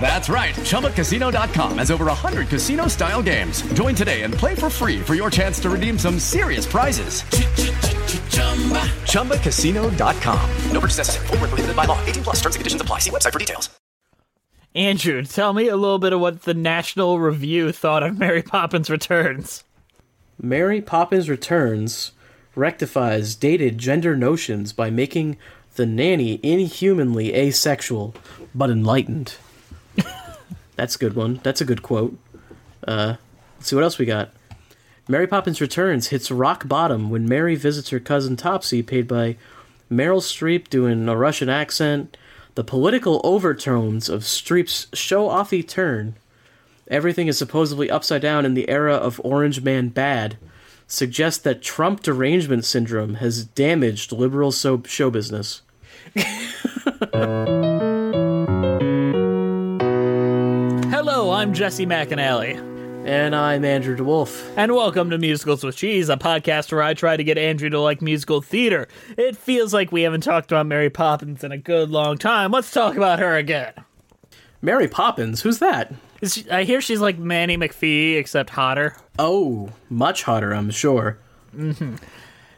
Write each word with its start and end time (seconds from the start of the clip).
That's 0.00 0.28
right. 0.28 0.54
ChumbaCasino.com 0.54 1.78
has 1.78 1.90
over 1.90 2.04
100 2.04 2.48
casino 2.48 2.86
style 2.86 3.22
games. 3.22 3.62
Join 3.72 3.96
today 3.96 4.22
and 4.22 4.32
play 4.32 4.54
for 4.54 4.70
free 4.70 5.00
for 5.00 5.16
your 5.16 5.28
chance 5.30 5.58
to 5.60 5.70
redeem 5.70 5.98
some 5.98 6.20
serious 6.20 6.64
prizes. 6.64 7.22
ChumbaCasino.com. 9.10 10.50
No 10.70 10.80
purchase 10.80 10.98
necessary. 10.98 11.26
Full 11.26 11.38
prohibited 11.38 11.74
by 11.74 11.84
law. 11.84 11.98
18 12.04 12.22
plus 12.22 12.36
terms 12.36 12.54
and 12.54 12.60
conditions 12.60 12.80
apply. 12.80 13.00
See 13.00 13.10
website 13.10 13.32
for 13.32 13.40
details. 13.40 13.68
Andrew, 14.76 15.24
tell 15.24 15.54
me 15.54 15.68
a 15.68 15.76
little 15.76 15.98
bit 15.98 16.12
of 16.12 16.20
what 16.20 16.42
the 16.42 16.52
National 16.52 17.18
Review 17.18 17.72
thought 17.72 18.02
of 18.02 18.18
Mary 18.18 18.42
Poppins 18.42 18.90
Returns. 18.90 19.64
Mary 20.40 20.82
Poppins 20.82 21.30
Returns 21.30 22.12
rectifies 22.54 23.34
dated 23.34 23.78
gender 23.78 24.14
notions 24.14 24.74
by 24.74 24.90
making 24.90 25.38
the 25.76 25.86
nanny 25.86 26.38
inhumanly 26.42 27.34
asexual 27.34 28.14
but 28.54 28.68
enlightened. 28.68 29.36
That's 30.76 30.94
a 30.94 30.98
good 30.98 31.14
one. 31.14 31.40
That's 31.42 31.60
a 31.60 31.64
good 31.64 31.82
quote. 31.82 32.16
Uh, 32.86 33.16
let's 33.56 33.68
see 33.68 33.76
what 33.76 33.84
else 33.84 33.98
we 33.98 34.06
got. 34.06 34.30
Mary 35.08 35.26
Poppins 35.26 35.60
Returns 35.60 36.08
hits 36.08 36.30
rock 36.30 36.66
bottom 36.68 37.10
when 37.10 37.28
Mary 37.28 37.54
visits 37.54 37.90
her 37.90 38.00
cousin 38.00 38.36
Topsy, 38.36 38.82
paid 38.82 39.06
by 39.06 39.36
Meryl 39.90 40.20
Streep 40.20 40.68
doing 40.68 41.08
a 41.08 41.16
Russian 41.16 41.48
accent. 41.48 42.16
The 42.56 42.64
political 42.64 43.20
overtones 43.22 44.08
of 44.08 44.22
Streep's 44.22 44.86
show-offy 44.92 45.66
turn. 45.66 46.16
Everything 46.88 47.26
is 47.28 47.38
supposedly 47.38 47.90
upside 47.90 48.22
down 48.22 48.44
in 48.44 48.54
the 48.54 48.68
era 48.68 48.94
of 48.94 49.20
Orange 49.24 49.62
Man 49.62 49.88
Bad. 49.88 50.38
Suggest 50.88 51.44
that 51.44 51.62
Trump 51.62 52.02
derangement 52.02 52.64
syndrome 52.64 53.14
has 53.14 53.44
damaged 53.44 54.12
liberal 54.12 54.52
show 54.52 55.10
business. 55.10 55.62
Hello, 61.08 61.30
I'm 61.30 61.54
Jesse 61.54 61.86
McAnally. 61.86 62.56
And 63.06 63.36
I'm 63.36 63.64
Andrew 63.64 63.96
DeWolf. 63.96 64.52
And 64.56 64.74
welcome 64.74 65.08
to 65.10 65.18
Musicals 65.18 65.62
with 65.62 65.76
Cheese, 65.76 66.08
a 66.08 66.16
podcast 66.16 66.72
where 66.72 66.82
I 66.82 66.94
try 66.94 67.16
to 67.16 67.22
get 67.22 67.38
Andrew 67.38 67.70
to 67.70 67.80
like 67.80 68.02
musical 68.02 68.42
theater. 68.42 68.88
It 69.16 69.36
feels 69.36 69.72
like 69.72 69.92
we 69.92 70.02
haven't 70.02 70.22
talked 70.22 70.50
about 70.50 70.66
Mary 70.66 70.90
Poppins 70.90 71.44
in 71.44 71.52
a 71.52 71.58
good 71.58 71.90
long 71.90 72.18
time. 72.18 72.50
Let's 72.50 72.72
talk 72.72 72.96
about 72.96 73.20
her 73.20 73.36
again. 73.36 73.72
Mary 74.60 74.88
Poppins? 74.88 75.42
Who's 75.42 75.60
that? 75.60 75.94
She, 76.24 76.50
I 76.50 76.64
hear 76.64 76.80
she's 76.80 77.00
like 77.00 77.20
Nanny 77.20 77.56
McPhee, 77.56 78.16
except 78.16 78.50
hotter. 78.50 78.96
Oh, 79.16 79.70
much 79.88 80.24
hotter, 80.24 80.52
I'm 80.52 80.70
sure. 80.70 81.20
Mm-hmm. 81.54 81.94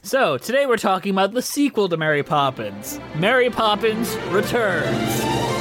So, 0.00 0.38
today 0.38 0.64
we're 0.64 0.78
talking 0.78 1.12
about 1.12 1.34
the 1.34 1.42
sequel 1.42 1.90
to 1.90 1.98
Mary 1.98 2.22
Poppins 2.22 2.98
Mary 3.14 3.50
Poppins 3.50 4.16
Returns. 4.30 5.57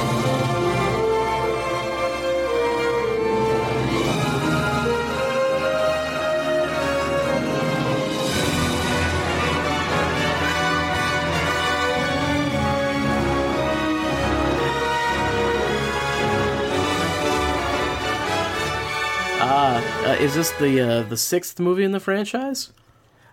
Is 20.20 20.34
this 20.34 20.50
the 20.52 20.80
uh, 20.80 21.02
the 21.02 21.16
sixth 21.16 21.60
movie 21.60 21.84
in 21.84 21.92
the 21.92 22.00
franchise? 22.00 22.72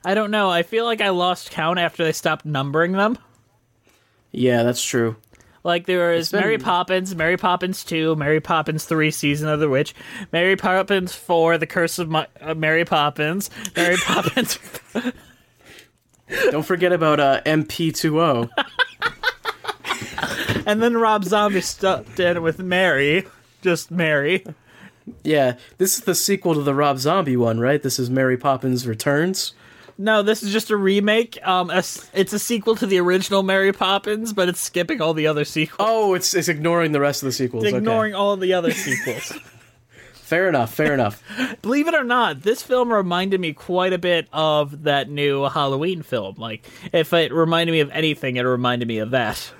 I 0.04 0.14
don't 0.14 0.32
know. 0.32 0.50
I 0.50 0.64
feel 0.64 0.86
like 0.86 1.02
I 1.02 1.10
lost 1.10 1.52
count 1.52 1.80
after 1.80 2.04
they 2.04 2.12
stopped 2.12 2.46
numbering 2.46 2.92
them. 2.92 3.18
Yeah, 4.32 4.64
that's 4.64 4.84
true. 4.84 5.16
Like 5.64 5.88
there 5.88 6.12
was 6.12 6.32
been... 6.32 6.42
Mary 6.42 6.58
Poppins, 6.60 7.16
Mary 7.16 7.38
Poppins 7.38 7.84
Two, 7.84 8.16
Mary 8.16 8.40
Poppins 8.40 8.86
Three, 8.86 9.10
Season 9.10 9.50
of 9.50 9.60
the 9.60 9.68
Witch, 9.68 9.96
Mary 10.32 10.56
Poppins 10.56 11.16
Four, 11.16 11.58
The 11.58 11.66
Curse 11.66 11.98
of 11.98 12.10
My- 12.10 12.28
uh, 12.40 12.54
Mary 12.54 12.86
Poppins, 12.86 13.50
Mary 13.76 13.98
Poppins. 13.98 14.60
don't 16.52 16.66
forget 16.66 16.94
about 16.94 17.20
uh, 17.20 17.42
MP2O. 17.46 18.50
and 20.68 20.84
then 20.84 20.98
Rob 20.98 21.24
Zombie 21.24 21.62
stepped 21.62 22.20
in 22.20 22.44
with 22.44 22.60
Mary, 22.60 23.26
just 23.64 23.90
Mary. 23.90 24.44
Yeah, 25.24 25.58
this 25.78 25.98
is 25.98 26.04
the 26.04 26.16
sequel 26.16 26.56
to 26.56 26.62
the 26.62 26.74
Rob 26.74 27.00
Zombie 27.00 27.38
one, 27.38 27.60
right? 27.60 27.82
This 27.82 28.00
is 28.00 28.10
Mary 28.10 28.38
Poppins 28.38 28.88
Returns. 28.88 29.54
No, 29.98 30.22
this 30.22 30.44
is 30.44 30.52
just 30.52 30.72
a 30.72 30.76
remake. 30.76 31.40
Um, 31.48 31.70
a, 31.70 31.78
it's 31.78 32.34
a 32.34 32.40
sequel 32.40 32.76
to 32.78 32.86
the 32.86 33.00
original 33.00 33.44
Mary 33.44 33.72
Poppins, 33.72 34.34
but 34.34 34.50
it's 34.50 34.60
skipping 34.60 35.02
all 35.02 35.14
the 35.14 35.28
other 35.28 35.46
sequels. 35.46 35.88
Oh, 35.90 36.14
it's 36.16 36.34
it's 36.34 36.50
ignoring 36.50 36.92
the 36.92 37.00
rest 37.00 37.24
of 37.24 37.28
the 37.28 37.32
sequels. 37.32 37.64
It's 37.64 37.74
ignoring 37.74 38.14
okay. 38.14 38.20
all 38.20 38.36
the 38.36 38.54
other 38.54 38.72
sequels. 38.72 39.32
fair 40.14 40.50
enough. 40.50 40.74
Fair 40.74 40.94
enough. 40.94 41.24
Believe 41.62 41.88
it 41.88 41.94
or 41.94 42.04
not, 42.04 42.42
this 42.42 42.62
film 42.62 42.92
reminded 42.92 43.40
me 43.40 43.54
quite 43.54 43.94
a 43.94 43.98
bit 43.98 44.28
of 44.34 44.84
that 44.84 45.10
new 45.10 45.44
Halloween 45.44 46.02
film. 46.02 46.36
Like, 46.38 46.68
if 46.92 47.14
it 47.14 47.32
reminded 47.32 47.72
me 47.72 47.80
of 47.80 47.90
anything, 47.92 48.36
it 48.36 48.42
reminded 48.42 48.88
me 48.88 48.98
of 48.98 49.12
that. 49.12 49.54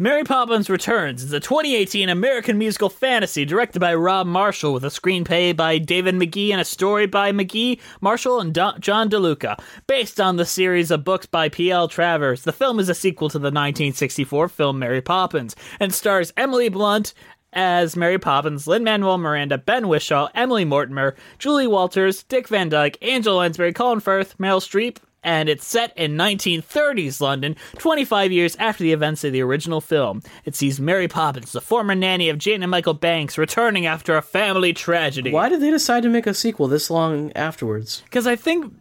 Mary 0.00 0.22
Poppins 0.22 0.70
Returns 0.70 1.24
is 1.24 1.32
a 1.32 1.40
2018 1.40 2.08
American 2.08 2.56
musical 2.56 2.88
fantasy 2.88 3.44
directed 3.44 3.80
by 3.80 3.92
Rob 3.92 4.28
Marshall 4.28 4.72
with 4.72 4.84
a 4.84 4.90
screenplay 4.90 5.56
by 5.56 5.78
David 5.78 6.14
Magee 6.14 6.52
and 6.52 6.60
a 6.60 6.64
story 6.64 7.08
by 7.08 7.32
Magee, 7.32 7.80
Marshall, 8.00 8.38
and 8.38 8.54
Do- 8.54 8.78
John 8.78 9.10
DeLuca. 9.10 9.58
Based 9.88 10.20
on 10.20 10.36
the 10.36 10.44
series 10.46 10.92
of 10.92 11.02
books 11.02 11.26
by 11.26 11.48
P.L. 11.48 11.88
Travers, 11.88 12.44
the 12.44 12.52
film 12.52 12.78
is 12.78 12.88
a 12.88 12.94
sequel 12.94 13.28
to 13.28 13.40
the 13.40 13.46
1964 13.46 14.48
film 14.48 14.78
Mary 14.78 15.02
Poppins 15.02 15.56
and 15.80 15.92
stars 15.92 16.32
Emily 16.36 16.68
Blunt, 16.68 17.12
as 17.52 17.96
Mary 17.96 18.20
Poppins, 18.20 18.68
Lin 18.68 18.84
Manuel 18.84 19.18
Miranda, 19.18 19.58
Ben 19.58 19.88
Whishaw, 19.88 20.28
Emily 20.32 20.64
Mortimer, 20.64 21.16
Julie 21.40 21.66
Walters, 21.66 22.22
Dick 22.22 22.46
Van 22.46 22.68
Dyke, 22.68 22.98
Angela 23.02 23.38
Lansbury, 23.38 23.72
Colin 23.72 23.98
Firth, 23.98 24.38
Meryl 24.38 24.60
Streep, 24.60 24.98
and 25.22 25.48
it's 25.48 25.66
set 25.66 25.96
in 25.96 26.16
1930s 26.16 27.20
London, 27.20 27.56
25 27.78 28.32
years 28.32 28.56
after 28.56 28.82
the 28.82 28.92
events 28.92 29.24
of 29.24 29.32
the 29.32 29.42
original 29.42 29.80
film. 29.80 30.22
It 30.44 30.54
sees 30.54 30.80
Mary 30.80 31.08
Poppins, 31.08 31.52
the 31.52 31.60
former 31.60 31.94
nanny 31.94 32.28
of 32.28 32.38
Jane 32.38 32.62
and 32.62 32.70
Michael 32.70 32.94
Banks, 32.94 33.38
returning 33.38 33.86
after 33.86 34.16
a 34.16 34.22
family 34.22 34.72
tragedy. 34.72 35.32
Why 35.32 35.48
did 35.48 35.60
they 35.60 35.70
decide 35.70 36.02
to 36.04 36.08
make 36.08 36.26
a 36.26 36.34
sequel 36.34 36.68
this 36.68 36.90
long 36.90 37.32
afterwards? 37.32 38.02
Because 38.04 38.26
I 38.26 38.36
think 38.36 38.72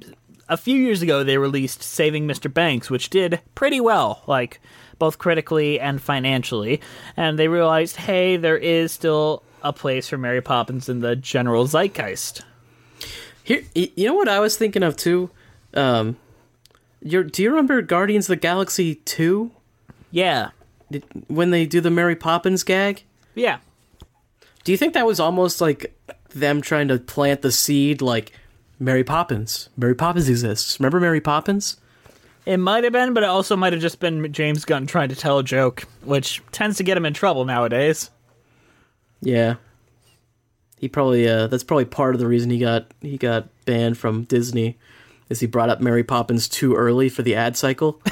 a 0.49 0.57
few 0.57 0.77
years 0.77 1.01
ago 1.01 1.23
they 1.23 1.37
released 1.37 1.83
Saving 1.83 2.27
Mr. 2.27 2.53
Banks, 2.53 2.89
which 2.89 3.09
did 3.09 3.41
pretty 3.55 3.81
well, 3.81 4.23
like 4.27 4.61
both 4.99 5.17
critically 5.17 5.79
and 5.79 6.01
financially, 6.01 6.81
and 7.15 7.37
they 7.37 7.47
realized, 7.47 7.97
hey, 7.97 8.37
there 8.37 8.57
is 8.57 8.91
still 8.91 9.43
a 9.61 9.73
place 9.73 10.07
for 10.07 10.17
Mary 10.17 10.41
Poppins 10.41 10.89
in 10.89 11.01
the 11.01 11.15
general 11.15 11.65
zeitgeist. 11.65 12.43
Here, 13.43 13.63
you 13.73 14.07
know 14.07 14.13
what 14.13 14.27
I 14.27 14.39
was 14.39 14.57
thinking 14.57 14.83
of 14.83 14.97
too. 14.97 15.29
Um, 15.73 16.17
you're, 17.01 17.23
do 17.23 17.43
you 17.43 17.49
remember 17.49 17.81
Guardians 17.81 18.25
of 18.25 18.29
the 18.29 18.35
Galaxy 18.37 18.95
2? 18.95 19.51
Yeah. 20.11 20.49
Did, 20.91 21.03
when 21.27 21.51
they 21.51 21.65
do 21.65 21.81
the 21.81 21.91
Mary 21.91 22.15
Poppins 22.15 22.63
gag? 22.63 23.03
Yeah. 23.35 23.59
Do 24.63 24.71
you 24.71 24.77
think 24.77 24.93
that 24.93 25.05
was 25.05 25.19
almost 25.19 25.61
like 25.61 25.95
them 26.29 26.61
trying 26.61 26.87
to 26.89 26.99
plant 26.99 27.41
the 27.41 27.51
seed 27.51 28.01
like 28.01 28.33
Mary 28.79 29.03
Poppins? 29.03 29.69
Mary 29.77 29.95
Poppins 29.95 30.29
exists. 30.29 30.79
Remember 30.79 30.99
Mary 30.99 31.21
Poppins? 31.21 31.77
It 32.45 32.57
might 32.57 32.85
have 32.85 32.93
been, 32.93 33.13
but 33.13 33.23
it 33.23 33.29
also 33.29 33.57
might 33.57 33.73
have 33.73 33.81
just 33.81 33.99
been 33.99 34.31
James 34.31 34.63
Gunn 34.63 34.87
trying 34.87 35.09
to 35.09 35.15
tell 35.15 35.37
a 35.37 35.43
joke, 35.43 35.83
which 36.03 36.41
tends 36.51 36.77
to 36.77 36.83
get 36.83 36.97
him 36.97 37.05
in 37.05 37.13
trouble 37.13 37.43
nowadays. 37.43 38.09
Yeah. 39.21 39.55
He 40.79 40.87
probably 40.87 41.27
uh, 41.27 41.47
that's 41.47 41.63
probably 41.63 41.85
part 41.85 42.15
of 42.15 42.19
the 42.19 42.27
reason 42.27 42.49
he 42.49 42.59
got 42.59 42.93
he 43.01 43.17
got 43.17 43.49
banned 43.65 43.97
from 43.97 44.23
Disney, 44.23 44.77
is 45.29 45.39
he 45.39 45.47
brought 45.47 45.69
up 45.69 45.81
Mary 45.81 46.03
Poppins 46.03 46.47
too 46.47 46.75
early 46.75 47.09
for 47.09 47.21
the 47.21 47.35
ad 47.35 47.57
cycle. 47.57 48.01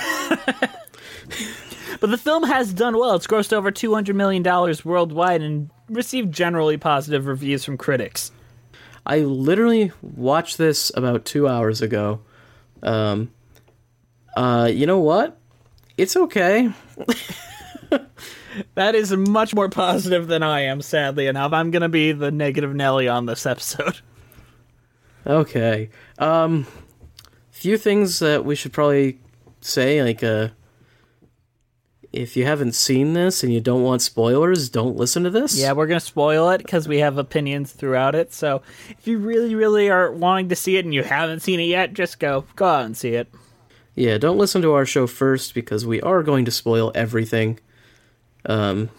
But 1.99 2.11
the 2.11 2.17
film 2.17 2.43
has 2.43 2.73
done 2.73 2.97
well. 2.97 3.15
It's 3.15 3.25
grossed 3.25 3.53
over 3.53 3.71
$200 3.71 4.13
million 4.13 4.43
worldwide 4.83 5.41
and 5.41 5.71
received 5.89 6.31
generally 6.31 6.77
positive 6.77 7.25
reviews 7.25 7.63
from 7.65 7.77
critics. 7.77 8.31
I 9.05 9.19
literally 9.19 9.91
watched 10.01 10.57
this 10.57 10.91
about 10.95 11.25
two 11.25 11.47
hours 11.47 11.81
ago. 11.81 12.21
Um, 12.83 13.31
uh, 14.35 14.69
you 14.71 14.85
know 14.85 14.99
what? 14.99 15.39
It's 15.97 16.15
okay. 16.15 16.71
That 18.75 18.95
is 18.95 19.11
much 19.11 19.53
more 19.53 19.67
positive 19.67 20.27
than 20.27 20.41
I 20.41 20.61
am, 20.61 20.81
sadly 20.81 21.27
enough. 21.27 21.51
I'm 21.51 21.71
going 21.71 21.81
to 21.81 21.89
be 21.89 22.13
the 22.13 22.31
negative 22.31 22.73
Nelly 22.73 23.09
on 23.09 23.25
this 23.25 23.45
episode. 23.45 23.99
Okay. 25.27 25.89
Um, 26.19 26.65
few 27.65 27.79
things 27.79 28.19
that 28.19 28.45
we 28.45 28.53
should 28.53 28.71
probably 28.71 29.17
say, 29.59 30.03
like, 30.03 30.23
uh, 30.23 30.49
if 32.13 32.37
you 32.37 32.45
haven't 32.45 32.75
seen 32.75 33.13
this 33.13 33.43
and 33.43 33.51
you 33.51 33.59
don't 33.59 33.81
want 33.81 34.03
spoilers, 34.03 34.69
don't 34.69 34.95
listen 34.95 35.23
to 35.23 35.31
this. 35.31 35.57
Yeah, 35.59 35.71
we're 35.71 35.87
going 35.87 35.99
to 35.99 36.05
spoil 36.05 36.51
it 36.51 36.59
because 36.59 36.87
we 36.87 36.99
have 36.99 37.17
opinions 37.17 37.71
throughout 37.71 38.13
it. 38.13 38.31
So 38.35 38.61
if 38.91 39.07
you 39.07 39.17
really, 39.17 39.55
really 39.55 39.89
are 39.89 40.11
wanting 40.11 40.49
to 40.49 40.55
see 40.55 40.77
it 40.77 40.85
and 40.85 40.93
you 40.93 41.01
haven't 41.01 41.39
seen 41.39 41.59
it 41.59 41.63
yet, 41.63 41.95
just 41.95 42.19
go. 42.19 42.45
Go 42.55 42.65
out 42.67 42.85
and 42.85 42.95
see 42.95 43.15
it. 43.15 43.33
Yeah, 43.95 44.19
don't 44.19 44.37
listen 44.37 44.61
to 44.61 44.73
our 44.73 44.85
show 44.85 45.07
first 45.07 45.55
because 45.55 45.87
we 45.87 45.99
are 46.01 46.21
going 46.21 46.45
to 46.45 46.51
spoil 46.51 46.91
everything. 46.93 47.59
Um, 48.45 48.91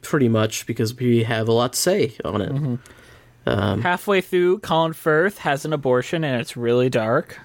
pretty 0.00 0.30
much 0.30 0.66
because 0.66 0.96
we 0.96 1.24
have 1.24 1.46
a 1.46 1.52
lot 1.52 1.74
to 1.74 1.78
say 1.78 2.16
on 2.24 2.40
it. 2.40 2.78
um 3.44 3.82
Halfway 3.82 4.22
through, 4.22 4.60
Colin 4.60 4.94
Firth 4.94 5.36
has 5.40 5.66
an 5.66 5.74
abortion 5.74 6.24
and 6.24 6.40
it's 6.40 6.56
really 6.56 6.88
dark. 6.88 7.38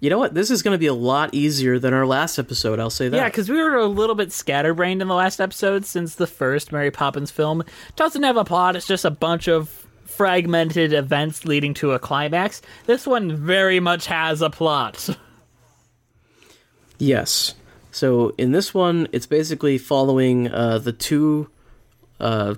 You 0.00 0.10
know 0.10 0.18
what? 0.18 0.34
This 0.34 0.50
is 0.50 0.62
going 0.62 0.74
to 0.74 0.78
be 0.78 0.86
a 0.86 0.94
lot 0.94 1.34
easier 1.34 1.78
than 1.78 1.94
our 1.94 2.06
last 2.06 2.38
episode. 2.38 2.78
I'll 2.78 2.90
say 2.90 3.08
that. 3.08 3.16
Yeah, 3.16 3.24
because 3.28 3.48
we 3.48 3.56
were 3.62 3.76
a 3.76 3.86
little 3.86 4.14
bit 4.14 4.30
scatterbrained 4.30 5.00
in 5.00 5.08
the 5.08 5.14
last 5.14 5.40
episode 5.40 5.86
since 5.86 6.16
the 6.16 6.26
first 6.26 6.70
Mary 6.70 6.90
Poppins 6.90 7.30
film 7.30 7.64
doesn't 7.96 8.22
have 8.22 8.36
a 8.36 8.44
plot. 8.44 8.76
It's 8.76 8.86
just 8.86 9.04
a 9.06 9.10
bunch 9.10 9.48
of 9.48 9.68
fragmented 10.04 10.92
events 10.92 11.44
leading 11.46 11.72
to 11.74 11.92
a 11.92 11.98
climax. 11.98 12.60
This 12.86 13.06
one 13.06 13.36
very 13.36 13.80
much 13.80 14.06
has 14.06 14.42
a 14.42 14.50
plot. 14.50 15.08
Yes. 16.98 17.54
So 17.90 18.30
in 18.38 18.52
this 18.52 18.72
one, 18.72 19.08
it's 19.12 19.26
basically 19.26 19.78
following 19.78 20.48
uh, 20.50 20.78
the 20.78 20.92
two 20.92 21.50
uh, 22.20 22.54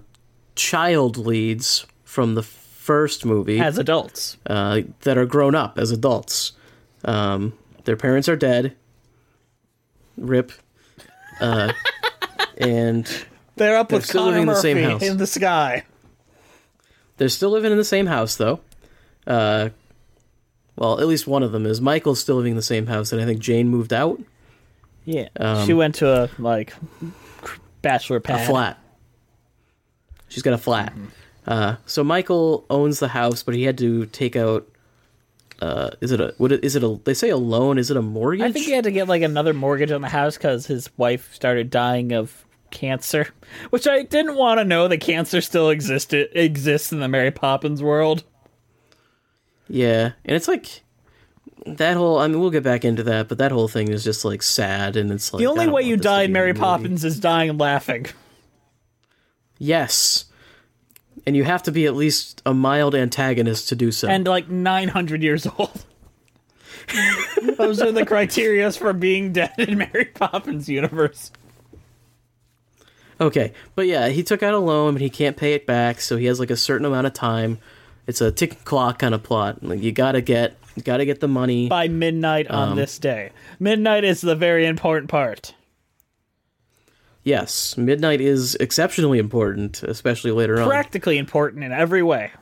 child 0.55 1.17
leads 1.17 1.87
from 2.05 2.35
the 2.37 2.43
first 2.43 3.25
movie 3.25 3.59
As 3.61 3.79
adults. 3.79 4.37
uh, 4.47 4.83
that 5.01 5.19
are 5.19 5.27
grown 5.27 5.55
up 5.55 5.79
as 5.79 5.91
adults. 5.91 6.53
Um, 7.05 7.53
their 7.85 7.97
parents 7.97 8.29
are 8.29 8.37
dead. 8.37 8.75
Rip. 10.17 10.53
Uh, 11.41 11.73
and 12.59 13.07
They're 13.57 13.77
up 13.77 13.89
They're 13.89 13.99
with 13.99 14.07
still 14.07 14.25
Connor 14.25 14.31
living 14.33 14.43
in 14.43 14.47
the 14.49 14.53
Murphy 14.55 14.63
same 14.75 14.91
house. 14.91 15.03
in 15.03 15.17
the 15.19 15.27
sky. 15.27 15.85
they're 17.17 17.29
still 17.29 17.51
living 17.51 17.71
in 17.73 17.79
the 17.79 17.85
same 17.85 18.07
house, 18.07 18.37
though. 18.37 18.61
Uh, 19.27 19.69
well, 20.77 21.01
at 21.01 21.07
least 21.07 21.27
one 21.27 21.43
of 21.43 21.53
them 21.53 21.67
is. 21.67 21.81
Michael's 21.81 22.21
still 22.21 22.37
living 22.37 22.53
in 22.53 22.57
the 22.57 22.63
same 22.63 22.87
house, 22.87 23.13
and 23.13 23.21
I 23.21 23.25
think 23.25 23.41
Jane 23.41 23.69
moved 23.69 23.93
out. 23.93 24.21
Yeah. 25.05 25.29
Um, 25.39 25.67
she 25.67 25.75
went 25.75 25.97
to 25.97 26.25
a, 26.25 26.31
like, 26.39 26.75
bachelor 27.83 28.21
pad. 28.21 28.43
a 28.43 28.47
flat. 28.51 28.79
She's 30.29 30.43
got 30.43 30.53
a 30.55 30.59
flat. 30.59 30.93
Uh, 31.47 31.77
so 31.87 32.05
Michael 32.05 32.67
owns 32.69 32.99
the 33.01 33.09
house, 33.09 33.43
but 33.43 33.55
he 33.55 33.63
had 33.65 33.79
to 33.79 34.07
take 34.07 34.37
out. 34.37 34.69
Uh, 35.61 35.91
is 36.01 36.13
it 36.13 36.21
a? 36.21 36.35
What 36.39 36.53
is 36.53 36.77
it? 36.77 36.85
A? 36.85 37.01
They 37.05 37.15
say 37.15 37.31
a 37.31 37.37
loan. 37.37 37.79
Is 37.79 37.91
it 37.91 37.97
a 37.97 38.03
mortgage? 38.03 38.43
I 38.43 38.53
think 38.53 38.67
he 38.67 38.73
had 38.73 38.85
to 38.85 38.93
get, 38.93 39.09
like, 39.09 39.23
another 39.23 39.53
mortgage 39.53 39.91
on 39.91 40.03
the 40.03 40.09
house 40.09 40.37
because 40.37 40.67
his 40.67 40.89
wife 40.97 41.35
started 41.35 41.69
dying 41.71 42.13
of 42.13 42.45
cancer, 42.71 43.29
which 43.71 43.87
I 43.89 44.03
didn't 44.03 44.37
want 44.37 44.59
to 44.59 44.65
know 44.65 44.87
that 44.89 45.01
cancer 45.01 45.41
still 45.41 45.71
existed 45.71 46.29
exists 46.33 46.93
in 46.93 47.01
the 47.01 47.09
Mary 47.09 47.31
Poppins 47.33 47.83
world. 47.83 48.23
Yeah, 49.69 50.13
and 50.25 50.37
it's 50.37 50.49
like 50.49 50.83
that 51.67 51.97
whole. 51.97 52.19
I 52.19 52.29
mean, 52.29 52.41
we'll 52.41 52.51
get 52.51 52.63
back 52.63 52.85
into 52.85 53.03
that, 53.05 53.29
but 53.29 53.39
that 53.39 53.51
whole 53.53 53.69
thing 53.69 53.89
is 53.89 54.05
just 54.05 54.25
like 54.25 54.43
sad, 54.43 54.97
and 54.97 55.11
it's 55.11 55.33
like 55.33 55.41
The 55.41 55.47
only 55.47 55.67
way 55.69 55.83
you 55.83 55.97
die 55.97 56.23
in 56.23 56.33
Mary. 56.33 56.55
Poppins 56.55 57.05
is 57.05 57.19
dying 57.19 57.59
laughing. 57.59 58.07
Yes, 59.59 60.27
and 61.29 61.37
you 61.37 61.45
have 61.45 61.63
to 61.65 61.71
be 61.71 61.85
at 61.85 61.95
least 61.95 62.41
a 62.47 62.55
mild 62.55 62.95
antagonist 62.95 63.69
to 63.69 63.77
do 63.77 63.93
so. 63.93 64.09
and 64.09 64.27
like 64.27 64.49
900 64.49 65.23
years 65.23 65.47
old. 65.47 65.85
Those 67.59 67.83
are 67.83 67.93
the 67.93 68.07
criterias 68.07 68.79
for 68.79 68.95
being 68.95 69.33
dead 69.35 69.53
in 69.59 69.77
Mary 69.77 70.07
Poppins 70.07 70.71
universe. 70.71 71.31
Okay, 73.21 73.53
but 73.75 73.87
yeah, 73.87 74.09
he 74.09 74.23
took 74.23 74.43
out 74.43 74.55
a 74.55 74.59
loan, 74.59 74.95
but 74.95 75.03
he 75.03 75.11
can't 75.11 75.37
pay 75.37 75.53
it 75.53 75.67
back, 75.67 76.01
so 76.01 76.17
he 76.17 76.25
has 76.27 76.41
like 76.41 76.51
a 76.51 76.57
certain 76.57 76.87
amount 76.87 77.07
of 77.07 77.13
time. 77.13 77.59
It's 78.07 78.21
a 78.23 78.33
ticking 78.33 78.61
clock 78.65 79.01
kind 79.01 79.15
of 79.15 79.23
plot. 79.23 79.63
Like 79.63 79.83
you 79.83 79.93
gotta 79.93 80.23
get, 80.23 80.57
you 80.77 80.83
gotta 80.83 81.05
get 81.05 81.21
the 81.21 81.29
money. 81.29 81.69
By 81.69 81.89
midnight 81.89 82.49
on 82.49 82.71
Um, 82.71 82.77
this 82.77 82.99
day. 82.99 83.33
Midnight 83.61 84.05
is 84.05 84.23
the 84.23 84.35
very 84.37 84.65
important 84.65 85.11
part. 85.11 85.53
Yes, 87.29 87.77
midnight 87.77 88.23
is 88.23 88.55
exceptionally 88.55 89.19
important, 89.19 89.83
especially 89.83 90.31
later 90.31 90.59
on. 90.59 90.67
Practically 90.67 91.19
important 91.19 91.63
in 91.63 91.73
every 91.73 92.03
way. 92.03 92.33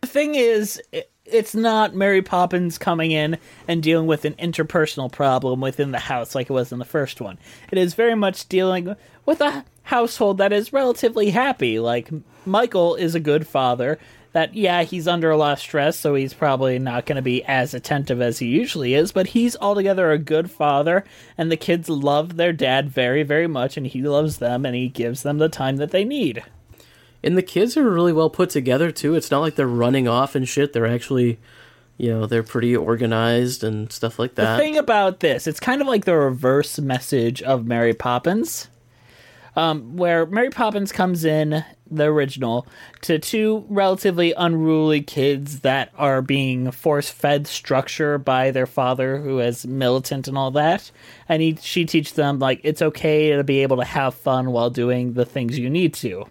The 0.00 0.06
thing 0.06 0.34
is, 0.34 0.80
it's 1.26 1.54
not 1.54 1.94
Mary 1.94 2.22
Poppins 2.22 2.78
coming 2.78 3.10
in 3.10 3.36
and 3.68 3.82
dealing 3.82 4.06
with 4.06 4.24
an 4.24 4.32
interpersonal 4.34 5.12
problem 5.12 5.60
within 5.60 5.90
the 5.90 5.98
house 5.98 6.34
like 6.34 6.48
it 6.48 6.54
was 6.54 6.72
in 6.72 6.78
the 6.78 6.86
first 6.86 7.20
one. 7.20 7.38
It 7.70 7.76
is 7.76 7.92
very 7.92 8.14
much 8.14 8.48
dealing 8.48 8.96
with 9.26 9.42
a 9.42 9.66
household 9.82 10.38
that 10.38 10.54
is 10.54 10.72
relatively 10.72 11.28
happy. 11.28 11.78
Like, 11.78 12.08
Michael 12.46 12.94
is 12.94 13.14
a 13.14 13.20
good 13.20 13.46
father. 13.46 13.98
That, 14.36 14.54
yeah, 14.54 14.82
he's 14.82 15.08
under 15.08 15.30
a 15.30 15.36
lot 15.38 15.54
of 15.54 15.60
stress, 15.60 15.98
so 15.98 16.14
he's 16.14 16.34
probably 16.34 16.78
not 16.78 17.06
going 17.06 17.16
to 17.16 17.22
be 17.22 17.42
as 17.44 17.72
attentive 17.72 18.20
as 18.20 18.38
he 18.38 18.48
usually 18.48 18.92
is, 18.92 19.10
but 19.10 19.28
he's 19.28 19.56
altogether 19.56 20.12
a 20.12 20.18
good 20.18 20.50
father, 20.50 21.06
and 21.38 21.50
the 21.50 21.56
kids 21.56 21.88
love 21.88 22.36
their 22.36 22.52
dad 22.52 22.90
very, 22.90 23.22
very 23.22 23.46
much, 23.46 23.78
and 23.78 23.86
he 23.86 24.02
loves 24.02 24.36
them, 24.36 24.66
and 24.66 24.74
he 24.74 24.88
gives 24.88 25.22
them 25.22 25.38
the 25.38 25.48
time 25.48 25.78
that 25.78 25.90
they 25.90 26.04
need. 26.04 26.42
And 27.24 27.34
the 27.34 27.40
kids 27.40 27.78
are 27.78 27.90
really 27.90 28.12
well 28.12 28.28
put 28.28 28.50
together 28.50 28.92
too. 28.92 29.14
It's 29.14 29.30
not 29.30 29.40
like 29.40 29.54
they're 29.54 29.66
running 29.66 30.06
off 30.06 30.34
and 30.34 30.46
shit. 30.46 30.74
They're 30.74 30.86
actually, 30.86 31.38
you 31.96 32.10
know, 32.10 32.26
they're 32.26 32.42
pretty 32.42 32.76
organized 32.76 33.64
and 33.64 33.90
stuff 33.90 34.18
like 34.18 34.34
that. 34.34 34.58
The 34.58 34.62
thing 34.62 34.76
about 34.76 35.20
this, 35.20 35.46
it's 35.46 35.60
kind 35.60 35.80
of 35.80 35.86
like 35.86 36.04
the 36.04 36.14
reverse 36.14 36.78
message 36.78 37.40
of 37.40 37.64
Mary 37.64 37.94
Poppins, 37.94 38.68
um, 39.56 39.96
where 39.96 40.26
Mary 40.26 40.50
Poppins 40.50 40.92
comes 40.92 41.24
in, 41.24 41.64
the 41.90 42.04
original, 42.04 42.66
to 43.02 43.18
two 43.18 43.64
relatively 43.68 44.32
unruly 44.36 45.02
kids 45.02 45.60
that 45.60 45.92
are 45.96 46.22
being 46.22 46.70
force 46.70 47.08
fed 47.08 47.46
structure 47.46 48.18
by 48.18 48.50
their 48.50 48.66
father, 48.66 49.18
who 49.18 49.38
is 49.40 49.66
militant 49.66 50.28
and 50.28 50.36
all 50.36 50.50
that. 50.50 50.90
And 51.28 51.42
he, 51.42 51.58
she 51.60 51.84
teaches 51.84 52.12
them, 52.12 52.38
like, 52.38 52.60
it's 52.62 52.82
okay 52.82 53.30
to 53.36 53.44
be 53.44 53.62
able 53.62 53.76
to 53.78 53.84
have 53.84 54.14
fun 54.14 54.52
while 54.52 54.70
doing 54.70 55.12
the 55.14 55.24
things 55.24 55.58
you 55.58 55.70
need 55.70 55.94
to. 55.94 56.26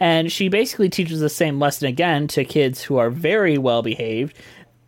And 0.00 0.32
she 0.32 0.48
basically 0.48 0.88
teaches 0.88 1.20
the 1.20 1.28
same 1.28 1.60
lesson 1.60 1.86
again 1.86 2.26
to 2.28 2.44
kids 2.44 2.82
who 2.82 2.96
are 2.96 3.10
very 3.10 3.56
well 3.56 3.82
behaved 3.82 4.36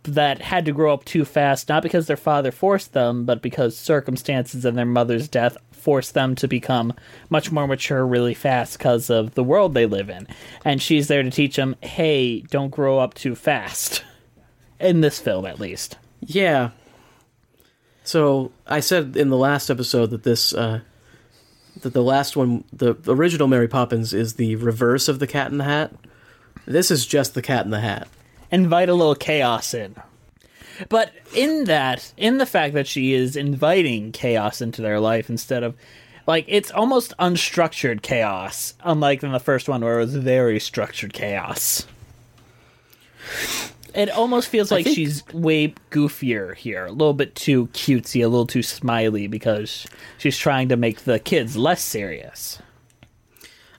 that 0.04 0.42
had 0.42 0.64
to 0.66 0.72
grow 0.72 0.92
up 0.92 1.04
too 1.04 1.24
fast, 1.24 1.68
not 1.68 1.82
because 1.82 2.06
their 2.06 2.16
father 2.16 2.52
forced 2.52 2.92
them, 2.92 3.24
but 3.24 3.42
because 3.42 3.76
circumstances 3.76 4.64
and 4.64 4.76
their 4.76 4.84
mother's 4.84 5.28
death 5.28 5.56
forced 5.72 6.14
them 6.14 6.34
to 6.34 6.48
become 6.48 6.94
much 7.28 7.52
more 7.52 7.66
mature 7.66 8.06
really 8.06 8.34
fast 8.34 8.78
because 8.78 9.10
of 9.10 9.34
the 9.34 9.44
world 9.44 9.74
they 9.74 9.86
live 9.86 10.08
in. 10.08 10.26
And 10.64 10.80
she's 10.80 11.08
there 11.08 11.22
to 11.22 11.30
teach 11.30 11.56
them, 11.56 11.76
hey, 11.82 12.40
don't 12.40 12.70
grow 12.70 12.98
up 12.98 13.14
too 13.14 13.34
fast. 13.34 14.04
In 14.80 15.02
this 15.02 15.20
film, 15.20 15.46
at 15.46 15.60
least. 15.60 15.96
Yeah. 16.20 16.70
So 18.02 18.50
I 18.66 18.80
said 18.80 19.16
in 19.16 19.30
the 19.30 19.36
last 19.36 19.70
episode 19.70 20.10
that 20.10 20.24
this, 20.24 20.52
uh, 20.52 20.80
that 21.80 21.94
the 21.94 22.02
last 22.02 22.36
one, 22.36 22.64
the 22.72 22.96
original 23.06 23.46
Mary 23.46 23.68
Poppins, 23.68 24.12
is 24.12 24.34
the 24.34 24.56
reverse 24.56 25.08
of 25.08 25.20
the 25.20 25.26
Cat 25.26 25.52
in 25.52 25.58
the 25.58 25.64
Hat. 25.64 25.94
This 26.66 26.90
is 26.90 27.06
just 27.06 27.34
the 27.34 27.40
Cat 27.40 27.64
in 27.64 27.70
the 27.70 27.80
Hat. 27.80 28.08
Invite 28.50 28.88
a 28.88 28.94
little 28.94 29.14
chaos 29.14 29.74
in. 29.74 29.96
But 30.88 31.12
in 31.34 31.64
that, 31.64 32.12
in 32.16 32.38
the 32.38 32.46
fact 32.46 32.74
that 32.74 32.86
she 32.86 33.14
is 33.14 33.36
inviting 33.36 34.12
chaos 34.12 34.60
into 34.60 34.82
their 34.82 35.00
life 35.00 35.30
instead 35.30 35.62
of 35.62 35.76
like 36.26 36.46
it's 36.48 36.70
almost 36.70 37.14
unstructured 37.18 38.02
chaos, 38.02 38.74
unlike 38.82 39.22
in 39.22 39.32
the 39.32 39.38
first 39.38 39.68
one 39.68 39.82
where 39.82 39.98
it 39.98 40.04
was 40.04 40.16
very 40.16 40.58
structured 40.58 41.12
chaos. 41.12 41.86
It 43.94 44.10
almost 44.10 44.48
feels 44.48 44.72
like 44.72 44.84
think- 44.84 44.96
she's 44.96 45.22
way 45.32 45.74
goofier 45.90 46.54
here, 46.56 46.86
a 46.86 46.90
little 46.92 47.14
bit 47.14 47.34
too 47.36 47.68
cutesy, 47.68 48.24
a 48.24 48.28
little 48.28 48.46
too 48.46 48.62
smiley 48.62 49.28
because 49.28 49.86
she's 50.18 50.36
trying 50.36 50.68
to 50.70 50.76
make 50.76 51.00
the 51.00 51.18
kids 51.20 51.56
less 51.56 51.82
serious. 51.82 52.58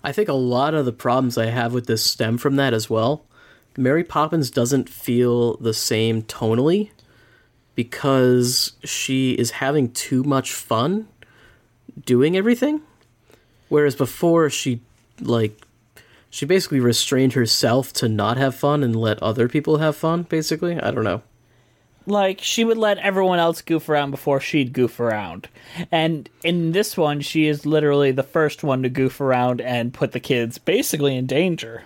I 0.03 0.11
think 0.11 0.29
a 0.29 0.33
lot 0.33 0.73
of 0.73 0.85
the 0.85 0.93
problems 0.93 1.37
I 1.37 1.47
have 1.47 1.73
with 1.73 1.87
this 1.87 2.03
stem 2.03 2.37
from 2.37 2.55
that 2.57 2.73
as 2.73 2.89
well. 2.89 3.25
Mary 3.77 4.03
Poppins 4.03 4.49
doesn't 4.49 4.89
feel 4.89 5.57
the 5.57 5.73
same 5.73 6.21
tonally 6.23 6.91
because 7.75 8.73
she 8.83 9.33
is 9.33 9.51
having 9.51 9.91
too 9.91 10.23
much 10.23 10.53
fun 10.53 11.07
doing 12.05 12.37
everything. 12.37 12.81
Whereas 13.69 13.95
before 13.95 14.49
she 14.49 14.81
like 15.21 15.61
she 16.29 16.45
basically 16.45 16.79
restrained 16.79 17.33
herself 17.33 17.93
to 17.93 18.09
not 18.09 18.37
have 18.37 18.55
fun 18.55 18.83
and 18.83 18.95
let 18.95 19.21
other 19.23 19.47
people 19.47 19.77
have 19.77 19.95
fun, 19.95 20.23
basically. 20.23 20.79
I 20.79 20.91
don't 20.91 21.03
know. 21.05 21.21
like 22.07 22.39
she 22.41 22.63
would 22.63 22.77
let 22.77 22.97
everyone 22.99 23.39
else 23.39 23.61
goof 23.61 23.89
around 23.89 24.11
before 24.11 24.39
she'd 24.39 24.73
goof 24.73 24.99
around. 24.99 25.47
And 25.91 26.29
in 26.43 26.71
this 26.71 26.95
one, 26.97 27.21
she 27.21 27.47
is 27.47 27.65
literally 27.65 28.11
the 28.11 28.23
first 28.23 28.63
one 28.63 28.83
to 28.83 28.89
goof 28.89 29.19
around 29.19 29.59
and 29.61 29.93
put 29.93 30.11
the 30.11 30.19
kids 30.19 30.57
basically 30.59 31.15
in 31.15 31.25
danger. 31.25 31.83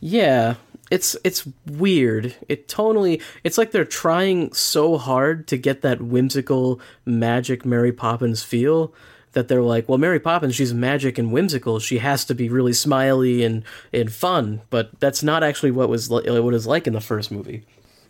Yeah, 0.00 0.54
it's 0.90 1.16
it's 1.24 1.48
weird. 1.66 2.34
It 2.48 2.68
tonally 2.68 3.22
it's 3.44 3.56
like 3.56 3.70
they're 3.70 3.84
trying 3.84 4.52
so 4.52 4.98
hard 4.98 5.46
to 5.48 5.56
get 5.56 5.82
that 5.82 6.02
whimsical 6.02 6.80
magic 7.04 7.64
Mary 7.64 7.92
Poppins 7.92 8.42
feel 8.42 8.92
that 9.32 9.46
they're 9.46 9.62
like, 9.62 9.88
well, 9.88 9.98
Mary 9.98 10.18
Poppins, 10.18 10.56
she's 10.56 10.74
magic 10.74 11.16
and 11.16 11.30
whimsical. 11.30 11.78
She 11.78 11.98
has 11.98 12.24
to 12.24 12.34
be 12.34 12.48
really 12.48 12.72
smiley 12.72 13.44
and 13.44 13.62
and 13.92 14.12
fun, 14.12 14.62
but 14.70 14.98
that's 15.00 15.22
not 15.22 15.42
actually 15.42 15.70
what 15.70 15.88
was 15.88 16.10
li- 16.10 16.28
what 16.28 16.36
it 16.36 16.42
was 16.42 16.66
like 16.66 16.86
in 16.86 16.92
the 16.92 17.00
first 17.00 17.30
movie. 17.30 17.64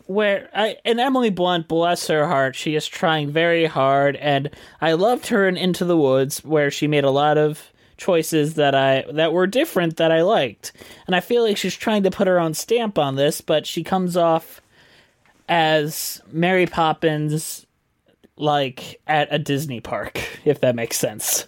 Where 0.07 0.49
I, 0.53 0.77
and 0.85 0.99
Emily 0.99 1.31
Blunt, 1.31 1.69
bless 1.69 2.09
her 2.09 2.27
heart, 2.27 2.57
she 2.57 2.75
is 2.75 2.89
trying 2.89 3.31
very 3.31 3.67
hard, 3.67 4.17
and 4.17 4.51
I 4.81 4.95
loved 4.95 5.29
her 5.29 5.47
in 5.47 5.57
Into 5.57 5.85
the 5.85 5.97
Woods, 5.97 6.43
where 6.43 6.69
she 6.71 6.89
made 6.89 7.05
a 7.05 7.11
lot 7.11 7.39
of 7.39 7.71
choices 8.01 8.55
that 8.55 8.75
I 8.75 9.05
that 9.13 9.33
were 9.33 9.47
different 9.47 9.99
that 9.99 10.11
I 10.11 10.23
liked, 10.23 10.73
and 11.07 11.15
I 11.15 11.21
feel 11.21 11.45
like 11.45 11.59
she's 11.59 11.77
trying 11.77 12.03
to 12.05 12.11
put 12.11 12.27
her 12.27 12.41
own 12.41 12.55
stamp 12.55 12.99
on 12.99 13.15
this, 13.15 13.41
but 13.41 13.67
she 13.67 13.85
comes 13.85 14.17
off 14.17 14.61
as 15.49 16.21
Mary 16.33 16.67
Poppins, 16.67 17.67
like 18.37 19.01
at 19.07 19.29
a 19.31 19.39
Disney 19.39 19.81
park, 19.81 20.19
if 20.45 20.61
that 20.61 20.75
makes 20.75 20.97
sense. 20.97 21.47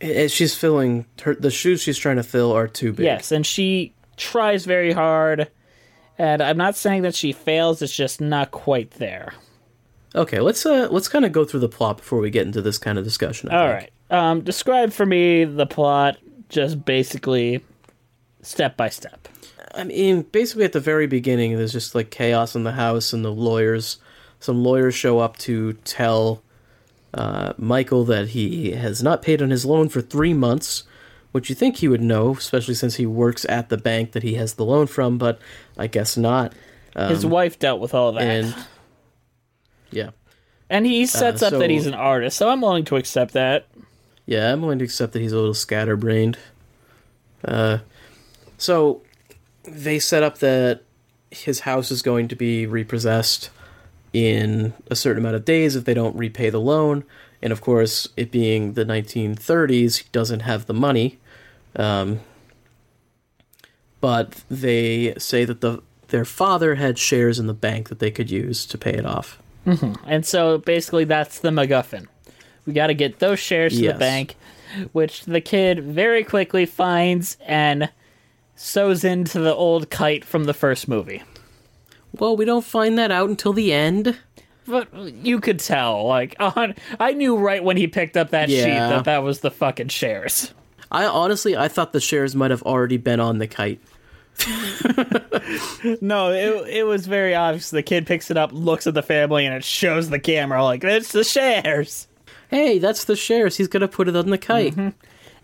She's 0.00 0.54
filling 0.54 1.06
her 1.22 1.34
the 1.34 1.50
shoes 1.50 1.80
she's 1.80 1.98
trying 1.98 2.16
to 2.16 2.22
fill 2.22 2.52
are 2.52 2.68
too 2.68 2.92
big. 2.92 3.04
Yes, 3.04 3.32
and 3.32 3.46
she 3.46 3.94
tries 4.18 4.66
very 4.66 4.92
hard, 4.92 5.50
and 6.18 6.42
I'm 6.42 6.58
not 6.58 6.76
saying 6.76 7.02
that 7.02 7.14
she 7.14 7.32
fails; 7.32 7.80
it's 7.80 7.96
just 7.96 8.20
not 8.20 8.50
quite 8.50 8.90
there. 8.92 9.32
Okay, 10.14 10.40
let's 10.40 10.66
uh 10.66 10.88
let's 10.90 11.08
kind 11.08 11.24
of 11.24 11.32
go 11.32 11.44
through 11.46 11.60
the 11.60 11.68
plot 11.68 11.96
before 11.96 12.20
we 12.20 12.30
get 12.30 12.46
into 12.46 12.60
this 12.60 12.76
kind 12.76 12.98
of 12.98 13.04
discussion. 13.04 13.48
I 13.48 13.56
All 13.56 13.66
think. 13.68 13.74
right. 13.80 13.90
Um, 14.14 14.42
describe 14.42 14.92
for 14.92 15.04
me 15.04 15.44
the 15.44 15.66
plot, 15.66 16.18
just 16.48 16.84
basically 16.84 17.64
step 18.42 18.76
by 18.76 18.88
step. 18.88 19.28
I 19.74 19.82
mean, 19.82 20.22
basically 20.22 20.64
at 20.64 20.72
the 20.72 20.78
very 20.80 21.08
beginning, 21.08 21.56
there's 21.56 21.72
just 21.72 21.96
like 21.96 22.10
chaos 22.10 22.54
in 22.54 22.62
the 22.62 22.72
house, 22.72 23.12
and 23.12 23.24
the 23.24 23.32
lawyers, 23.32 23.98
some 24.38 24.62
lawyers 24.62 24.94
show 24.94 25.18
up 25.18 25.36
to 25.38 25.72
tell 25.84 26.42
uh, 27.12 27.54
Michael 27.58 28.04
that 28.04 28.28
he 28.28 28.70
has 28.70 29.02
not 29.02 29.20
paid 29.20 29.42
on 29.42 29.50
his 29.50 29.64
loan 29.64 29.88
for 29.88 30.00
three 30.00 30.32
months, 30.32 30.84
which 31.32 31.48
you 31.48 31.56
think 31.56 31.78
he 31.78 31.88
would 31.88 32.02
know, 32.02 32.34
especially 32.34 32.74
since 32.74 32.94
he 32.94 33.06
works 33.06 33.44
at 33.48 33.68
the 33.68 33.76
bank 33.76 34.12
that 34.12 34.22
he 34.22 34.34
has 34.34 34.54
the 34.54 34.64
loan 34.64 34.86
from, 34.86 35.18
but 35.18 35.40
I 35.76 35.88
guess 35.88 36.16
not. 36.16 36.52
His 37.08 37.26
wife 37.26 37.58
dealt 37.58 37.80
with 37.80 37.94
all 37.94 38.12
that, 38.12 38.22
Um, 38.22 38.28
And 38.30 38.54
and, 40.70 40.86
he 40.86 41.06
sets 41.06 41.42
uh, 41.42 41.48
up 41.48 41.52
that 41.54 41.70
he's 41.70 41.86
an 41.86 41.94
artist, 41.94 42.36
so 42.36 42.48
I'm 42.48 42.60
willing 42.60 42.84
to 42.86 42.96
accept 42.96 43.32
that. 43.32 43.66
Yeah, 44.26 44.52
I'm 44.52 44.62
willing 44.62 44.78
to 44.78 44.84
accept 44.84 45.12
that 45.12 45.20
he's 45.20 45.32
a 45.32 45.36
little 45.36 45.54
scatterbrained. 45.54 46.38
Uh, 47.44 47.78
so 48.56 49.02
they 49.64 49.98
set 49.98 50.22
up 50.22 50.38
that 50.38 50.82
his 51.30 51.60
house 51.60 51.90
is 51.90 52.02
going 52.02 52.28
to 52.28 52.36
be 52.36 52.66
repossessed 52.66 53.50
in 54.12 54.72
a 54.90 54.96
certain 54.96 55.22
amount 55.22 55.36
of 55.36 55.44
days 55.44 55.76
if 55.76 55.84
they 55.84 55.94
don't 55.94 56.16
repay 56.16 56.48
the 56.48 56.60
loan. 56.60 57.04
And 57.42 57.52
of 57.52 57.60
course, 57.60 58.08
it 58.16 58.30
being 58.30 58.72
the 58.74 58.84
1930s, 58.84 59.98
he 59.98 60.08
doesn't 60.12 60.40
have 60.40 60.66
the 60.66 60.74
money. 60.74 61.18
Um, 61.76 62.20
but 64.00 64.44
they 64.50 65.14
say 65.18 65.44
that 65.44 65.60
the 65.60 65.82
their 66.08 66.24
father 66.24 66.76
had 66.76 66.98
shares 66.98 67.38
in 67.38 67.46
the 67.46 67.54
bank 67.54 67.88
that 67.88 67.98
they 67.98 68.10
could 68.10 68.30
use 68.30 68.66
to 68.66 68.78
pay 68.78 68.92
it 68.92 69.06
off. 69.06 69.42
And 70.06 70.24
so 70.24 70.58
basically, 70.58 71.04
that's 71.04 71.40
the 71.40 71.50
MacGuffin. 71.50 72.06
We 72.66 72.72
got 72.72 72.86
to 72.88 72.94
get 72.94 73.18
those 73.18 73.38
shares 73.38 73.76
to 73.76 73.82
Yes. 73.84 73.92
the 73.94 73.98
bank, 73.98 74.36
which 74.92 75.24
the 75.24 75.40
kid 75.40 75.82
very 75.82 76.24
quickly 76.24 76.66
finds 76.66 77.36
and 77.46 77.90
sews 78.56 79.04
into 79.04 79.38
the 79.40 79.54
old 79.54 79.90
kite 79.90 80.24
from 80.24 80.44
the 80.44 80.54
first 80.54 80.88
movie. 80.88 81.22
Well, 82.18 82.36
we 82.36 82.44
don't 82.44 82.64
find 82.64 82.96
that 82.98 83.10
out 83.10 83.28
until 83.28 83.52
the 83.52 83.72
end. 83.72 84.16
But 84.66 84.88
you 84.94 85.40
could 85.40 85.58
tell, 85.58 86.06
like, 86.06 86.36
on, 86.40 86.74
I 86.98 87.12
knew 87.12 87.36
right 87.36 87.62
when 87.62 87.76
he 87.76 87.86
picked 87.86 88.16
up 88.16 88.30
that 88.30 88.48
sheet 88.48 88.62
that 88.64 89.04
that 89.04 89.22
was 89.22 89.40
the 89.40 89.50
fucking 89.50 89.88
shares. 89.88 90.54
I 90.90 91.04
honestly, 91.04 91.54
I 91.56 91.68
thought 91.68 91.92
the 91.92 92.00
shares 92.00 92.34
might 92.34 92.50
have 92.50 92.62
already 92.62 92.96
been 92.96 93.20
on 93.20 93.38
the 93.38 93.46
kite. 93.46 93.80
No, 96.00 96.30
it 96.32 96.68
it 96.78 96.82
was 96.84 97.06
very 97.06 97.34
obvious. 97.34 97.70
The 97.70 97.82
kid 97.82 98.06
picks 98.06 98.30
it 98.30 98.36
up, 98.36 98.50
looks 98.52 98.86
at 98.86 98.94
the 98.94 99.02
family, 99.02 99.44
and 99.44 99.54
it 99.54 99.64
shows 99.64 100.08
the 100.08 100.18
camera 100.18 100.64
like 100.64 100.82
it's 100.82 101.12
the 101.12 101.24
shares. 101.24 102.06
Hey, 102.54 102.78
that's 102.78 103.02
the 103.02 103.16
shares. 103.16 103.56
He's 103.56 103.66
gonna 103.66 103.88
put 103.88 104.06
it 104.06 104.14
on 104.14 104.30
the 104.30 104.38
kite. 104.38 104.76
Mm-hmm. 104.76 104.90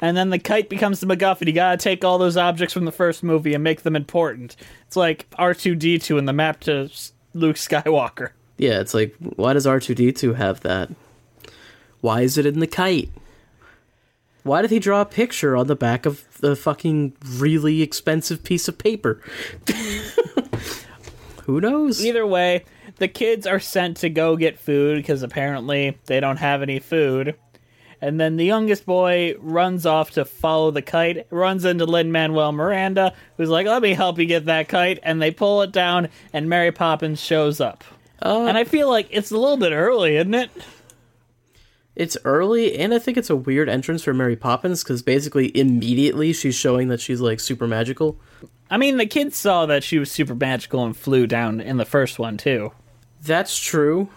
And 0.00 0.16
then 0.16 0.30
the 0.30 0.38
kite 0.38 0.68
becomes 0.68 1.00
the 1.00 1.08
MacGuffin. 1.08 1.48
You 1.48 1.52
gotta 1.52 1.76
take 1.76 2.04
all 2.04 2.18
those 2.18 2.36
objects 2.36 2.72
from 2.72 2.84
the 2.84 2.92
first 2.92 3.24
movie 3.24 3.52
and 3.52 3.64
make 3.64 3.82
them 3.82 3.96
important. 3.96 4.54
It's 4.86 4.94
like 4.94 5.26
R 5.36 5.52
two 5.52 5.74
D 5.74 5.98
two 5.98 6.18
in 6.18 6.26
the 6.26 6.32
map 6.32 6.60
to 6.60 6.88
Luke 7.34 7.56
Skywalker. 7.56 8.30
Yeah, 8.58 8.78
it's 8.78 8.94
like, 8.94 9.16
why 9.18 9.54
does 9.54 9.66
R 9.66 9.80
two 9.80 9.92
D 9.92 10.12
two 10.12 10.34
have 10.34 10.60
that? 10.60 10.88
Why 12.00 12.20
is 12.20 12.38
it 12.38 12.46
in 12.46 12.60
the 12.60 12.68
kite? 12.68 13.10
Why 14.44 14.62
did 14.62 14.70
he 14.70 14.78
draw 14.78 15.00
a 15.00 15.04
picture 15.04 15.56
on 15.56 15.66
the 15.66 15.74
back 15.74 16.06
of 16.06 16.24
the 16.38 16.54
fucking 16.54 17.14
really 17.26 17.82
expensive 17.82 18.44
piece 18.44 18.68
of 18.68 18.78
paper? 18.78 19.20
Who 21.46 21.60
knows? 21.60 22.06
Either 22.06 22.24
way, 22.24 22.64
the 23.00 23.08
kids 23.08 23.46
are 23.46 23.58
sent 23.58 23.96
to 23.98 24.10
go 24.10 24.36
get 24.36 24.58
food 24.58 24.96
because 24.96 25.22
apparently 25.22 25.98
they 26.04 26.20
don't 26.20 26.36
have 26.36 26.62
any 26.62 26.78
food. 26.78 27.34
And 28.02 28.20
then 28.20 28.36
the 28.36 28.44
youngest 28.44 28.86
boy 28.86 29.34
runs 29.38 29.84
off 29.86 30.12
to 30.12 30.24
follow 30.24 30.70
the 30.70 30.82
kite, 30.82 31.26
runs 31.30 31.64
into 31.64 31.86
Lin 31.86 32.12
Manuel 32.12 32.52
Miranda, 32.52 33.14
who's 33.36 33.48
like, 33.48 33.66
Let 33.66 33.82
me 33.82 33.94
help 33.94 34.18
you 34.18 34.26
get 34.26 34.44
that 34.46 34.68
kite. 34.68 34.98
And 35.02 35.20
they 35.20 35.30
pull 35.30 35.62
it 35.62 35.72
down, 35.72 36.08
and 36.32 36.48
Mary 36.48 36.72
Poppins 36.72 37.20
shows 37.20 37.60
up. 37.60 37.84
Uh, 38.22 38.44
and 38.46 38.56
I 38.56 38.64
feel 38.64 38.88
like 38.88 39.08
it's 39.10 39.30
a 39.30 39.38
little 39.38 39.56
bit 39.56 39.72
early, 39.72 40.16
isn't 40.16 40.34
it? 40.34 40.50
It's 41.96 42.18
early, 42.24 42.78
and 42.78 42.94
I 42.94 42.98
think 42.98 43.16
it's 43.16 43.30
a 43.30 43.36
weird 43.36 43.68
entrance 43.68 44.04
for 44.04 44.14
Mary 44.14 44.36
Poppins 44.36 44.82
because 44.84 45.02
basically 45.02 45.56
immediately 45.56 46.32
she's 46.32 46.54
showing 46.54 46.88
that 46.88 47.00
she's 47.00 47.20
like 47.20 47.40
super 47.40 47.66
magical. 47.66 48.18
I 48.70 48.76
mean, 48.76 48.98
the 48.98 49.06
kids 49.06 49.36
saw 49.36 49.66
that 49.66 49.82
she 49.82 49.98
was 49.98 50.12
super 50.12 50.34
magical 50.34 50.84
and 50.84 50.96
flew 50.96 51.26
down 51.26 51.60
in 51.60 51.78
the 51.78 51.84
first 51.84 52.18
one, 52.18 52.36
too. 52.36 52.72
That's 53.22 53.58
true. 53.58 54.08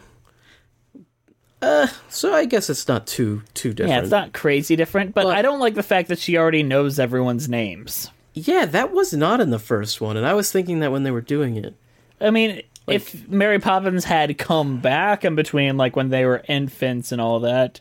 Uh, 1.62 1.88
so 2.10 2.34
I 2.34 2.46
guess 2.46 2.70
it's 2.70 2.88
not 2.88 3.08
too 3.08 3.42
too 3.54 3.74
different. 3.74 3.92
Yeah, 3.92 4.02
it's 4.02 4.12
not 4.12 4.34
crazy 4.34 4.76
different, 4.76 5.14
but, 5.14 5.24
But- 5.24 5.38
I 5.38 5.42
don't 5.42 5.60
like 5.60 5.76
the 5.76 5.84
fact 5.84 6.10
that 6.10 6.20
she 6.20 6.38
already 6.38 6.62
knows 6.64 7.00
everyone's 7.00 7.48
names. 7.48 8.10
Yeah, 8.34 8.66
that 8.66 8.92
was 8.92 9.14
not 9.14 9.40
in 9.40 9.50
the 9.52 9.60
first 9.60 10.02
one, 10.02 10.18
and 10.18 10.26
I 10.26 10.34
was 10.34 10.52
thinking 10.52 10.80
that 10.80 10.92
when 10.92 11.04
they 11.04 11.12
were 11.12 11.22
doing 11.22 11.56
it. 11.56 11.76
I 12.20 12.32
mean, 12.32 12.64
if 12.88 13.28
Mary 13.30 13.60
Poppins 13.60 14.04
had 14.06 14.38
come 14.38 14.80
back 14.80 15.24
in 15.24 15.36
between, 15.36 15.78
like 15.78 15.96
when 15.96 16.10
they 16.10 16.26
were 16.26 16.44
infants 16.48 17.12
and 17.12 17.22
all 17.22 17.40
that, 17.42 17.80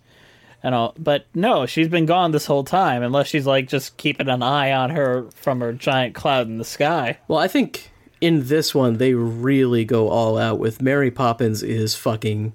and 0.62 0.74
all, 0.74 0.94
but 0.98 1.26
no, 1.34 1.64
she's 1.66 1.88
been 1.88 2.06
gone 2.06 2.30
this 2.32 2.46
whole 2.46 2.64
time, 2.64 3.02
unless 3.02 3.28
she's 3.28 3.46
like 3.46 3.66
just 3.66 3.96
keeping 3.96 4.28
an 4.28 4.42
eye 4.42 4.72
on 4.72 4.90
her 4.90 5.26
from 5.34 5.60
her 5.60 5.72
giant 5.72 6.14
cloud 6.14 6.46
in 6.48 6.58
the 6.58 6.64
sky. 6.64 7.18
Well, 7.28 7.38
I 7.38 7.48
think 7.48 7.90
in 8.22 8.46
this 8.46 8.74
one 8.74 8.96
they 8.96 9.12
really 9.12 9.84
go 9.84 10.08
all 10.08 10.38
out 10.38 10.58
with 10.58 10.80
Mary 10.80 11.10
Poppins 11.10 11.62
is 11.62 11.94
fucking 11.94 12.54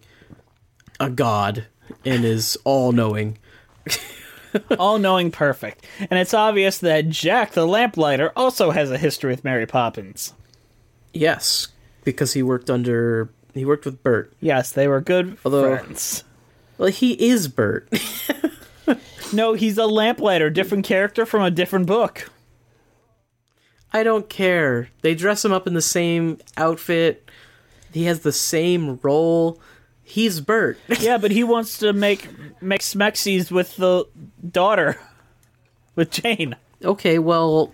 a 1.00 1.10
god 1.12 1.66
and 2.04 2.26
is 2.26 2.58
all 2.64 2.92
knowing. 2.92 3.38
all 4.80 4.98
knowing 4.98 5.30
perfect. 5.30 5.86
And 6.10 6.20
it's 6.20 6.34
obvious 6.34 6.80
that 6.80 7.10
Jack 7.10 7.52
the 7.52 7.68
lamplighter 7.68 8.32
also 8.36 8.72
has 8.72 8.90
a 8.90 8.98
history 8.98 9.32
with 9.32 9.44
Mary 9.44 9.68
Poppins. 9.68 10.34
Yes, 11.14 11.68
because 12.04 12.34
he 12.34 12.42
worked 12.42 12.70
under 12.70 13.30
he 13.54 13.66
worked 13.66 13.86
with 13.86 14.02
Bert. 14.02 14.34
Yes, 14.40 14.72
they 14.72 14.88
were 14.88 15.02
good 15.02 15.38
Although- 15.46 15.78
friends. 15.78 16.24
Well, 16.78 16.90
he 16.90 17.14
is 17.14 17.48
Bert. 17.48 17.90
No, 19.34 19.54
he's 19.54 19.78
a 19.78 19.86
lamplighter, 19.86 20.50
different 20.50 20.86
character 20.86 21.26
from 21.26 21.42
a 21.42 21.52
different 21.52 21.86
book. 21.86 22.30
I 23.94 24.04
don't 24.04 24.30
care. 24.30 24.90
They 25.02 25.16
dress 25.16 25.44
him 25.46 25.52
up 25.52 25.66
in 25.68 25.74
the 25.74 25.82
same 25.82 26.40
outfit. 26.58 27.30
He 27.94 28.04
has 28.04 28.20
the 28.20 28.32
same 28.34 29.00
role. 29.02 29.60
He's 30.04 30.40
Bert. 30.42 30.78
Yeah, 31.00 31.18
but 31.18 31.32
he 31.32 31.44
wants 31.44 31.78
to 31.80 31.94
make 31.94 32.28
make 32.62 32.82
Smexies 32.82 33.52
with 33.52 33.76
the 33.78 34.06
daughter, 34.52 35.00
with 35.96 36.12
Jane. 36.12 36.56
okay, 36.84 37.18
well, 37.20 37.74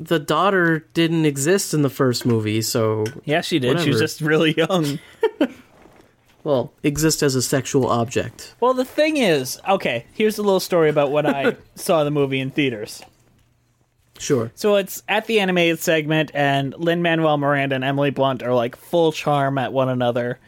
the 0.00 0.18
daughter 0.18 0.86
didn't 0.94 1.24
exist 1.26 1.72
in 1.74 1.82
the 1.82 1.90
first 1.90 2.26
movie, 2.26 2.60
so 2.62 3.04
Yeah, 3.24 3.40
she 3.40 3.58
did. 3.58 3.80
She 3.80 3.90
was 3.90 4.00
just 4.00 4.20
really 4.20 4.54
young. 4.54 4.98
well, 6.44 6.72
exist 6.82 7.22
as 7.22 7.34
a 7.34 7.42
sexual 7.42 7.86
object. 7.88 8.54
well, 8.60 8.74
the 8.74 8.84
thing 8.84 9.16
is, 9.16 9.60
okay, 9.68 10.06
here's 10.12 10.38
a 10.38 10.42
little 10.42 10.60
story 10.60 10.88
about 10.90 11.10
when 11.12 11.26
I 11.26 11.56
saw 11.76 12.04
the 12.04 12.10
movie 12.10 12.40
in 12.40 12.50
theaters. 12.50 13.02
Sure. 14.22 14.52
So 14.54 14.76
it's 14.76 15.02
at 15.08 15.26
the 15.26 15.40
animated 15.40 15.80
segment, 15.80 16.30
and 16.32 16.74
Lin 16.78 17.02
Manuel 17.02 17.38
Miranda 17.38 17.74
and 17.74 17.84
Emily 17.84 18.10
Blunt 18.10 18.42
are 18.42 18.54
like 18.54 18.76
full 18.76 19.10
charm 19.12 19.58
at 19.58 19.72
one 19.72 19.88
another. 19.88 20.38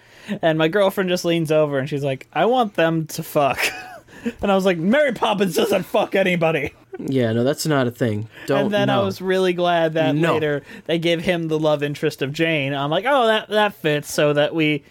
And 0.40 0.56
my 0.58 0.68
girlfriend 0.68 1.10
just 1.10 1.24
leans 1.24 1.52
over 1.52 1.78
and 1.78 1.86
she's 1.88 2.04
like, 2.04 2.28
I 2.32 2.46
want 2.46 2.74
them 2.74 3.06
to 3.08 3.22
fuck. 3.22 3.58
and 4.40 4.50
I 4.50 4.54
was 4.54 4.64
like, 4.64 4.78
Mary 4.78 5.12
Poppins 5.12 5.54
doesn't 5.54 5.82
fuck 5.82 6.14
anybody. 6.14 6.72
Yeah, 6.98 7.32
no, 7.32 7.42
that's 7.44 7.66
not 7.66 7.88
a 7.88 7.90
thing. 7.90 8.28
Don't. 8.46 8.58
and 8.60 8.70
then 8.70 8.88
I 8.88 9.00
was 9.00 9.20
really 9.20 9.52
glad 9.52 9.94
that 9.94 10.14
No. 10.14 10.34
later 10.34 10.62
they 10.86 10.98
give 10.98 11.20
him 11.20 11.48
the 11.48 11.58
love 11.58 11.82
interest 11.82 12.22
of 12.22 12.32
Jane. 12.32 12.72
I'm 12.72 12.88
like, 12.90 13.04
oh, 13.06 13.26
that 13.26 13.48
that 13.50 13.74
fits, 13.74 14.10
so 14.12 14.32
that 14.32 14.54
we 14.54 14.84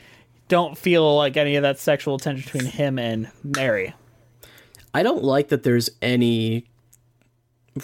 don't 0.49 0.77
feel 0.77 1.15
like 1.15 1.37
any 1.37 1.55
of 1.55 1.63
that 1.63 1.79
sexual 1.79 2.19
tension 2.19 2.43
between 2.43 2.69
him 2.71 2.99
and 2.99 3.31
Mary. 3.43 3.93
I 4.93 5.01
don't 5.01 5.23
like 5.23 5.47
that 5.47 5.63
there's 5.63 5.89
any 6.01 6.65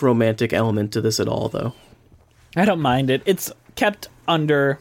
romantic 0.01 0.53
element 0.53 0.93
to 0.93 1.01
this 1.01 1.19
at 1.19 1.27
all, 1.27 1.49
though. 1.49 1.73
I 2.55 2.65
don't 2.65 2.81
mind 2.81 3.09
it. 3.09 3.21
It's 3.25 3.51
kept 3.75 4.07
under. 4.27 4.79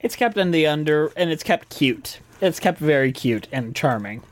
It's 0.00 0.16
kept 0.16 0.36
in 0.36 0.50
the 0.50 0.66
under, 0.66 1.12
and 1.16 1.30
it's 1.30 1.42
kept 1.42 1.68
cute. 1.68 2.20
It's 2.40 2.60
kept 2.60 2.78
very 2.78 3.12
cute 3.12 3.48
and 3.52 3.74
charming. 3.76 4.22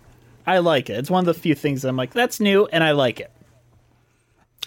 I 0.47 0.59
like 0.59 0.88
it. 0.88 0.97
It's 0.99 1.11
one 1.11 1.21
of 1.21 1.27
the 1.27 1.41
few 1.41 1.55
things 1.55 1.85
I'm 1.85 1.97
like, 1.97 2.12
that's 2.12 2.41
new, 2.41 2.67
and 2.73 2.83
I 2.83 2.93
like 2.93 3.21
it. 3.21 3.31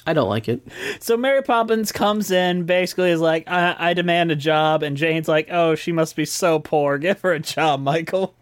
I 0.06 0.14
don't 0.14 0.30
like 0.30 0.48
it. 0.48 0.62
So 1.00 1.16
Mary 1.18 1.42
Poppins 1.42 1.92
comes 1.92 2.32
in, 2.32 2.64
basically 2.64 3.12
is 3.12 3.22
like, 3.22 3.48
I, 3.48 3.76
I 3.78 3.94
demand 3.94 4.32
a 4.32 4.36
job, 4.36 4.84
and 4.84 4.98
Jane's 4.98 5.28
like, 5.28 5.48
oh, 5.52 5.76
she 5.76 5.92
must 5.92 6.16
be 6.16 6.26
so 6.26 6.60
poor. 6.60 6.98
Give 7.00 7.20
her 7.22 7.34
a 7.34 7.40
job, 7.40 7.82
Michael. 7.82 8.36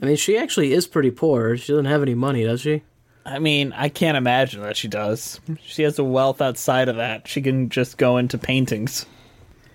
I 0.00 0.06
mean, 0.06 0.16
she 0.16 0.36
actually 0.36 0.72
is 0.72 0.86
pretty 0.86 1.10
poor. 1.10 1.56
She 1.56 1.72
doesn't 1.72 1.84
have 1.86 2.02
any 2.02 2.14
money, 2.14 2.44
does 2.44 2.60
she? 2.60 2.82
I 3.24 3.38
mean, 3.38 3.72
I 3.72 3.88
can't 3.88 4.16
imagine 4.16 4.62
that 4.62 4.76
she 4.76 4.88
does. 4.88 5.40
She 5.64 5.82
has 5.82 5.98
a 5.98 6.04
wealth 6.04 6.40
outside 6.40 6.88
of 6.88 6.96
that. 6.96 7.28
She 7.28 7.40
can 7.40 7.68
just 7.68 7.96
go 7.98 8.16
into 8.16 8.36
paintings. 8.36 9.06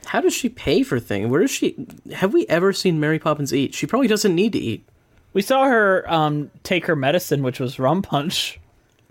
How 0.05 0.21
does 0.21 0.33
she 0.33 0.49
pay 0.49 0.83
for 0.83 0.99
things? 0.99 1.29
Where 1.29 1.41
does 1.41 1.51
she? 1.51 1.75
Have 2.13 2.33
we 2.33 2.45
ever 2.47 2.73
seen 2.73 2.99
Mary 2.99 3.19
Poppins 3.19 3.53
eat? 3.53 3.73
She 3.73 3.85
probably 3.87 4.07
doesn't 4.07 4.35
need 4.35 4.53
to 4.53 4.59
eat. 4.59 4.87
We 5.33 5.41
saw 5.41 5.65
her 5.65 6.03
um, 6.11 6.49
take 6.63 6.85
her 6.87 6.95
medicine, 6.95 7.43
which 7.43 7.59
was 7.59 7.79
rum 7.79 8.01
punch. 8.01 8.59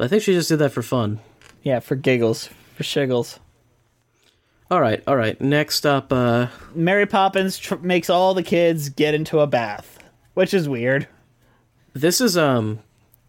I 0.00 0.08
think 0.08 0.22
she 0.22 0.32
just 0.34 0.48
did 0.48 0.58
that 0.58 0.72
for 0.72 0.82
fun. 0.82 1.20
Yeah, 1.62 1.80
for 1.80 1.96
giggles, 1.96 2.48
for 2.74 2.82
shiggles. 2.82 3.38
All 4.70 4.80
right, 4.80 5.02
all 5.06 5.16
right. 5.16 5.40
Next 5.40 5.86
up, 5.86 6.12
uh, 6.12 6.48
Mary 6.74 7.06
Poppins 7.06 7.56
tr- 7.58 7.76
makes 7.76 8.10
all 8.10 8.34
the 8.34 8.42
kids 8.42 8.88
get 8.88 9.14
into 9.14 9.40
a 9.40 9.46
bath, 9.46 9.98
which 10.34 10.52
is 10.52 10.68
weird. 10.68 11.06
this 11.94 12.20
is 12.20 12.36
um. 12.36 12.80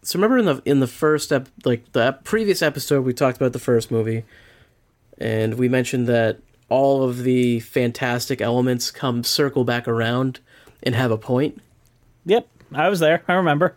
So 0.08 0.18
remember 0.18 0.38
in 0.38 0.46
the 0.46 0.62
in 0.64 0.80
the 0.80 0.86
first 0.86 1.30
ep- 1.32 1.50
like 1.66 1.92
the 1.92 2.18
previous 2.24 2.62
episode 2.62 3.04
we 3.04 3.12
talked 3.12 3.36
about 3.36 3.52
the 3.52 3.58
first 3.58 3.90
movie, 3.90 4.24
and 5.18 5.56
we 5.56 5.68
mentioned 5.68 6.06
that 6.06 6.38
all 6.70 7.02
of 7.02 7.24
the 7.24 7.60
fantastic 7.60 8.40
elements 8.40 8.90
come 8.90 9.22
circle 9.22 9.64
back 9.64 9.86
around 9.86 10.40
and 10.82 10.94
have 10.94 11.10
a 11.10 11.18
point. 11.18 11.60
Yep, 12.24 12.48
I 12.72 12.88
was 12.88 13.00
there. 13.00 13.22
I 13.28 13.34
remember. 13.34 13.74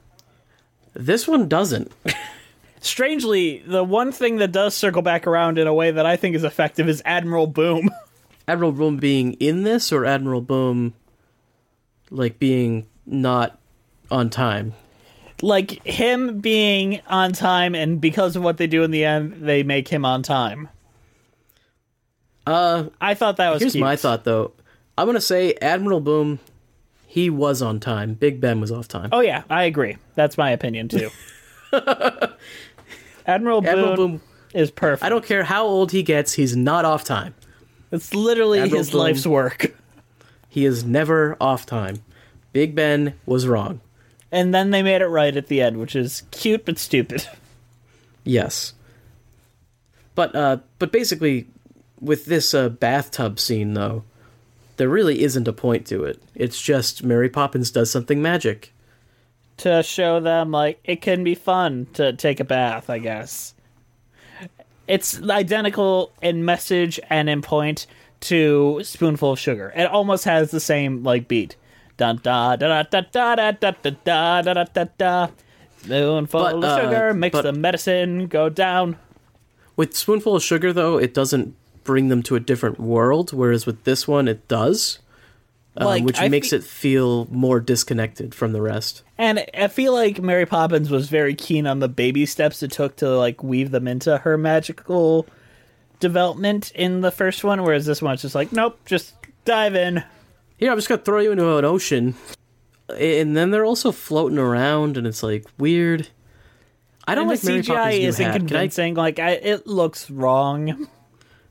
This 0.94 1.28
one 1.28 1.50
doesn't. 1.50 1.92
Strangely, 2.80 3.62
the 3.68 3.84
one 3.84 4.14
thing 4.14 4.38
that 4.38 4.54
does 4.54 4.74
circle 4.74 5.02
back 5.02 5.28
around 5.28 5.58
in 5.58 5.68
a 5.68 5.74
way 5.74 5.92
that 5.92 6.06
I 6.06 6.16
think 6.16 6.38
is 6.38 6.46
effective 6.46 6.88
is 6.88 7.02
Admiral 7.04 7.48
Boom. 7.48 7.90
Admiral 8.48 8.72
Boom 8.72 8.96
being 8.96 9.34
in 9.34 9.64
this 9.64 9.92
or 9.92 10.06
Admiral 10.06 10.40
Boom 10.40 10.94
like 12.10 12.40
being 12.40 12.88
not 13.06 13.60
on 14.10 14.30
time. 14.30 14.76
Like 15.42 15.86
him 15.86 16.40
being 16.40 17.02
on 17.08 17.34
time, 17.34 17.76
and 17.76 18.00
because 18.00 18.36
of 18.36 18.44
what 18.44 18.58
they 18.58 18.68
do 18.68 18.84
in 18.84 18.92
the 18.92 19.06
end, 19.06 19.34
they 19.42 19.64
make 19.64 19.88
him 19.88 20.06
on 20.06 20.24
time. 20.24 20.70
Uh 22.46 22.86
I 23.00 23.14
thought 23.14 23.38
that 23.38 23.52
was 23.52 23.62
here's 23.62 23.74
cute. 23.74 23.82
my 23.84 23.96
thought 23.96 24.24
though. 24.24 24.52
I'm 24.98 25.06
going 25.06 25.16
to 25.16 25.22
say 25.22 25.54
Admiral 25.62 26.00
Boom 26.00 26.40
he 27.12 27.30
was 27.30 27.62
on 27.62 27.82
time. 27.82 28.14
Big 28.14 28.40
Ben 28.40 28.62
was 28.62 28.72
off 28.72 28.88
time. 28.88 29.10
Oh 29.12 29.20
yeah, 29.20 29.44
I 29.50 29.64
agree. 29.64 29.98
That's 30.16 30.38
my 30.38 30.52
opinion 30.52 30.88
too. 30.88 31.10
Admiral, 31.74 32.30
Admiral 33.28 33.62
Boone 33.62 33.96
Boom 33.96 34.22
is 34.54 34.72
perfect. 34.72 35.04
I 35.04 35.10
don't 35.10 35.26
care 35.26 35.44
how 35.44 35.66
old 35.66 35.92
he 35.92 36.04
gets, 36.04 36.32
he's 36.32 36.56
not 36.56 36.86
off 36.86 37.04
time. 37.04 37.36
It's 37.92 38.14
literally 38.14 38.60
Admiral 38.60 38.78
his 38.80 38.92
Boone. 38.92 39.02
life's 39.02 39.28
work. 39.28 39.76
He 40.48 40.64
is 40.64 40.86
never 40.86 41.36
off 41.42 41.66
time. 41.66 42.02
Big 42.54 42.76
Ben 42.76 43.14
was 43.26 43.46
wrong. 43.46 43.82
And 44.32 44.54
then 44.54 44.70
they 44.72 44.82
made 44.82 45.02
it 45.02 45.08
right 45.08 45.36
at 45.36 45.48
the 45.48 45.62
end, 45.62 45.78
which 45.78 45.96
is 45.96 46.24
cute 46.32 46.66
but 46.66 46.78
stupid. 46.80 47.28
Yes. 48.24 48.74
But 50.16 50.36
uh 50.36 50.58
but 50.80 50.92
basically 50.92 51.48
with 52.00 52.26
this 52.26 52.54
uh, 52.54 52.70
bathtub 52.70 53.40
scene 53.40 53.74
though, 53.74 54.04
there 54.78 54.90
really 54.90 55.22
isn't 55.24 55.48
a 55.48 55.54
point 55.54 55.86
to 55.88 56.04
it. 56.04 56.22
It's 56.36 56.62
just 56.62 57.04
Mary 57.04 57.30
Poppins 57.30 57.72
does 57.72 57.92
something 57.92 58.22
magic. 58.22 58.74
to 59.58 59.84
show 59.84 60.20
them 60.20 60.52
like 60.52 60.80
it 60.84 61.02
can 61.02 61.24
be 61.24 61.36
fun 61.36 61.88
to 61.94 62.14
take 62.14 62.40
a 62.40 62.44
bath, 62.44 62.90
I 62.90 62.98
guess. 63.00 63.54
It's 64.88 65.22
identical 65.22 66.12
in 66.22 66.44
message 66.46 67.00
and 67.10 67.30
in 67.30 67.42
point 67.42 67.86
to 68.22 68.82
Spoonful 68.84 69.34
of 69.34 69.40
Sugar. 69.40 69.72
It 69.76 69.86
almost 69.86 70.26
has 70.26 70.52
the 70.52 70.60
same 70.60 71.04
like 71.04 71.28
beat. 71.28 71.56
Dun 72.02 72.20
da 72.24 72.56
da 72.56 72.82
da 72.82 73.02
da 73.02 73.36
da 73.36 73.52
da 73.52 73.72
da 73.72 73.92
da 74.04 74.42
da 74.42 74.54
da 74.54 74.64
da 74.74 74.86
da. 74.98 75.28
Spoonful 75.84 76.42
But, 76.42 76.54
of 76.56 76.64
uh, 76.64 76.82
sugar 76.82 77.14
makes 77.14 77.34
but- 77.34 77.44
the 77.44 77.54
medicine 77.54 78.26
go 78.26 78.50
down. 78.50 78.98
With 79.76 79.96
Spoonful 79.96 80.36
of 80.36 80.42
Sugar 80.44 80.74
though, 80.74 80.98
it 80.98 81.14
doesn't 81.14 81.54
bring 81.84 82.10
them 82.10 82.24
to 82.24 82.36
a 82.36 82.40
different 82.40 82.80
world, 82.80 83.34
whereas 83.34 83.68
with 83.68 83.84
this 83.84 84.08
one 84.08 84.28
it 84.28 84.48
does. 84.48 84.98
um, 85.78 85.86
Like, 85.86 86.04
which 86.04 86.20
I 86.20 86.28
makes 86.28 86.50
fe- 86.50 86.56
it 86.58 86.64
feel 86.64 87.28
more 87.32 87.60
disconnected 87.60 88.34
from 88.34 88.52
the 88.52 88.62
rest. 88.62 89.04
And 89.20 89.46
I 89.56 89.68
feel 89.68 89.94
like 89.94 90.20
Mary 90.22 90.46
Poppins 90.48 90.90
was 90.90 91.08
very 91.08 91.36
keen 91.36 91.66
on 91.68 91.80
the 91.80 91.88
baby 91.88 92.26
steps 92.26 92.62
it 92.64 92.72
took 92.72 92.96
to 92.98 93.10
like 93.16 93.44
weave 93.44 93.70
them 93.72 93.88
into 93.88 94.18
her 94.18 94.38
magical 94.40 95.28
development 96.00 96.72
in 96.74 97.02
the 97.02 97.12
first 97.12 97.44
one, 97.44 97.62
whereas 97.64 97.86
this 97.86 98.02
one's 98.02 98.24
just 98.24 98.36
like, 98.36 98.52
nope, 98.52 98.80
just 98.86 99.14
dive 99.46 99.76
in. 99.76 100.04
Here, 100.62 100.72
I'm 100.72 100.78
just 100.78 100.88
gonna 100.88 101.02
throw 101.02 101.20
you 101.20 101.32
into 101.32 101.58
an 101.58 101.66
ocean, 101.66 102.14
and 102.88 103.36
then 103.36 103.50
they're 103.50 103.66
also 103.66 103.92
floating 103.92 104.38
around, 104.38 104.96
and 104.96 105.08
it's 105.08 105.24
like 105.24 105.48
weird. 105.58 106.08
I 107.08 107.16
don't 107.16 107.24
and 107.24 107.32
like 107.32 107.42
the 107.42 107.48
Mary 107.48 107.62
CGI 107.64 107.76
Poppins' 107.76 108.04
isn't 108.06 108.26
hat. 108.26 108.34
Can 108.34 108.44
I, 108.44 108.48
convincing. 108.48 108.94
Like, 108.94 109.18
I, 109.18 109.32
it 109.32 109.66
looks 109.66 110.12
wrong. 110.12 110.88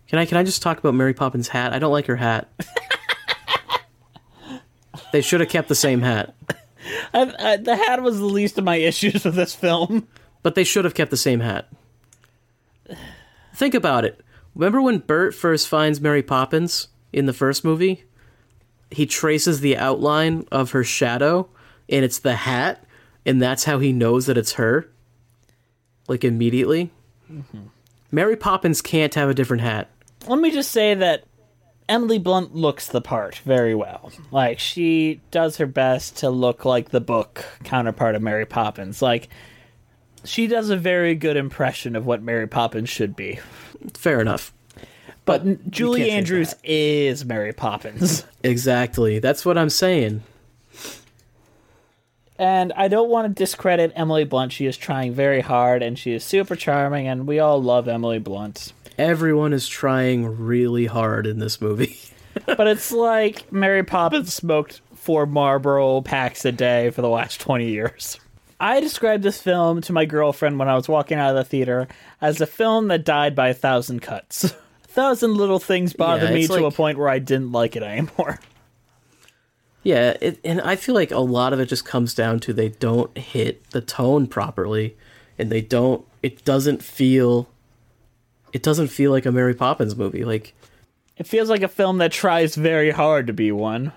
can 0.07 0.18
I 0.20 0.27
can 0.27 0.38
I 0.38 0.44
just 0.44 0.62
talk 0.62 0.79
about 0.79 0.94
Mary 0.94 1.12
Poppins' 1.12 1.49
hat? 1.49 1.73
I 1.73 1.81
don't 1.81 1.90
like 1.90 2.07
her 2.07 2.14
hat. 2.14 2.49
they 5.12 5.23
should 5.23 5.40
have 5.40 5.49
kept 5.49 5.68
the 5.68 5.75
same 5.75 6.03
hat, 6.03 6.33
I, 7.12 7.35
I, 7.37 7.57
the 7.57 7.75
hat 7.75 8.03
was 8.03 8.18
the 8.20 8.27
least 8.27 8.59
of 8.59 8.64
my 8.64 8.77
issues 8.77 9.25
with 9.25 9.35
this 9.35 9.57
film. 9.57 10.07
but 10.44 10.55
they 10.55 10.64
should 10.64 10.85
have 10.85 10.94
kept 10.94 11.11
the 11.11 11.16
same 11.16 11.40
hat. 11.40 11.68
Think 13.55 13.75
about 13.75 14.05
it. 14.05 14.20
Remember 14.55 14.81
when 14.81 14.99
Bert 14.99 15.35
first 15.35 15.66
finds 15.66 16.01
Mary 16.01 16.23
Poppins 16.23 16.88
in 17.12 17.27
the 17.27 17.33
first 17.33 17.64
movie? 17.64 18.05
He 18.90 19.07
traces 19.07 19.61
the 19.61 19.76
outline 19.76 20.46
of 20.50 20.72
her 20.72 20.85
shadow, 20.85 21.48
and 21.88 22.05
it's 22.05 22.18
the 22.18 22.37
hat, 22.37 22.85
and 23.24 23.40
that's 23.40 23.64
how 23.64 23.79
he 23.79 23.92
knows 23.92 24.26
that 24.26 24.38
it's 24.38 24.53
her. 24.55 24.88
Like 26.09 26.24
immediately. 26.24 26.90
Mm-hmm. 27.31 27.66
Mary 28.11 28.37
Poppins 28.37 28.83
can't 28.83 29.14
have 29.14 29.29
a 29.29 29.35
different 29.35 29.62
hat. 29.62 29.88
Let 30.26 30.40
me 30.40 30.50
just 30.50 30.72
say 30.72 30.94
that 30.94 31.24
Emily 31.88 32.18
Blunt 32.18 32.55
looks 32.55 32.88
the 32.88 33.00
part 33.00 33.37
very 33.37 33.74
well. 33.74 34.12
Like, 34.31 34.59
she 34.59 35.20
does 35.31 35.57
her 35.57 35.66
best 35.66 36.16
to 36.18 36.31
look 36.31 36.64
like 36.64 36.90
the 36.90 37.00
book 37.00 37.44
counterpart 37.64 38.14
of 38.14 38.22
Mary 38.22 38.46
Poppins. 38.46 39.00
Like, 39.03 39.29
she 40.24 40.46
does 40.46 40.70
a 40.70 40.76
very 40.76 41.14
good 41.14 41.37
impression 41.37 41.96
of 41.96 42.07
what 42.07 42.22
Mary 42.22 42.46
Poppins 42.46 42.88
should 42.88 43.16
be. 43.16 43.40
Fair 43.94 44.20
enough. 44.20 44.53
But, 45.30 45.70
Julie 45.70 46.10
Andrews 46.10 46.54
is 46.64 47.24
Mary 47.24 47.52
Poppins. 47.52 48.24
Exactly. 48.42 49.18
That's 49.18 49.44
what 49.44 49.58
I'm 49.58 49.68
saying. 49.68 50.22
and 52.38 52.72
I 52.74 52.88
don't 52.88 53.10
want 53.10 53.28
to 53.28 53.34
discredit 53.34 53.92
Emily 53.94 54.24
Blunt. 54.24 54.50
She 54.52 54.64
is 54.64 54.78
trying 54.78 55.12
very 55.12 55.42
hard 55.42 55.82
and 55.82 55.98
she 55.98 56.14
is 56.14 56.24
super 56.24 56.56
charming, 56.56 57.06
and 57.06 57.26
we 57.26 57.38
all 57.38 57.62
love 57.62 57.86
Emily 57.86 58.18
Blunt. 58.18 58.72
Everyone 58.96 59.52
is 59.52 59.68
trying 59.68 60.38
really 60.38 60.86
hard 60.86 61.26
in 61.26 61.38
this 61.38 61.60
movie. 61.60 61.98
but 62.46 62.66
it's 62.66 62.92
like 62.92 63.52
Mary 63.52 63.82
Poppins 63.82 64.32
smoked 64.32 64.80
four 64.94 65.26
Marlboro 65.26 66.00
packs 66.00 66.46
a 66.46 66.52
day 66.52 66.88
for 66.90 67.02
the 67.02 67.08
last 67.10 67.40
20 67.40 67.68
years. 67.68 68.18
I 68.58 68.80
described 68.80 69.22
this 69.22 69.40
film 69.40 69.80
to 69.82 69.92
my 69.92 70.04
girlfriend 70.04 70.58
when 70.58 70.68
I 70.68 70.74
was 70.76 70.88
walking 70.88 71.18
out 71.18 71.30
of 71.30 71.36
the 71.36 71.44
theater 71.44 71.88
as 72.20 72.40
a 72.40 72.46
film 72.46 72.88
that 72.88 73.04
died 73.04 73.34
by 73.34 73.48
a 73.48 73.54
thousand 73.54 74.00
cuts. 74.00 74.54
thousand 74.90 75.35
little 75.35 75.59
things 75.59 75.92
bothered 75.92 76.29
Yeah, 76.31 76.35
me 76.35 76.44
it's 76.44 76.55
to 76.55 76.64
a 76.66 76.70
point 76.70 76.98
where 76.98 77.09
I 77.09 77.18
didn't 77.18 77.53
like 77.53 77.76
it 77.76 77.83
anymore. 77.83 78.38
Yeah, 79.83 80.14
it, 80.20 80.38
and 80.44 80.61
I 80.61 80.76
feel 80.76 80.94
like 80.94 81.11
a 81.11 81.20
lot 81.20 81.55
of 81.55 81.61
it 81.61 81.64
just 81.64 81.87
comes 81.87 82.12
down 82.14 82.38
to 82.40 82.53
they 82.53 82.68
don't 82.68 83.16
hit 83.16 83.70
the 83.70 83.81
tone 83.81 84.26
properly, 84.26 84.94
and 85.38 85.50
they 85.50 85.62
don't. 85.62 86.05
It 86.22 86.44
doesn't 86.44 86.83
feel. 86.83 87.48
It 88.53 88.62
doesn't 88.62 88.88
feel 88.88 89.11
like 89.11 89.24
a 89.24 89.33
Mary 89.33 89.55
Poppins 89.55 89.96
movie. 89.96 90.22
Like, 90.22 90.53
It 91.16 91.26
feels 91.26 91.48
like 91.48 91.62
a 91.62 91.68
film 91.68 91.96
that 91.96 92.12
tries 92.12 92.57
very 92.57 92.90
hard 92.90 93.26
to 93.29 93.33
be 93.33 93.53
one. 93.53 93.92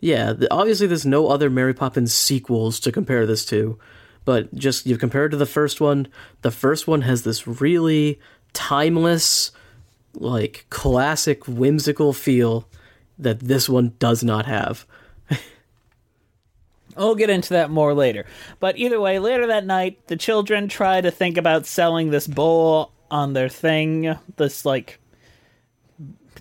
yeah, 0.00 0.32
the, 0.34 0.46
obviously 0.52 0.86
there's 0.86 1.04
no 1.04 1.26
other 1.26 1.50
Mary 1.50 1.74
Poppins 1.74 2.14
sequels 2.14 2.78
to 2.78 2.92
compare 2.92 3.26
this 3.26 3.44
to, 3.46 3.78
but 4.24 4.54
just 4.54 4.86
you 4.86 4.96
compare 4.98 5.24
it 5.26 5.30
to 5.30 5.36
the 5.36 5.46
first 5.46 5.80
one. 5.80 6.06
The 6.42 6.50
first 6.52 6.86
one 6.86 7.02
has 7.02 7.24
this 7.24 7.44
really 7.48 8.20
timeless, 8.52 9.50
like 10.14 10.66
classic, 10.70 11.46
whimsical 11.46 12.12
feel 12.12 12.68
that 13.18 13.40
this 13.40 13.68
one 13.68 13.94
does 13.98 14.22
not 14.22 14.46
have. 14.46 14.86
We'll 16.96 17.14
get 17.14 17.30
into 17.30 17.54
that 17.54 17.70
more 17.70 17.94
later. 17.94 18.26
But 18.60 18.76
either 18.76 19.00
way, 19.00 19.18
later 19.18 19.46
that 19.46 19.64
night, 19.64 20.06
the 20.08 20.16
children 20.16 20.68
try 20.68 21.00
to 21.00 21.10
think 21.10 21.38
about 21.38 21.64
selling 21.64 22.10
this 22.10 22.26
bowl 22.26 22.92
on 23.10 23.32
their 23.32 23.48
thing. 23.48 24.14
This, 24.36 24.66
like. 24.66 24.98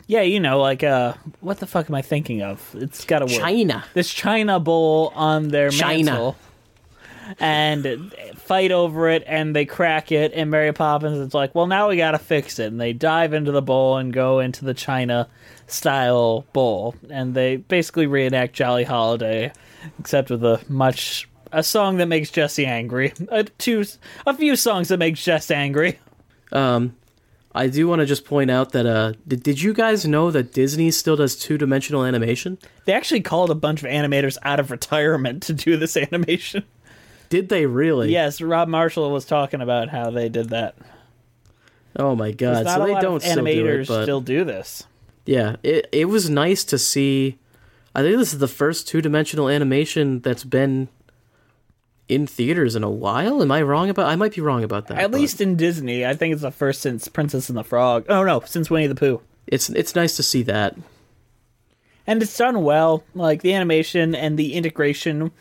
Yeah, 0.07 0.23
you 0.23 0.41
know, 0.41 0.59
like, 0.59 0.83
uh. 0.83 1.13
What 1.39 1.59
the 1.59 1.67
fuck 1.67 1.89
am 1.89 1.95
I 1.95 2.01
thinking 2.01 2.41
of? 2.41 2.75
It's 2.77 3.05
got 3.05 3.21
a 3.21 3.25
word. 3.25 3.39
China. 3.39 3.85
This 3.93 4.11
China 4.11 4.59
bowl 4.59 5.13
on 5.15 5.49
their 5.49 5.69
China. 5.69 6.11
mantle. 6.11 6.35
And 7.39 8.13
fight 8.35 8.71
over 8.71 9.09
it, 9.09 9.23
and 9.25 9.55
they 9.55 9.65
crack 9.65 10.11
it, 10.11 10.33
and 10.33 10.51
Mary 10.51 10.73
Poppins 10.73 11.17
is 11.17 11.33
like, 11.33 11.55
well, 11.55 11.67
now 11.67 11.89
we 11.89 11.97
gotta 11.97 12.19
fix 12.19 12.59
it. 12.59 12.67
And 12.67 12.79
they 12.79 12.93
dive 12.93 13.33
into 13.33 13.51
the 13.51 13.61
bowl 13.61 13.97
and 13.97 14.13
go 14.13 14.39
into 14.39 14.65
the 14.65 14.73
China 14.73 15.27
style 15.67 16.45
bowl. 16.53 16.95
And 17.09 17.33
they 17.33 17.57
basically 17.57 18.07
reenact 18.07 18.53
Jolly 18.53 18.83
Holiday 18.83 19.51
except 19.99 20.29
with 20.29 20.43
a 20.43 20.61
much 20.67 21.27
a 21.51 21.63
song 21.63 21.97
that 21.97 22.07
makes 22.07 22.29
Jesse 22.29 22.65
angry. 22.65 23.13
A 23.29 23.43
two 23.43 23.83
a 24.25 24.33
few 24.33 24.55
songs 24.55 24.87
that 24.89 24.97
make 24.97 25.15
Jess 25.15 25.51
angry. 25.51 25.99
Um, 26.51 26.95
I 27.53 27.67
do 27.67 27.87
want 27.87 27.99
to 27.99 28.05
just 28.05 28.23
point 28.23 28.49
out 28.49 28.71
that 28.71 28.85
uh, 28.85 29.13
did, 29.27 29.43
did 29.43 29.61
you 29.61 29.73
guys 29.73 30.07
know 30.07 30.31
that 30.31 30.53
Disney 30.53 30.91
still 30.91 31.17
does 31.17 31.35
two 31.35 31.57
dimensional 31.57 32.05
animation? 32.05 32.57
They 32.85 32.93
actually 32.93 33.21
called 33.21 33.49
a 33.49 33.55
bunch 33.55 33.83
of 33.83 33.89
animators 33.89 34.37
out 34.43 34.59
of 34.59 34.71
retirement 34.71 35.43
to 35.43 35.53
do 35.53 35.75
this 35.75 35.97
animation. 36.11 36.63
Did 37.31 37.47
they 37.47 37.65
really? 37.65 38.11
Yes, 38.11 38.41
Rob 38.41 38.67
Marshall 38.67 39.09
was 39.09 39.23
talking 39.23 39.61
about 39.61 39.87
how 39.87 40.11
they 40.11 40.27
did 40.27 40.49
that. 40.49 40.75
Oh 41.95 42.13
my 42.13 42.31
god! 42.31 42.67
So 42.67 42.85
they 42.85 42.99
don't 42.99 43.21
still 43.21 43.35
do 43.35 43.41
animators 43.41 43.81
it, 43.83 43.87
but 43.87 44.03
still 44.03 44.19
do 44.19 44.43
this. 44.43 44.83
yeah, 45.25 45.55
it 45.63 45.87
it 45.93 46.05
was 46.05 46.29
nice 46.29 46.65
to 46.65 46.77
see. 46.77 47.37
I 47.95 48.01
think 48.01 48.17
this 48.17 48.33
is 48.33 48.39
the 48.39 48.49
first 48.49 48.85
two 48.87 49.01
dimensional 49.01 49.47
animation 49.47 50.19
that's 50.19 50.43
been 50.43 50.89
in 52.09 52.27
theaters 52.27 52.75
in 52.75 52.83
a 52.83 52.89
while. 52.89 53.41
Am 53.41 53.51
I 53.51 53.61
wrong 53.61 53.89
about? 53.89 54.07
I 54.07 54.17
might 54.17 54.35
be 54.35 54.41
wrong 54.41 54.63
about 54.65 54.87
that. 54.87 54.97
At 54.97 55.11
but 55.11 55.19
least 55.21 55.39
in 55.39 55.55
Disney, 55.55 56.05
I 56.05 56.13
think 56.15 56.33
it's 56.33 56.41
the 56.41 56.51
first 56.51 56.81
since 56.81 57.07
Princess 57.07 57.47
and 57.47 57.57
the 57.57 57.63
Frog. 57.63 58.05
Oh 58.09 58.23
no, 58.25 58.41
since 58.45 58.69
Winnie 58.69 58.87
the 58.87 58.95
Pooh. 58.95 59.21
it's 59.47 59.69
it's 59.69 59.95
nice 59.95 60.17
to 60.17 60.23
see 60.23 60.43
that. 60.43 60.75
and 62.05 62.21
it's 62.21 62.37
done 62.37 62.61
well 62.63 63.03
like 63.15 63.41
the 63.41 63.53
animation 63.53 64.15
and 64.15 64.37
the 64.37 64.53
integration 64.55 65.31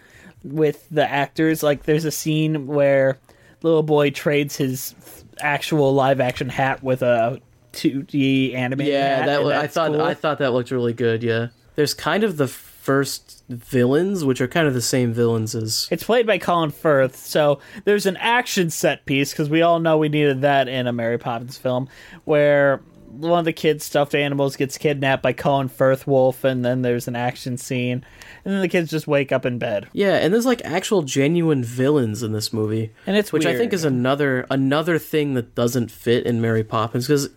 with 0.42 0.86
the 0.90 1.08
actors 1.08 1.62
like 1.62 1.84
there's 1.84 2.04
a 2.04 2.10
scene 2.10 2.66
where 2.66 3.18
little 3.62 3.82
boy 3.82 4.10
trades 4.10 4.56
his 4.56 4.94
actual 5.40 5.94
live 5.94 6.20
action 6.20 6.48
hat 6.48 6.82
with 6.82 7.02
a 7.02 7.40
2d 7.72 8.54
animated 8.54 8.92
Yeah, 8.92 9.16
hat, 9.18 9.26
that 9.26 9.42
wa- 9.44 9.50
I 9.50 9.66
thought 9.66 9.92
cool. 9.92 10.02
I 10.02 10.14
thought 10.14 10.38
that 10.38 10.52
looked 10.52 10.70
really 10.70 10.92
good. 10.92 11.22
Yeah, 11.22 11.48
there's 11.76 11.94
kind 11.94 12.24
of 12.24 12.36
the 12.36 12.48
first 12.48 13.42
villains, 13.48 14.24
which 14.24 14.40
are 14.40 14.48
kind 14.48 14.66
of 14.66 14.72
the 14.74 14.80
same 14.82 15.12
villains 15.12 15.54
as 15.54 15.86
it's 15.90 16.02
played 16.02 16.26
by 16.26 16.38
Colin 16.38 16.70
Firth, 16.70 17.14
so 17.16 17.60
there's 17.84 18.06
an 18.06 18.16
action 18.16 18.70
set 18.70 19.04
piece 19.06 19.32
because 19.32 19.50
we 19.50 19.62
all 19.62 19.78
know 19.78 19.98
we 19.98 20.08
needed 20.08 20.40
that 20.40 20.66
in 20.68 20.86
a 20.86 20.92
Mary 20.92 21.18
Poppins 21.18 21.56
film, 21.58 21.88
where 22.24 22.80
one 23.10 23.38
of 23.38 23.44
the 23.44 23.52
kids' 23.52 23.84
stuffed 23.84 24.14
animals 24.14 24.56
gets 24.56 24.78
kidnapped 24.78 25.22
by 25.22 25.32
Colin 25.32 25.68
Firth 25.68 26.06
Wolf, 26.06 26.44
and 26.44 26.64
then 26.64 26.82
there's 26.82 27.08
an 27.08 27.16
action 27.16 27.56
scene, 27.56 28.04
and 28.44 28.54
then 28.54 28.60
the 28.60 28.68
kids 28.68 28.90
just 28.90 29.06
wake 29.06 29.32
up 29.32 29.44
in 29.44 29.58
bed. 29.58 29.88
Yeah, 29.92 30.16
and 30.16 30.32
there's 30.32 30.46
like 30.46 30.62
actual 30.64 31.02
genuine 31.02 31.62
villains 31.64 32.22
in 32.22 32.32
this 32.32 32.52
movie, 32.52 32.92
And 33.06 33.16
it's 33.16 33.32
which 33.32 33.46
I 33.46 33.56
think 33.56 33.72
is 33.72 33.84
another 33.84 34.46
another 34.50 34.98
thing 34.98 35.34
that 35.34 35.54
doesn't 35.54 35.90
fit 35.90 36.24
in 36.26 36.40
Mary 36.40 36.64
Poppins 36.64 37.06
because 37.06 37.28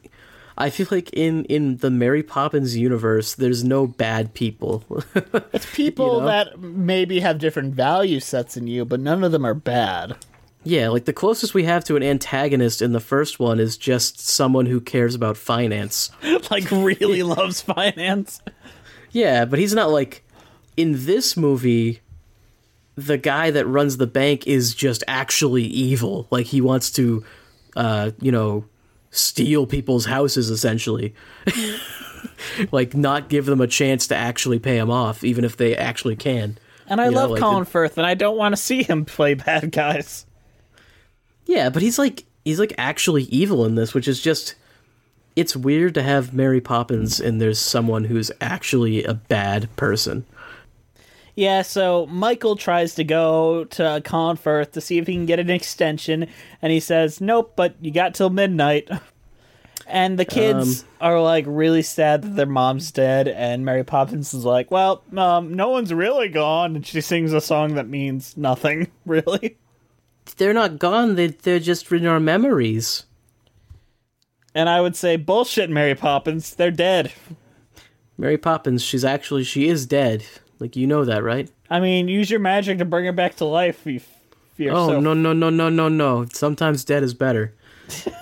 I 0.57 0.69
feel 0.69 0.87
like 0.91 1.09
in 1.13 1.45
in 1.45 1.77
the 1.77 1.89
Mary 1.89 2.21
Poppins 2.23 2.77
universe, 2.77 3.33
there's 3.33 3.63
no 3.63 3.87
bad 3.87 4.33
people. 4.33 4.83
It's 5.53 5.75
people 5.75 6.15
You 6.15 6.19
know? 6.21 6.25
that 6.27 6.59
maybe 6.59 7.19
have 7.21 7.39
different 7.39 7.73
value 7.75 8.19
sets 8.19 8.53
than 8.55 8.67
you, 8.67 8.85
but 8.85 8.99
none 8.99 9.23
of 9.23 9.31
them 9.31 9.45
are 9.45 9.53
bad. 9.53 10.15
Yeah, 10.63 10.89
like 10.89 11.05
the 11.05 11.13
closest 11.13 11.53
we 11.53 11.63
have 11.63 11.83
to 11.85 11.95
an 11.95 12.03
antagonist 12.03 12.81
in 12.81 12.91
the 12.93 12.99
first 12.99 13.39
one 13.39 13.59
is 13.59 13.77
just 13.77 14.19
someone 14.19 14.65
who 14.65 14.79
cares 14.81 15.15
about 15.15 15.37
finance. 15.37 16.09
like 16.51 16.69
really 16.71 17.23
loves 17.37 17.61
finance. 17.61 18.41
Yeah, 19.11 19.45
but 19.45 19.59
he's 19.59 19.73
not 19.73 19.89
like 19.91 20.23
in 20.77 21.05
this 21.05 21.35
movie. 21.37 21.99
The 22.95 23.17
guy 23.17 23.49
that 23.51 23.65
runs 23.65 23.97
the 23.97 24.05
bank 24.07 24.45
is 24.45 24.75
just 24.75 25.03
actually 25.07 25.63
evil. 25.63 26.27
Like 26.29 26.45
he 26.45 26.61
wants 26.61 26.91
to, 26.91 27.23
uh, 27.75 28.11
you 28.21 28.31
know, 28.31 28.65
steal 29.09 29.65
people's 29.65 30.05
houses 30.05 30.49
essentially. 30.51 31.15
like 32.71 32.93
not 32.95 33.29
give 33.29 33.45
them 33.45 33.61
a 33.61 33.67
chance 33.67 34.07
to 34.07 34.15
actually 34.15 34.59
pay 34.59 34.77
him 34.77 34.91
off, 34.91 35.23
even 35.23 35.43
if 35.43 35.57
they 35.57 35.75
actually 35.75 36.15
can. 36.15 36.57
And 36.87 37.01
I 37.01 37.05
You 37.05 37.11
know, 37.11 37.17
love 37.21 37.31
like 37.31 37.41
Colin 37.41 37.59
the- 37.63 37.69
Firth, 37.69 37.97
and 37.97 38.05
I 38.05 38.13
don't 38.13 38.37
want 38.37 38.53
to 38.53 38.61
see 38.61 38.83
him 38.83 39.05
play 39.05 39.33
bad 39.33 39.71
guys. 39.71 40.25
Yeah, 41.45 41.69
but 41.69 41.81
he's 41.81 41.99
like 41.99 42.25
he's 42.45 42.59
like 42.59 42.73
actually 42.77 43.23
evil 43.23 43.65
in 43.65 43.75
this, 43.75 43.93
which 43.93 44.07
is 44.07 44.21
just 44.21 44.55
it's 45.35 45.55
weird 45.55 45.93
to 45.95 46.03
have 46.03 46.33
Mary 46.33 46.61
Poppins 46.61 47.19
and 47.19 47.41
there's 47.41 47.59
someone 47.59 48.05
who's 48.05 48.31
actually 48.39 49.03
a 49.03 49.13
bad 49.13 49.73
person. 49.75 50.25
Yeah, 51.35 51.63
so 51.63 52.05
Michael 52.07 52.55
tries 52.55 52.93
to 52.95 53.03
go 53.03 53.63
to 53.65 54.01
Colin 54.05 54.37
Firth 54.37 54.73
to 54.73 54.81
see 54.81 54.99
if 54.99 55.07
he 55.07 55.13
can 55.13 55.25
get 55.25 55.39
an 55.39 55.49
extension, 55.49 56.27
and 56.61 56.71
he 56.71 56.79
says, 56.79 57.19
Nope, 57.19 57.53
but 57.55 57.75
you 57.81 57.91
got 57.91 58.13
till 58.15 58.29
midnight. 58.29 58.89
And 59.85 60.17
the 60.17 60.23
kids 60.23 60.85
are 61.01 61.21
like 61.21 61.43
really 61.45 61.81
sad 61.81 62.21
that 62.21 62.35
their 62.37 62.45
mom's 62.45 62.89
dead, 62.89 63.27
and 63.27 63.65
Mary 63.65 63.83
Poppins 63.83 64.33
is 64.33 64.45
like, 64.45 64.71
Well, 64.71 65.03
um, 65.17 65.55
no 65.55 65.69
one's 65.69 65.93
really 65.93 66.29
gone, 66.29 66.77
and 66.77 66.87
she 66.87 67.01
sings 67.01 67.33
a 67.33 67.41
song 67.41 67.75
that 67.75 67.89
means 67.89 68.37
nothing, 68.37 68.89
really. 69.05 69.57
They're 70.37 70.53
not 70.53 70.79
gone, 70.79 71.15
they 71.15 71.27
they're 71.27 71.59
just 71.59 71.91
in 71.91 72.05
our 72.05 72.19
memories. 72.19 73.05
And 74.55 74.69
I 74.69 74.81
would 74.81 74.95
say, 74.95 75.15
Bullshit, 75.15 75.69
Mary 75.69 75.95
Poppins, 75.95 76.53
they're 76.55 76.71
dead. 76.71 77.11
Mary 78.17 78.37
Poppins, 78.37 78.83
she's 78.83 79.03
actually 79.03 79.43
she 79.43 79.67
is 79.67 79.85
dead. 79.85 80.25
Like 80.59 80.75
you 80.75 80.87
know 80.87 81.05
that, 81.05 81.23
right? 81.23 81.49
I 81.69 81.79
mean, 81.79 82.07
use 82.07 82.29
your 82.29 82.39
magic 82.39 82.77
to 82.77 82.85
bring 82.85 83.05
her 83.05 83.11
back 83.11 83.35
to 83.37 83.45
life. 83.45 83.85
If, 83.87 84.07
if 84.53 84.59
you're 84.59 84.73
Oh 84.73 84.99
no 84.99 85.13
no 85.13 85.33
no 85.33 85.49
no 85.49 85.69
no 85.69 85.89
no! 85.89 86.25
Sometimes 86.31 86.85
dead 86.85 87.03
is 87.03 87.13
better. 87.13 87.53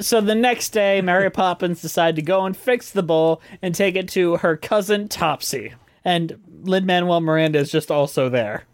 So 0.00 0.20
the 0.20 0.34
next 0.34 0.70
day, 0.70 1.00
Mary 1.00 1.30
Poppins 1.30 1.80
decided 1.80 2.16
to 2.16 2.22
go 2.22 2.44
and 2.44 2.56
fix 2.56 2.90
the 2.90 3.02
bowl 3.02 3.40
and 3.62 3.74
take 3.74 3.96
it 3.96 4.08
to 4.10 4.36
her 4.36 4.56
cousin 4.56 5.08
Topsy. 5.08 5.72
And 6.04 6.38
Lin 6.62 6.86
Manuel 6.86 7.20
Miranda 7.20 7.58
is 7.58 7.70
just 7.70 7.90
also 7.90 8.28
there. 8.28 8.64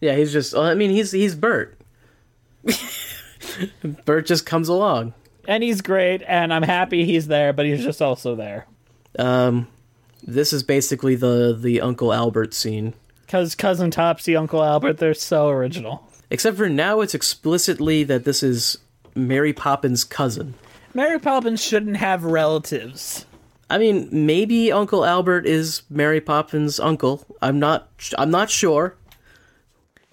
Yeah, 0.00 0.14
he's 0.16 0.32
just. 0.32 0.54
I 0.54 0.74
mean, 0.74 0.90
he's 0.90 1.12
he's 1.12 1.34
Bert. 1.34 1.78
Bert 4.04 4.26
just 4.26 4.46
comes 4.46 4.68
along. 4.68 5.14
And 5.46 5.62
he's 5.62 5.80
great, 5.80 6.22
and 6.26 6.52
I'm 6.52 6.62
happy 6.62 7.04
he's 7.04 7.26
there, 7.26 7.52
but 7.52 7.66
he's 7.66 7.82
just 7.82 8.00
also 8.00 8.34
there. 8.34 8.66
Um, 9.18 9.68
this 10.22 10.52
is 10.52 10.62
basically 10.62 11.16
the 11.16 11.56
the 11.58 11.80
Uncle 11.80 12.12
Albert 12.12 12.54
scene. 12.54 12.94
Because 13.26 13.54
Cousin 13.54 13.90
Topsy, 13.90 14.36
Uncle 14.36 14.62
Albert, 14.62 14.98
they're 14.98 15.14
so 15.14 15.48
original. 15.48 16.06
Except 16.30 16.56
for 16.56 16.68
now, 16.68 17.00
it's 17.00 17.14
explicitly 17.14 18.04
that 18.04 18.24
this 18.24 18.42
is 18.42 18.78
Mary 19.14 19.52
Poppins' 19.52 20.04
cousin. 20.04 20.54
Mary 20.94 21.18
Poppins 21.18 21.62
shouldn't 21.62 21.96
have 21.96 22.24
relatives. 22.24 23.26
I 23.68 23.78
mean, 23.78 24.08
maybe 24.10 24.72
Uncle 24.72 25.04
Albert 25.04 25.46
is 25.46 25.82
Mary 25.88 26.20
Poppins' 26.20 26.80
uncle. 26.80 27.24
I'm 27.40 27.58
not. 27.60 27.88
I'm 28.18 28.30
not 28.30 28.50
sure. 28.50 28.96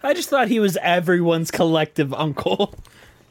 I 0.04 0.14
just 0.14 0.30
thought 0.30 0.48
he 0.48 0.60
was 0.60 0.78
everyone's 0.78 1.52
collective 1.52 2.14
uncle. 2.14 2.76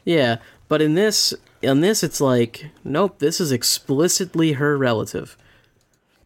Yeah, 0.05 0.37
but 0.69 0.81
in 0.81 0.93
this, 0.93 1.33
in 1.61 1.81
this, 1.81 2.01
it's 2.01 2.21
like, 2.21 2.67
nope. 2.85 3.19
This 3.19 3.41
is 3.41 3.51
explicitly 3.51 4.53
her 4.53 4.77
relative. 4.77 5.35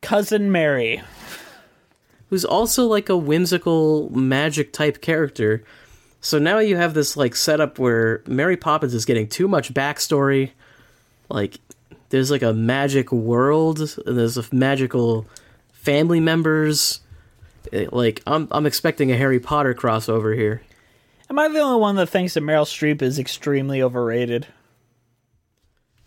Cousin 0.03 0.51
Mary. 0.51 1.01
who's 2.29 2.45
also 2.45 2.85
like 2.85 3.09
a 3.09 3.17
whimsical 3.17 4.11
magic 4.15 4.71
type 4.71 5.01
character. 5.01 5.63
So 6.19 6.37
now 6.37 6.59
you 6.59 6.75
have 6.75 6.93
this 6.93 7.17
like 7.17 7.35
setup 7.35 7.79
where 7.79 8.21
Mary 8.27 8.55
Poppins 8.55 8.93
is 8.93 9.03
getting 9.03 9.27
too 9.27 9.47
much 9.47 9.73
backstory. 9.73 10.51
Like 11.27 11.57
there's 12.09 12.29
like 12.29 12.43
a 12.43 12.53
magic 12.53 13.11
world, 13.11 13.79
and 13.79 14.15
there's 14.15 14.37
a 14.37 14.45
magical 14.51 15.25
family 15.73 16.19
members. 16.19 17.01
Like 17.71 18.21
I'm 18.27 18.47
I'm 18.51 18.65
expecting 18.65 19.11
a 19.11 19.17
Harry 19.17 19.39
Potter 19.39 19.73
crossover 19.73 20.35
here. 20.35 20.61
Am 21.29 21.39
I 21.39 21.47
the 21.47 21.59
only 21.59 21.79
one 21.79 21.95
that 21.95 22.07
thinks 22.09 22.33
that 22.33 22.41
Meryl 22.43 22.65
Streep 22.65 23.01
is 23.01 23.17
extremely 23.17 23.81
overrated? 23.81 24.47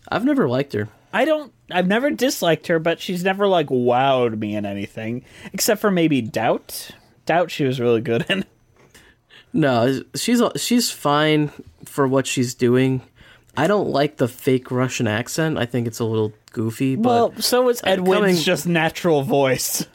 I've 0.09 0.23
never 0.25 0.47
liked 0.47 0.73
her. 0.73 0.87
I 1.11 1.25
don't. 1.25 1.51
I've 1.71 1.87
never 1.87 2.11
disliked 2.11 2.67
her, 2.67 2.77
but 2.77 2.99
she's 2.99 3.23
never 3.23 3.47
like 3.47 3.67
wowed 3.67 4.37
me 4.37 4.55
in 4.55 4.65
anything, 4.65 5.25
except 5.53 5.81
for 5.81 5.89
maybe 5.89 6.21
Doubt. 6.21 6.91
Doubt 7.25 7.49
she 7.49 7.63
was 7.65 7.79
really 7.79 8.01
good 8.01 8.25
in. 8.29 8.45
No, 9.53 10.01
she's 10.15 10.41
she's 10.57 10.91
fine 10.91 11.49
for 11.85 12.05
what 12.05 12.27
she's 12.27 12.53
doing. 12.53 13.01
I 13.55 13.67
don't 13.67 13.87
like 13.89 14.17
the 14.17 14.27
fake 14.27 14.69
Russian 14.69 15.07
accent. 15.07 15.57
I 15.57 15.65
think 15.65 15.87
it's 15.87 15.99
a 15.99 16.03
little 16.03 16.33
goofy, 16.51 16.97
but 16.97 17.07
well, 17.07 17.41
so 17.41 17.69
is 17.69 17.79
Ed 17.85 18.01
uh, 18.01 18.03
coming- 18.03 18.35
just 18.35 18.67
natural 18.67 19.21
voice. 19.23 19.87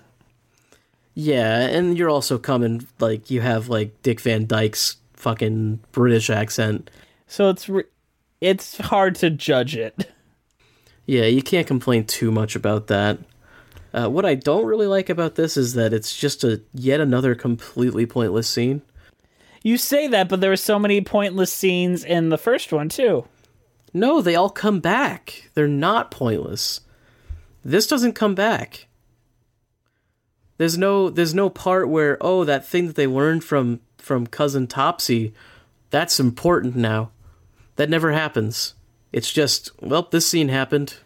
Yeah, 1.15 1.67
and 1.67 1.99
you're 1.99 2.11
also 2.11 2.39
coming 2.39 2.87
like 2.99 3.31
you 3.31 3.41
have 3.41 3.69
like 3.69 4.03
Dick 4.03 4.21
Van 4.21 4.47
Dyke's 4.47 4.97
fucking 5.15 5.81
British 5.93 6.31
accent. 6.31 6.91
So 7.27 7.51
it's 7.51 7.69
re- 7.69 7.85
it's 8.41 8.79
hard 8.79 9.15
to 9.17 9.31
judge 9.31 9.77
it. 9.77 10.11
Yeah, 11.07 11.25
you 11.25 11.43
can't 11.43 11.67
complain 11.67 12.05
too 12.05 12.31
much 12.31 12.55
about 12.55 12.87
that. 12.87 13.19
Uh, 13.93 14.09
what 14.09 14.25
I 14.25 14.37
don't 14.37 14.67
really 14.67 14.87
like 14.87 15.11
about 15.11 15.35
this 15.35 15.57
is 15.57 15.75
that 15.75 15.93
it's 15.93 16.17
just 16.17 16.45
a 16.45 16.63
yet 16.73 17.01
another 17.01 17.35
completely 17.35 18.07
pointless 18.07 18.49
scene. 18.49 18.83
You 19.63 19.77
say 19.77 20.07
that, 20.09 20.29
but 20.29 20.41
there 20.41 20.51
were 20.51 20.57
so 20.57 20.79
many 20.79 21.01
pointless 21.01 21.53
scenes 21.53 22.05
in 22.05 22.29
the 22.29 22.39
first 22.39 22.73
one 22.73 22.89
too. 22.89 23.27
No, 23.93 24.23
they 24.23 24.37
all 24.37 24.51
come 24.51 24.79
back. 24.81 25.51
They're 25.55 25.67
not 25.67 26.11
pointless. 26.11 26.81
This 27.65 27.87
doesn't 27.87 28.13
come 28.13 28.35
back. 28.35 28.87
There's 30.61 30.77
no 30.77 31.09
there's 31.09 31.33
no 31.33 31.49
part 31.49 31.89
where 31.89 32.19
oh 32.21 32.45
that 32.45 32.67
thing 32.67 32.87
that 32.89 32.95
they 32.95 33.07
learned 33.07 33.43
from 33.43 33.81
from 33.97 34.27
cousin 34.27 34.67
Topsy 34.67 35.33
that's 35.89 36.21
important 36.21 36.77
now. 36.77 37.13
That 37.77 37.89
never 37.89 38.13
happens. 38.13 38.75
It's 39.11 39.33
just 39.33 39.71
well 39.81 40.07
this 40.11 40.29
scene 40.29 40.51
happened. 40.51 40.97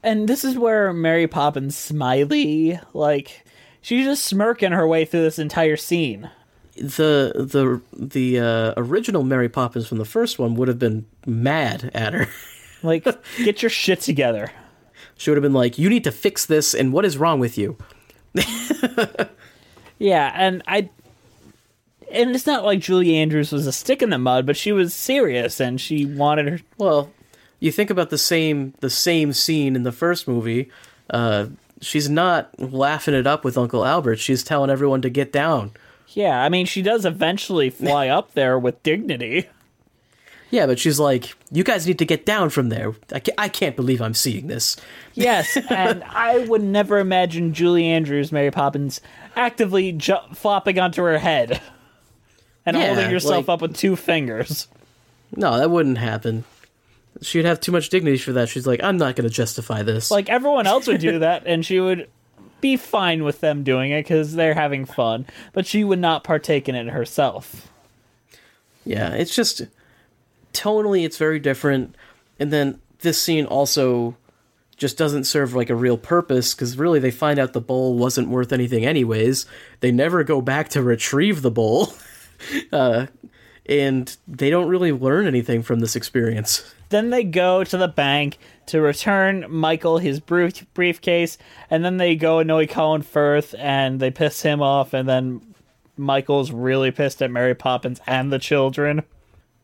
And 0.00 0.28
this 0.28 0.44
is 0.44 0.56
where 0.56 0.92
Mary 0.92 1.26
Poppins 1.26 1.76
smiley, 1.76 2.78
like 2.92 3.44
she's 3.80 4.04
just 4.04 4.24
smirking 4.24 4.70
her 4.70 4.86
way 4.86 5.04
through 5.04 5.22
this 5.22 5.40
entire 5.40 5.76
scene. 5.76 6.30
The 6.76 7.32
the 7.34 7.82
the 7.92 8.38
uh, 8.38 8.74
original 8.76 9.24
Mary 9.24 9.48
Poppins 9.48 9.88
from 9.88 9.98
the 9.98 10.04
first 10.04 10.38
one 10.38 10.54
would 10.54 10.68
have 10.68 10.78
been 10.78 11.06
mad 11.26 11.90
at 11.94 12.14
her. 12.14 12.28
Like, 12.82 13.04
get 13.36 13.60
your 13.60 13.68
shit 13.68 14.00
together. 14.00 14.50
She 15.18 15.28
would 15.28 15.36
have 15.36 15.42
been 15.42 15.52
like, 15.52 15.76
"You 15.76 15.90
need 15.90 16.02
to 16.04 16.10
fix 16.10 16.46
this, 16.46 16.72
and 16.72 16.94
what 16.94 17.04
is 17.04 17.18
wrong 17.18 17.38
with 17.38 17.58
you?" 17.58 17.76
Yeah, 20.00 20.32
and 20.34 20.62
I 20.66 20.88
and 22.10 22.34
it's 22.34 22.46
not 22.46 22.64
like 22.64 22.80
Julie 22.80 23.16
Andrews 23.16 23.52
was 23.52 23.66
a 23.66 23.72
stick 23.72 24.02
in 24.02 24.10
the 24.10 24.18
mud, 24.18 24.46
but 24.46 24.56
she 24.56 24.72
was 24.72 24.92
serious 24.94 25.60
and 25.60 25.80
she 25.80 26.06
wanted 26.06 26.48
her 26.48 26.60
Well, 26.78 27.10
you 27.60 27.70
think 27.70 27.90
about 27.90 28.10
the 28.10 28.18
same 28.18 28.72
the 28.80 28.90
same 28.90 29.32
scene 29.34 29.76
in 29.76 29.84
the 29.84 29.92
first 29.92 30.26
movie. 30.26 30.70
Uh, 31.10 31.48
she's 31.82 32.08
not 32.08 32.58
laughing 32.58 33.14
it 33.14 33.26
up 33.26 33.44
with 33.44 33.58
Uncle 33.58 33.84
Albert. 33.84 34.16
She's 34.16 34.42
telling 34.42 34.70
everyone 34.70 35.02
to 35.02 35.10
get 35.10 35.32
down. 35.32 35.72
Yeah, 36.08 36.42
I 36.42 36.48
mean 36.48 36.64
she 36.64 36.80
does 36.80 37.04
eventually 37.04 37.68
fly 37.68 38.08
up 38.08 38.32
there 38.32 38.58
with 38.58 38.82
dignity. 38.82 39.48
Yeah, 40.50 40.66
but 40.66 40.78
she's 40.78 40.98
like, 40.98 41.34
"You 41.52 41.62
guys 41.62 41.86
need 41.86 41.98
to 42.00 42.04
get 42.04 42.26
down 42.26 42.50
from 42.50 42.68
there." 42.70 42.92
I 43.12 43.20
can't, 43.20 43.34
I 43.38 43.48
can't 43.48 43.76
believe 43.76 44.02
I'm 44.02 44.14
seeing 44.14 44.48
this. 44.48 44.76
Yes, 45.14 45.56
and 45.70 46.02
I 46.04 46.38
would 46.46 46.62
never 46.62 46.98
imagine 46.98 47.54
Julie 47.54 47.86
Andrews, 47.86 48.32
Mary 48.32 48.50
Poppins, 48.50 49.00
actively 49.36 49.92
ju- 49.92 50.16
flopping 50.34 50.78
onto 50.78 51.02
her 51.02 51.18
head 51.18 51.60
and 52.66 52.76
Yeah, 52.76 52.86
holding 52.94 53.10
herself 53.10 53.48
like- 53.48 53.54
up 53.54 53.62
with 53.62 53.76
two 53.76 53.94
fingers. 53.96 54.66
No, 55.36 55.56
that 55.58 55.70
wouldn't 55.70 55.98
happen. 55.98 56.42
She'd 57.22 57.44
have 57.44 57.60
too 57.60 57.70
much 57.72 57.88
dignity 57.88 58.18
for 58.18 58.32
that. 58.32 58.48
She's 58.48 58.66
like, 58.66 58.82
"I'm 58.82 58.96
not 58.96 59.14
going 59.14 59.28
to 59.28 59.34
justify 59.34 59.82
this." 59.82 60.10
Like 60.10 60.28
everyone 60.28 60.66
else 60.66 60.86
would 60.88 61.00
do 61.00 61.20
that, 61.20 61.44
and 61.46 61.64
she 61.64 61.78
would 61.78 62.08
be 62.60 62.76
fine 62.76 63.22
with 63.24 63.40
them 63.40 63.62
doing 63.62 63.90
it 63.92 64.02
because 64.02 64.34
they're 64.34 64.54
having 64.54 64.84
fun, 64.84 65.26
but 65.52 65.64
she 65.66 65.82
would 65.84 65.98
not 66.00 66.24
partake 66.24 66.68
in 66.68 66.74
it 66.74 66.88
herself. 66.88 67.68
Yeah, 68.84 69.12
it's 69.14 69.34
just 69.34 69.62
tonally 70.52 71.04
it's 71.04 71.16
very 71.16 71.38
different. 71.38 71.94
And 72.38 72.52
then 72.52 72.80
this 73.00 73.20
scene 73.20 73.46
also 73.46 74.16
just 74.76 74.96
doesn't 74.96 75.24
serve 75.24 75.54
like 75.54 75.68
a 75.68 75.74
real 75.74 75.98
purpose 75.98 76.54
because 76.54 76.78
really 76.78 76.98
they 76.98 77.10
find 77.10 77.38
out 77.38 77.52
the 77.52 77.60
bowl 77.60 77.98
wasn't 77.98 78.28
worth 78.28 78.52
anything 78.52 78.86
anyways. 78.86 79.44
They 79.80 79.92
never 79.92 80.24
go 80.24 80.40
back 80.40 80.70
to 80.70 80.82
retrieve 80.82 81.42
the 81.42 81.50
bowl. 81.50 81.92
uh, 82.72 83.06
and 83.66 84.16
they 84.26 84.50
don't 84.50 84.68
really 84.68 84.92
learn 84.92 85.26
anything 85.26 85.62
from 85.62 85.80
this 85.80 85.94
experience. 85.94 86.74
Then 86.88 87.10
they 87.10 87.22
go 87.22 87.62
to 87.62 87.76
the 87.76 87.88
bank 87.88 88.38
to 88.66 88.80
return 88.80 89.46
Michael 89.48 89.98
his 89.98 90.18
brief- 90.18 90.66
briefcase, 90.74 91.38
and 91.70 91.84
then 91.84 91.98
they 91.98 92.16
go 92.16 92.40
annoy 92.40 92.66
Colin 92.66 93.02
Firth 93.02 93.54
and 93.58 94.00
they 94.00 94.10
piss 94.10 94.42
him 94.42 94.60
off, 94.60 94.92
and 94.92 95.08
then 95.08 95.40
Michael's 95.96 96.50
really 96.50 96.90
pissed 96.90 97.22
at 97.22 97.30
Mary 97.30 97.54
Poppins 97.54 98.00
and 98.06 98.32
the 98.32 98.38
children. 98.38 99.02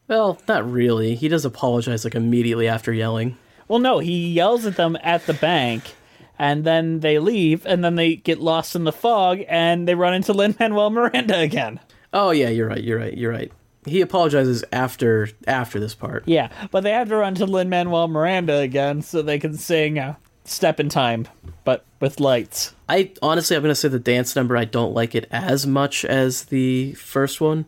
Well, 0.08 0.38
not 0.46 0.70
really. 0.70 1.14
He 1.14 1.28
does 1.28 1.44
apologize 1.44 2.04
like 2.04 2.14
immediately 2.14 2.68
after 2.68 2.92
yelling. 2.92 3.36
Well, 3.68 3.78
no, 3.80 3.98
he 3.98 4.28
yells 4.28 4.64
at 4.64 4.76
them 4.76 4.96
at 5.02 5.26
the 5.26 5.34
bank, 5.34 5.94
and 6.38 6.62
then 6.64 7.00
they 7.00 7.18
leave, 7.18 7.66
and 7.66 7.82
then 7.84 7.96
they 7.96 8.16
get 8.16 8.38
lost 8.40 8.76
in 8.76 8.84
the 8.84 8.92
fog, 8.92 9.40
and 9.48 9.88
they 9.88 9.94
run 9.96 10.14
into 10.14 10.32
Lin 10.32 10.54
Manuel 10.60 10.90
Miranda 10.90 11.38
again. 11.38 11.80
Oh 12.12 12.30
yeah, 12.30 12.48
you're 12.48 12.68
right. 12.68 12.82
You're 12.82 12.98
right. 12.98 13.16
You're 13.16 13.32
right. 13.32 13.50
He 13.84 14.00
apologizes 14.00 14.64
after 14.72 15.28
after 15.46 15.78
this 15.80 15.94
part. 15.94 16.22
Yeah, 16.26 16.50
but 16.70 16.82
they 16.82 16.90
have 16.92 17.08
to 17.08 17.16
run 17.16 17.34
to 17.36 17.46
Lin 17.46 17.68
Manuel 17.68 18.08
Miranda 18.08 18.58
again 18.58 19.02
so 19.02 19.22
they 19.22 19.38
can 19.38 19.54
sing 19.54 19.98
uh, 19.98 20.14
"Step 20.44 20.78
in 20.78 20.88
Time," 20.88 21.26
but 21.64 21.84
with 22.00 22.20
lights. 22.20 22.74
I 22.88 23.12
honestly, 23.22 23.56
I'm 23.56 23.62
gonna 23.62 23.74
say 23.74 23.88
the 23.88 23.98
dance 23.98 24.36
number. 24.36 24.56
I 24.56 24.64
don't 24.64 24.94
like 24.94 25.14
it 25.16 25.26
as 25.32 25.66
much 25.66 26.04
as 26.04 26.44
the 26.44 26.94
first 26.94 27.40
one. 27.40 27.66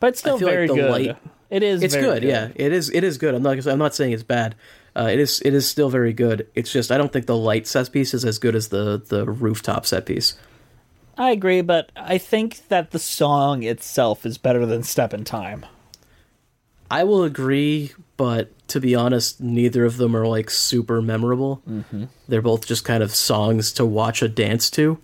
But 0.00 0.08
it's 0.08 0.20
still 0.20 0.36
like 0.36 0.44
very 0.44 0.66
the 0.68 0.74
good. 0.74 0.90
light- 0.90 1.16
it 1.50 1.62
is. 1.62 1.82
It's 1.82 1.94
very 1.94 2.06
good, 2.06 2.22
yeah. 2.24 2.48
It 2.54 2.72
is. 2.72 2.90
It 2.90 3.04
is 3.04 3.18
good. 3.18 3.34
I'm 3.34 3.42
not. 3.42 3.66
I'm 3.66 3.78
not 3.78 3.94
saying 3.94 4.12
it's 4.12 4.22
bad. 4.22 4.54
Uh, 4.96 5.08
it 5.10 5.18
is. 5.18 5.40
It 5.44 5.54
is 5.54 5.68
still 5.68 5.90
very 5.90 6.12
good. 6.12 6.48
It's 6.54 6.72
just 6.72 6.90
I 6.90 6.98
don't 6.98 7.12
think 7.12 7.26
the 7.26 7.36
light 7.36 7.66
set 7.66 7.90
piece 7.92 8.14
is 8.14 8.24
as 8.24 8.38
good 8.38 8.54
as 8.54 8.68
the 8.68 9.02
the 9.04 9.24
rooftop 9.24 9.86
set 9.86 10.06
piece. 10.06 10.36
I 11.16 11.30
agree, 11.30 11.62
but 11.62 11.90
I 11.96 12.18
think 12.18 12.68
that 12.68 12.92
the 12.92 12.98
song 12.98 13.62
itself 13.62 14.24
is 14.26 14.38
better 14.38 14.66
than 14.66 14.82
"Step 14.82 15.14
in 15.14 15.24
Time." 15.24 15.66
I 16.90 17.04
will 17.04 17.22
agree, 17.22 17.92
but 18.16 18.50
to 18.68 18.80
be 18.80 18.94
honest, 18.94 19.40
neither 19.40 19.84
of 19.84 19.96
them 19.96 20.16
are 20.16 20.26
like 20.26 20.50
super 20.50 21.02
memorable. 21.02 21.62
Mm-hmm. 21.68 22.04
They're 22.28 22.42
both 22.42 22.66
just 22.66 22.84
kind 22.84 23.02
of 23.02 23.14
songs 23.14 23.72
to 23.72 23.84
watch 23.84 24.22
a 24.22 24.28
dance 24.28 24.70
to. 24.70 24.98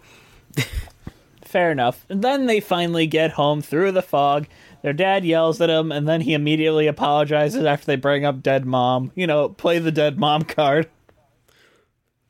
Fair 1.44 1.70
enough. 1.70 2.04
And 2.09 2.22
then 2.22 2.46
they 2.46 2.61
finally 2.61 3.07
get 3.07 3.33
home 3.33 3.62
through 3.62 3.92
the 3.92 4.02
fog. 4.02 4.46
Their 4.85 4.92
dad 4.92 5.25
yells 5.25 5.62
at 5.62 5.70
him, 5.70 5.90
and 5.90 6.07
then 6.07 6.20
he 6.20 6.35
immediately 6.35 6.88
apologizes 6.88 7.64
after 7.64 7.87
they 7.87 7.97
bring 7.97 8.27
up 8.27 8.42
dead 8.42 8.66
mom. 8.66 9.12
You 9.14 9.27
know, 9.27 9.49
play 9.49 9.79
the 9.79 9.90
dead 9.90 10.18
mom 10.18 10.42
card. 10.44 10.90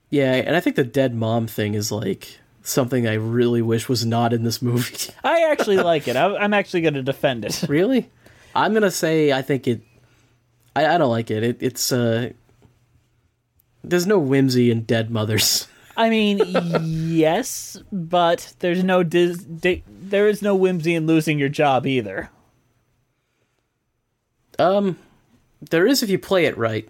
Yeah, 0.08 0.34
and 0.34 0.54
I 0.54 0.60
think 0.60 0.76
the 0.76 0.84
dead 0.84 1.16
mom 1.16 1.48
thing 1.48 1.74
is 1.74 1.90
like 1.90 2.38
something 2.62 3.08
I 3.08 3.14
really 3.14 3.60
wish 3.60 3.88
was 3.88 4.06
not 4.06 4.32
in 4.32 4.44
this 4.44 4.62
movie. 4.62 5.12
I 5.24 5.50
actually 5.50 5.78
like 5.78 6.06
it. 6.06 6.14
I- 6.14 6.36
I'm 6.36 6.54
actually 6.54 6.82
going 6.82 6.94
to 6.94 7.02
defend 7.02 7.44
it. 7.44 7.64
really? 7.68 8.08
I'm 8.54 8.72
gonna 8.72 8.92
say 8.92 9.32
I 9.32 9.42
think 9.42 9.66
it. 9.66 9.82
I, 10.76 10.94
I 10.94 10.96
don't 10.98 11.10
like 11.10 11.32
it. 11.32 11.42
it. 11.42 11.56
It's 11.60 11.90
uh. 11.90 12.30
There's 13.82 14.06
no 14.06 14.20
whimsy 14.20 14.70
in 14.70 14.82
dead 14.84 15.10
mothers. 15.10 15.66
I 15.96 16.08
mean, 16.08 16.40
yes, 16.84 17.76
but 17.90 18.54
there's 18.60 18.84
no 18.84 19.02
dis- 19.02 19.42
di- 19.42 19.82
there 19.88 20.28
is 20.28 20.40
no 20.40 20.54
whimsy 20.54 20.94
in 20.94 21.06
losing 21.08 21.38
your 21.40 21.48
job 21.48 21.84
either. 21.84 22.30
Um, 24.58 24.98
there 25.70 25.86
is 25.86 26.02
if 26.02 26.10
you 26.10 26.18
play 26.18 26.46
it 26.46 26.56
right. 26.58 26.88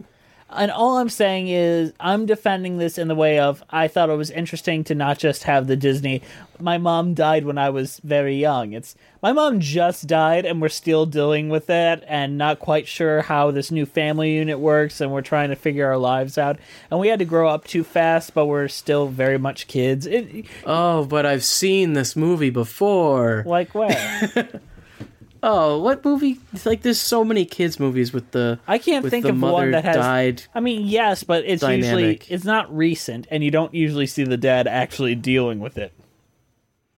And 0.57 0.71
all 0.71 0.99
I'm 0.99 1.09
saying 1.09 1.49
is, 1.49 1.93
I'm 1.99 2.27
defending 2.27 2.79
this 2.79 2.97
in 2.97 3.09
the 3.09 3.15
way 3.17 3.41
of 3.41 3.65
I 3.71 3.89
thought 3.89 4.09
it 4.11 4.15
was 4.17 4.31
interesting 4.31 4.85
to 4.85 4.95
not 4.95 5.19
just 5.19 5.45
have 5.45 5.67
the 5.67 5.75
Disney. 5.75 6.23
My 6.61 6.79
mom 6.79 7.15
died 7.15 7.45
when 7.45 7.59
I 7.59 7.71
was 7.71 7.99
very 8.05 8.37
young. 8.37 8.73
It's 8.73 8.95
my 9.21 9.33
mom 9.33 9.59
just 9.59 10.07
died, 10.07 10.45
and 10.45 10.63
we're 10.63 10.69
still 10.69 11.07
dealing 11.07 11.49
with 11.49 11.67
that, 11.67 12.05
and 12.07 12.39
not 12.39 12.61
quite 12.61 12.87
sure 12.87 13.23
how 13.23 13.51
this 13.51 13.73
new 13.73 13.85
family 13.85 14.35
unit 14.35 14.61
works, 14.61 15.01
and 15.01 15.11
we're 15.11 15.23
trying 15.23 15.49
to 15.49 15.57
figure 15.57 15.89
our 15.89 15.99
lives 15.99 16.39
out. 16.39 16.59
And 16.89 17.01
we 17.01 17.09
had 17.09 17.19
to 17.19 17.25
grow 17.25 17.49
up 17.49 17.65
too 17.67 17.83
fast, 17.83 18.33
but 18.33 18.47
we're 18.47 18.69
still 18.69 19.09
very 19.09 19.39
much 19.39 19.67
kids. 19.67 20.07
It, 20.07 20.45
Oh, 20.65 21.05
but 21.05 21.27
I've 21.27 21.43
seen 21.45 21.95
this 21.95 22.15
movie 22.15 22.51
before. 22.51 23.43
like 23.45 23.75
where? 23.75 24.31
Oh, 25.47 25.79
what 25.81 26.03
movie? 26.07 26.41
It's 26.55 26.65
like 26.65 26.81
there's 26.81 26.99
so 26.99 27.23
many 27.23 27.45
kids 27.45 27.79
movies 27.79 28.15
with 28.15 28.31
the 28.31 28.59
I 28.67 28.79
can't 28.79 29.03
with 29.03 29.11
think 29.11 29.25
the 29.25 29.29
of 29.29 29.37
mother 29.37 29.53
one 29.53 29.71
that 29.73 29.85
has. 29.85 29.97
died. 29.97 30.43
I 30.55 30.61
mean, 30.61 30.87
yes, 30.87 31.23
but 31.23 31.45
it's 31.45 31.63
usually 31.63 32.19
it's 32.29 32.45
not 32.45 32.75
recent, 32.75 33.27
and 33.31 33.45
you 33.45 33.51
don't 33.51 33.75
usually 33.75 34.07
see 34.07 34.25
the 34.25 34.39
dad 34.39 34.67
actually 34.67 35.15
dealing 35.15 35.61
with 35.61 35.77
it. 35.77 35.93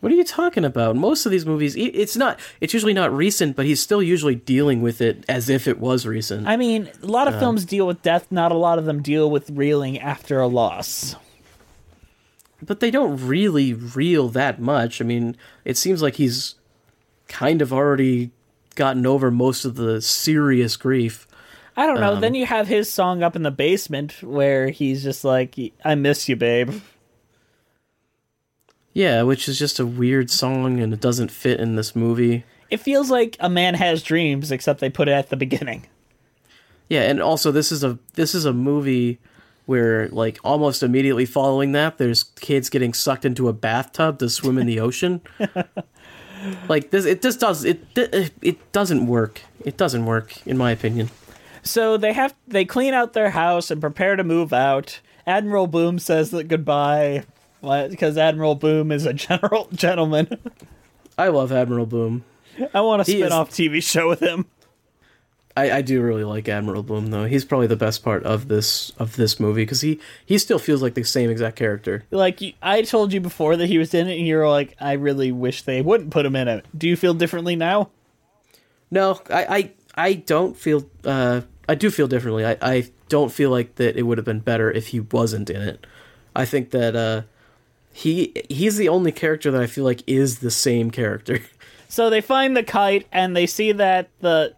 What 0.00 0.12
are 0.12 0.14
you 0.14 0.24
talking 0.24 0.64
about? 0.64 0.94
Most 0.96 1.26
of 1.26 1.32
these 1.32 1.44
movies, 1.44 1.74
it's 1.76 2.16
not. 2.16 2.38
It's 2.60 2.72
usually 2.72 2.92
not 2.94 3.12
recent, 3.12 3.56
but 3.56 3.66
he's 3.66 3.80
still 3.82 4.02
usually 4.02 4.36
dealing 4.36 4.80
with 4.80 5.00
it 5.00 5.24
as 5.28 5.48
if 5.48 5.66
it 5.66 5.80
was 5.80 6.06
recent. 6.06 6.46
I 6.46 6.56
mean, 6.56 6.88
a 7.02 7.06
lot 7.06 7.26
of 7.28 7.34
Uh, 7.34 7.40
films 7.40 7.64
deal 7.64 7.86
with 7.86 8.00
death. 8.02 8.26
Not 8.30 8.52
a 8.52 8.56
lot 8.56 8.78
of 8.78 8.84
them 8.84 9.02
deal 9.02 9.28
with 9.30 9.50
reeling 9.50 9.98
after 9.98 10.40
a 10.40 10.46
loss. 10.46 11.16
but 12.64 12.80
they 12.80 12.90
don't 12.90 13.24
really 13.24 13.72
reel 13.72 14.28
that 14.30 14.60
much. 14.60 15.00
I 15.00 15.04
mean, 15.04 15.36
it 15.64 15.76
seems 15.76 16.02
like 16.02 16.16
he's 16.16 16.56
kind 17.28 17.62
of 17.62 17.72
already 17.72 18.30
gotten 18.74 19.06
over 19.06 19.30
most 19.30 19.64
of 19.64 19.76
the 19.76 20.00
serious 20.02 20.76
grief. 20.76 21.28
I 21.76 21.86
don't 21.86 22.00
know. 22.00 22.14
Um, 22.14 22.20
then 22.20 22.34
you 22.34 22.46
have 22.46 22.66
his 22.66 22.90
song 22.90 23.22
up 23.22 23.36
in 23.36 23.42
the 23.44 23.52
basement 23.52 24.20
where 24.24 24.70
he's 24.70 25.04
just 25.04 25.24
like, 25.24 25.54
"I 25.84 25.94
miss 25.94 26.28
you, 26.28 26.34
babe." 26.34 26.72
Yeah, 28.98 29.22
which 29.22 29.48
is 29.48 29.60
just 29.60 29.78
a 29.78 29.86
weird 29.86 30.28
song 30.28 30.80
and 30.80 30.92
it 30.92 31.00
doesn't 31.00 31.30
fit 31.30 31.60
in 31.60 31.76
this 31.76 31.94
movie. 31.94 32.42
It 32.68 32.78
feels 32.78 33.12
like 33.12 33.36
a 33.38 33.48
man 33.48 33.74
has 33.74 34.02
dreams, 34.02 34.50
except 34.50 34.80
they 34.80 34.90
put 34.90 35.06
it 35.06 35.12
at 35.12 35.28
the 35.28 35.36
beginning. 35.36 35.86
Yeah, 36.88 37.02
and 37.02 37.22
also 37.22 37.52
this 37.52 37.70
is 37.70 37.84
a 37.84 38.00
this 38.14 38.34
is 38.34 38.44
a 38.44 38.52
movie 38.52 39.20
where 39.66 40.08
like 40.08 40.40
almost 40.42 40.82
immediately 40.82 41.26
following 41.26 41.70
that 41.72 41.98
there's 41.98 42.24
kids 42.24 42.68
getting 42.68 42.92
sucked 42.92 43.24
into 43.24 43.46
a 43.46 43.52
bathtub 43.52 44.18
to 44.18 44.28
swim 44.28 44.58
in 44.58 44.66
the 44.66 44.80
ocean. 44.80 45.20
like 46.68 46.90
this 46.90 47.04
it 47.04 47.22
just 47.22 47.38
does 47.38 47.64
it 47.64 47.80
it 47.96 48.72
doesn't 48.72 49.06
work. 49.06 49.42
It 49.64 49.76
doesn't 49.76 50.06
work 50.06 50.44
in 50.44 50.58
my 50.58 50.72
opinion. 50.72 51.10
So 51.62 51.98
they 51.98 52.14
have 52.14 52.34
they 52.48 52.64
clean 52.64 52.94
out 52.94 53.12
their 53.12 53.30
house 53.30 53.70
and 53.70 53.80
prepare 53.80 54.16
to 54.16 54.24
move 54.24 54.52
out. 54.52 54.98
Admiral 55.24 55.68
Boom 55.68 56.00
says 56.00 56.32
that 56.32 56.48
goodbye 56.48 57.22
because 57.60 58.16
Admiral 58.18 58.54
Boom 58.54 58.92
is 58.92 59.06
a 59.06 59.12
general 59.12 59.68
gentleman. 59.72 60.38
I 61.16 61.28
love 61.28 61.52
Admiral 61.52 61.86
Boom. 61.86 62.24
I 62.74 62.80
want 62.80 63.02
a 63.02 63.04
He 63.04 63.18
spin-off 63.18 63.50
TV 63.50 63.82
show 63.82 64.08
with 64.08 64.20
him. 64.20 64.46
I, 65.56 65.78
I 65.78 65.82
do 65.82 66.00
really 66.00 66.22
like 66.22 66.48
Admiral 66.48 66.84
Boom 66.84 67.08
though. 67.08 67.24
He's 67.24 67.44
probably 67.44 67.66
the 67.66 67.74
best 67.76 68.04
part 68.04 68.22
of 68.22 68.46
this 68.46 68.90
of 68.98 69.16
this 69.16 69.40
movie 69.40 69.62
because 69.62 69.80
he 69.80 69.98
he 70.24 70.38
still 70.38 70.60
feels 70.60 70.82
like 70.82 70.94
the 70.94 71.02
same 71.02 71.30
exact 71.30 71.56
character. 71.56 72.04
Like 72.12 72.40
I 72.62 72.82
told 72.82 73.12
you 73.12 73.20
before 73.20 73.56
that 73.56 73.66
he 73.66 73.76
was 73.76 73.92
in 73.92 74.06
it, 74.06 74.18
and 74.18 74.26
you're 74.26 74.48
like, 74.48 74.76
I 74.80 74.92
really 74.92 75.32
wish 75.32 75.62
they 75.62 75.82
wouldn't 75.82 76.10
put 76.10 76.24
him 76.24 76.36
in 76.36 76.46
it. 76.46 76.64
Do 76.76 76.88
you 76.88 76.94
feel 76.96 77.12
differently 77.12 77.56
now? 77.56 77.90
No, 78.88 79.20
I 79.28 79.44
I, 79.44 79.72
I 79.96 80.12
don't 80.14 80.56
feel 80.56 80.88
uh 81.04 81.40
I 81.68 81.74
do 81.74 81.90
feel 81.90 82.06
differently. 82.06 82.46
I, 82.46 82.56
I 82.62 82.90
don't 83.08 83.32
feel 83.32 83.50
like 83.50 83.74
that 83.76 83.96
it 83.96 84.02
would 84.02 84.16
have 84.18 84.24
been 84.24 84.40
better 84.40 84.70
if 84.70 84.88
he 84.88 85.00
wasn't 85.00 85.50
in 85.50 85.60
it. 85.60 85.86
I 86.36 86.44
think 86.44 86.70
that 86.70 86.94
uh 86.94 87.22
he 87.92 88.32
he's 88.48 88.76
the 88.76 88.88
only 88.88 89.12
character 89.12 89.50
that 89.50 89.60
I 89.60 89.66
feel 89.66 89.84
like 89.84 90.02
is 90.06 90.38
the 90.38 90.50
same 90.50 90.90
character. 90.90 91.40
So 91.90 92.10
they 92.10 92.20
find 92.20 92.54
the 92.54 92.62
kite 92.62 93.06
and 93.10 93.34
they 93.34 93.46
see 93.46 93.72
that 93.72 94.10
the 94.20 94.54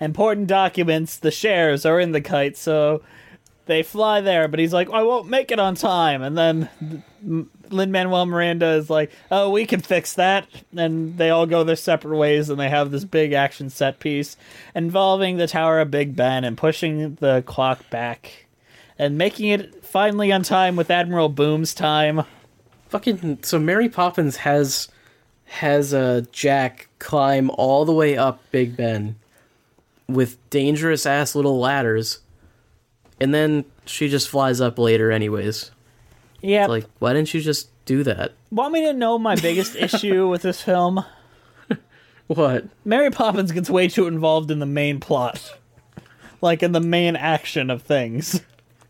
important 0.00 0.46
documents, 0.46 1.18
the 1.18 1.30
shares, 1.30 1.84
are 1.84 2.00
in 2.00 2.12
the 2.12 2.22
kite. 2.22 2.56
So 2.56 3.02
they 3.66 3.82
fly 3.82 4.22
there, 4.22 4.48
but 4.48 4.58
he's 4.58 4.72
like, 4.72 4.90
I 4.90 5.02
won't 5.02 5.28
make 5.28 5.52
it 5.52 5.58
on 5.60 5.74
time. 5.74 6.22
And 6.22 6.36
then 6.38 7.04
Lin 7.68 7.92
Manuel 7.92 8.24
Miranda 8.24 8.68
is 8.70 8.88
like, 8.88 9.12
Oh, 9.30 9.50
we 9.50 9.66
can 9.66 9.80
fix 9.80 10.14
that. 10.14 10.48
And 10.74 11.18
they 11.18 11.28
all 11.28 11.46
go 11.46 11.64
their 11.64 11.76
separate 11.76 12.16
ways, 12.16 12.48
and 12.48 12.58
they 12.58 12.70
have 12.70 12.90
this 12.90 13.04
big 13.04 13.34
action 13.34 13.68
set 13.68 14.00
piece 14.00 14.36
involving 14.74 15.36
the 15.36 15.46
Tower 15.46 15.80
of 15.80 15.90
Big 15.90 16.16
Ben 16.16 16.44
and 16.44 16.56
pushing 16.56 17.16
the 17.16 17.42
clock 17.46 17.88
back 17.90 18.46
and 18.98 19.18
making 19.18 19.48
it 19.50 19.84
finally 19.84 20.32
on 20.32 20.42
time 20.42 20.76
with 20.76 20.90
Admiral 20.90 21.28
Boom's 21.28 21.74
time. 21.74 22.24
Fucking 22.88 23.40
so 23.42 23.58
Mary 23.58 23.88
Poppins 23.88 24.36
has 24.38 24.88
has 25.44 25.94
uh, 25.94 26.22
Jack 26.32 26.88
climb 26.98 27.50
all 27.50 27.84
the 27.84 27.92
way 27.92 28.16
up 28.16 28.42
Big 28.50 28.76
Ben 28.76 29.16
with 30.06 30.38
dangerous 30.50 31.06
ass 31.06 31.34
little 31.34 31.58
ladders, 31.58 32.20
and 33.20 33.34
then 33.34 33.64
she 33.84 34.08
just 34.08 34.28
flies 34.28 34.60
up 34.60 34.78
later 34.78 35.10
anyways. 35.10 35.70
Yeah. 36.40 36.64
It's 36.64 36.70
like, 36.70 36.86
why 36.98 37.12
didn't 37.12 37.34
you 37.34 37.40
just 37.40 37.68
do 37.84 38.02
that? 38.04 38.32
Want 38.50 38.72
me 38.72 38.84
to 38.86 38.92
know 38.92 39.18
my 39.18 39.34
biggest 39.34 39.76
issue 39.76 40.28
with 40.28 40.42
this 40.42 40.62
film? 40.62 41.04
What? 42.28 42.66
Mary 42.84 43.10
Poppins 43.10 43.52
gets 43.52 43.70
way 43.70 43.88
too 43.88 44.06
involved 44.06 44.50
in 44.50 44.58
the 44.58 44.66
main 44.66 45.00
plot. 45.00 45.58
Like 46.42 46.62
in 46.62 46.72
the 46.72 46.80
main 46.80 47.16
action 47.16 47.70
of 47.70 47.82
things. 47.82 48.42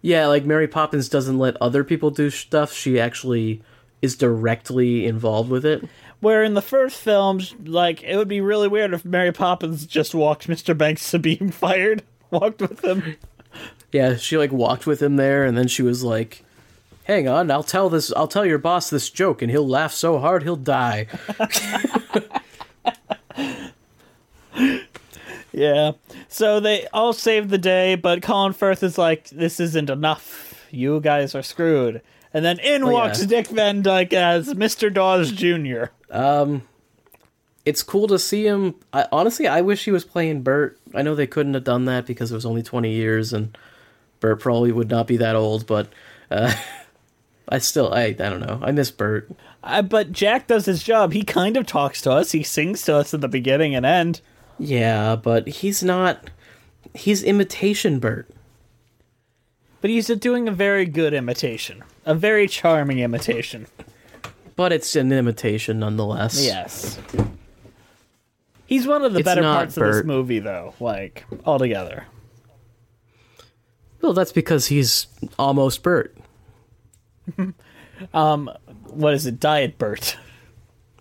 Yeah, 0.02 0.26
like 0.26 0.44
Mary 0.44 0.66
Poppins 0.66 1.08
doesn't 1.08 1.38
let 1.38 1.56
other 1.60 1.84
people 1.84 2.10
do 2.10 2.30
stuff. 2.30 2.72
She 2.72 2.98
actually 2.98 3.62
is 4.02 4.16
directly 4.16 5.06
involved 5.06 5.50
with 5.50 5.64
it. 5.64 5.84
Where 6.20 6.42
in 6.42 6.54
the 6.54 6.62
first 6.62 7.00
films, 7.00 7.54
like, 7.64 8.02
it 8.02 8.16
would 8.16 8.28
be 8.28 8.40
really 8.40 8.68
weird 8.68 8.92
if 8.92 9.04
Mary 9.04 9.32
Poppins 9.32 9.86
just 9.86 10.14
walked 10.14 10.48
Mr. 10.48 10.76
Banks 10.76 11.08
to 11.10 11.18
being 11.18 11.50
fired. 11.50 12.02
Walked 12.30 12.60
with 12.60 12.84
him. 12.84 13.16
Yeah, 13.92 14.16
she 14.16 14.36
like 14.36 14.52
walked 14.52 14.86
with 14.86 15.02
him 15.02 15.16
there, 15.16 15.44
and 15.44 15.56
then 15.56 15.66
she 15.66 15.82
was 15.82 16.04
like, 16.04 16.44
"Hang 17.04 17.26
on, 17.26 17.50
I'll 17.50 17.62
tell 17.62 17.88
this. 17.88 18.12
I'll 18.14 18.28
tell 18.28 18.44
your 18.44 18.58
boss 18.58 18.90
this 18.90 19.08
joke, 19.08 19.40
and 19.40 19.50
he'll 19.50 19.66
laugh 19.66 19.92
so 19.92 20.18
hard 20.18 20.42
he'll 20.42 20.56
die." 20.56 21.06
Yeah. 25.58 25.92
So 26.28 26.60
they 26.60 26.86
all 26.92 27.12
save 27.12 27.48
the 27.48 27.58
day, 27.58 27.96
but 27.96 28.22
Colin 28.22 28.52
Firth 28.52 28.84
is 28.84 28.96
like, 28.96 29.28
this 29.30 29.58
isn't 29.58 29.90
enough. 29.90 30.64
You 30.70 31.00
guys 31.00 31.34
are 31.34 31.42
screwed. 31.42 32.00
And 32.38 32.44
then 32.44 32.60
in 32.60 32.84
Oh, 32.84 32.90
walks 32.92 33.18
yeah. 33.22 33.26
Dick 33.26 33.48
Van 33.48 33.82
Dyke 33.82 34.12
as 34.12 34.54
Mr. 34.54 34.94
Dawes 34.94 35.32
Jr. 35.32 35.86
Um, 36.08 36.62
it's 37.64 37.82
cool 37.82 38.06
to 38.06 38.16
see 38.16 38.46
him. 38.46 38.76
I, 38.92 39.06
honestly, 39.10 39.48
I 39.48 39.60
wish 39.60 39.84
he 39.84 39.90
was 39.90 40.04
playing 40.04 40.42
Bert. 40.42 40.78
I 40.94 41.02
know 41.02 41.16
they 41.16 41.26
couldn't 41.26 41.54
have 41.54 41.64
done 41.64 41.86
that 41.86 42.06
because 42.06 42.30
it 42.30 42.36
was 42.36 42.46
only 42.46 42.62
twenty 42.62 42.92
years, 42.92 43.32
and 43.32 43.58
Bert 44.20 44.38
probably 44.38 44.70
would 44.70 44.88
not 44.88 45.08
be 45.08 45.16
that 45.16 45.34
old. 45.34 45.66
But 45.66 45.88
uh, 46.30 46.54
I 47.48 47.58
still, 47.58 47.92
I, 47.92 48.02
I 48.04 48.12
don't 48.12 48.38
know. 48.38 48.60
I 48.62 48.70
miss 48.70 48.92
Bert. 48.92 49.28
But 49.60 50.12
Jack 50.12 50.46
does 50.46 50.66
his 50.66 50.84
job. 50.84 51.12
He 51.12 51.24
kind 51.24 51.56
of 51.56 51.66
talks 51.66 52.00
to 52.02 52.12
us. 52.12 52.30
He 52.30 52.44
sings 52.44 52.82
to 52.82 52.94
us 52.94 53.12
at 53.12 53.20
the 53.20 53.26
beginning 53.26 53.74
and 53.74 53.84
end. 53.84 54.20
Yeah, 54.60 55.16
but 55.16 55.48
he's 55.48 55.82
not. 55.82 56.30
He's 56.94 57.24
imitation 57.24 57.98
Bert. 57.98 58.30
But 59.80 59.90
he's 59.90 60.06
doing 60.06 60.46
a 60.48 60.52
very 60.52 60.86
good 60.86 61.14
imitation. 61.14 61.82
A 62.08 62.14
very 62.14 62.48
charming 62.48 63.00
imitation. 63.00 63.66
But 64.56 64.72
it's 64.72 64.96
an 64.96 65.12
imitation 65.12 65.78
nonetheless. 65.78 66.42
Yes. 66.42 66.98
He's 68.64 68.86
one 68.86 69.04
of 69.04 69.12
the 69.12 69.18
It's 69.20 69.24
better 69.26 69.42
not 69.42 69.56
parts 69.56 69.76
of 69.76 69.84
this 69.84 69.96
Bert. 69.96 70.06
movie, 70.06 70.38
though, 70.38 70.72
like, 70.80 71.26
altogether. 71.44 72.06
Well, 74.00 74.14
that's 74.14 74.32
because 74.32 74.68
he's 74.68 75.06
almost 75.38 75.82
Bert. 75.82 76.16
Um, 78.14 78.48
what 78.90 79.12
is 79.12 79.26
it? 79.26 79.40
Diet 79.40 79.76
Bert. 79.76 80.16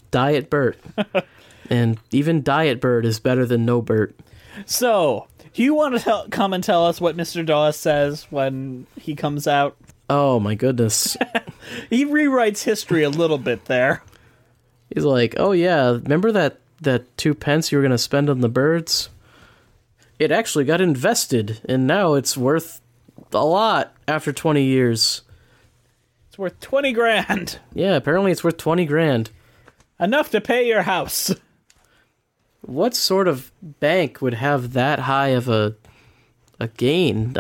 Diet 0.10 0.50
Bert. 0.50 0.80
and 1.70 2.00
even 2.10 2.42
Diet 2.42 2.82
Bert 2.82 3.06
is 3.06 3.20
better 3.20 3.46
than 3.46 3.66
no 3.66 3.84
Bert. 3.84 4.20
So, 4.66 5.28
do 5.54 5.62
you 5.62 5.76
want 5.76 5.96
to 5.96 6.00
tell, 6.02 6.28
come 6.30 6.54
and 6.54 6.64
tell 6.64 6.88
us 6.88 7.00
what 7.00 7.16
Mr. 7.16 7.46
Dawes 7.46 7.78
says 7.78 8.26
when 8.32 8.88
he 9.00 9.14
comes 9.16 9.48
out? 9.48 9.78
Oh 10.10 10.40
my 10.40 10.56
goodness. 10.56 11.18
He 11.90 12.06
rewrites 12.06 12.64
history 12.64 13.04
a 13.04 13.10
little 13.10 13.38
bit 13.38 13.66
there. 13.66 14.02
He's 14.94 15.04
like, 15.04 15.36
"Oh 15.38 15.52
yeah, 15.52 15.90
remember 15.92 16.32
that 16.32 16.60
that 16.82 17.18
two 17.18 17.34
pence 17.36 17.72
you 17.72 17.78
were 17.78 17.82
gonna 17.82 17.98
spend 17.98 18.30
on 18.30 18.40
the 18.40 18.50
birds? 18.50 19.10
It 20.18 20.32
actually 20.32 20.64
got 20.64 20.80
invested, 20.82 21.60
and 21.68 21.86
now 21.86 22.14
it's 22.14 22.38
worth 22.38 22.80
a 23.34 23.46
lot 23.46 23.94
after 24.08 24.32
twenty 24.32 24.64
years. 24.64 25.24
It's 26.30 26.38
worth 26.38 26.60
20 26.60 26.94
grand. 26.94 27.60
Yeah, 27.74 27.96
apparently 27.96 28.32
it's 28.32 28.44
worth 28.44 28.58
twenty 28.58 28.86
grand. 28.86 29.32
Enough 30.00 30.30
to 30.32 30.40
pay 30.40 30.68
your 30.68 30.84
house. 30.84 31.36
What 32.62 32.96
sort 32.96 33.28
of 33.28 33.52
bank 33.62 34.22
would 34.22 34.36
have 34.36 34.74
that 34.74 35.00
high 35.00 35.30
of 35.30 35.50
a 35.50 35.76
a 36.60 36.70
gain? 36.70 37.34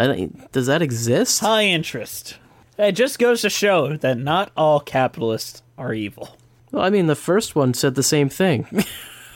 Does 0.51 0.67
that 0.67 0.81
exist? 0.81 1.39
High 1.39 1.63
interest. 1.65 2.37
It 2.77 2.91
just 2.93 3.17
goes 3.19 3.41
to 3.41 3.49
show 3.49 3.97
that 3.97 4.17
not 4.17 4.51
all 4.55 4.79
capitalists 4.79 5.63
are 5.77 5.93
evil. 5.93 6.37
Well, 6.71 6.83
I 6.83 6.89
mean, 6.89 7.07
the 7.07 7.15
first 7.15 7.55
one 7.55 7.73
said 7.73 7.95
the 7.95 8.03
same 8.03 8.29
thing. 8.29 8.67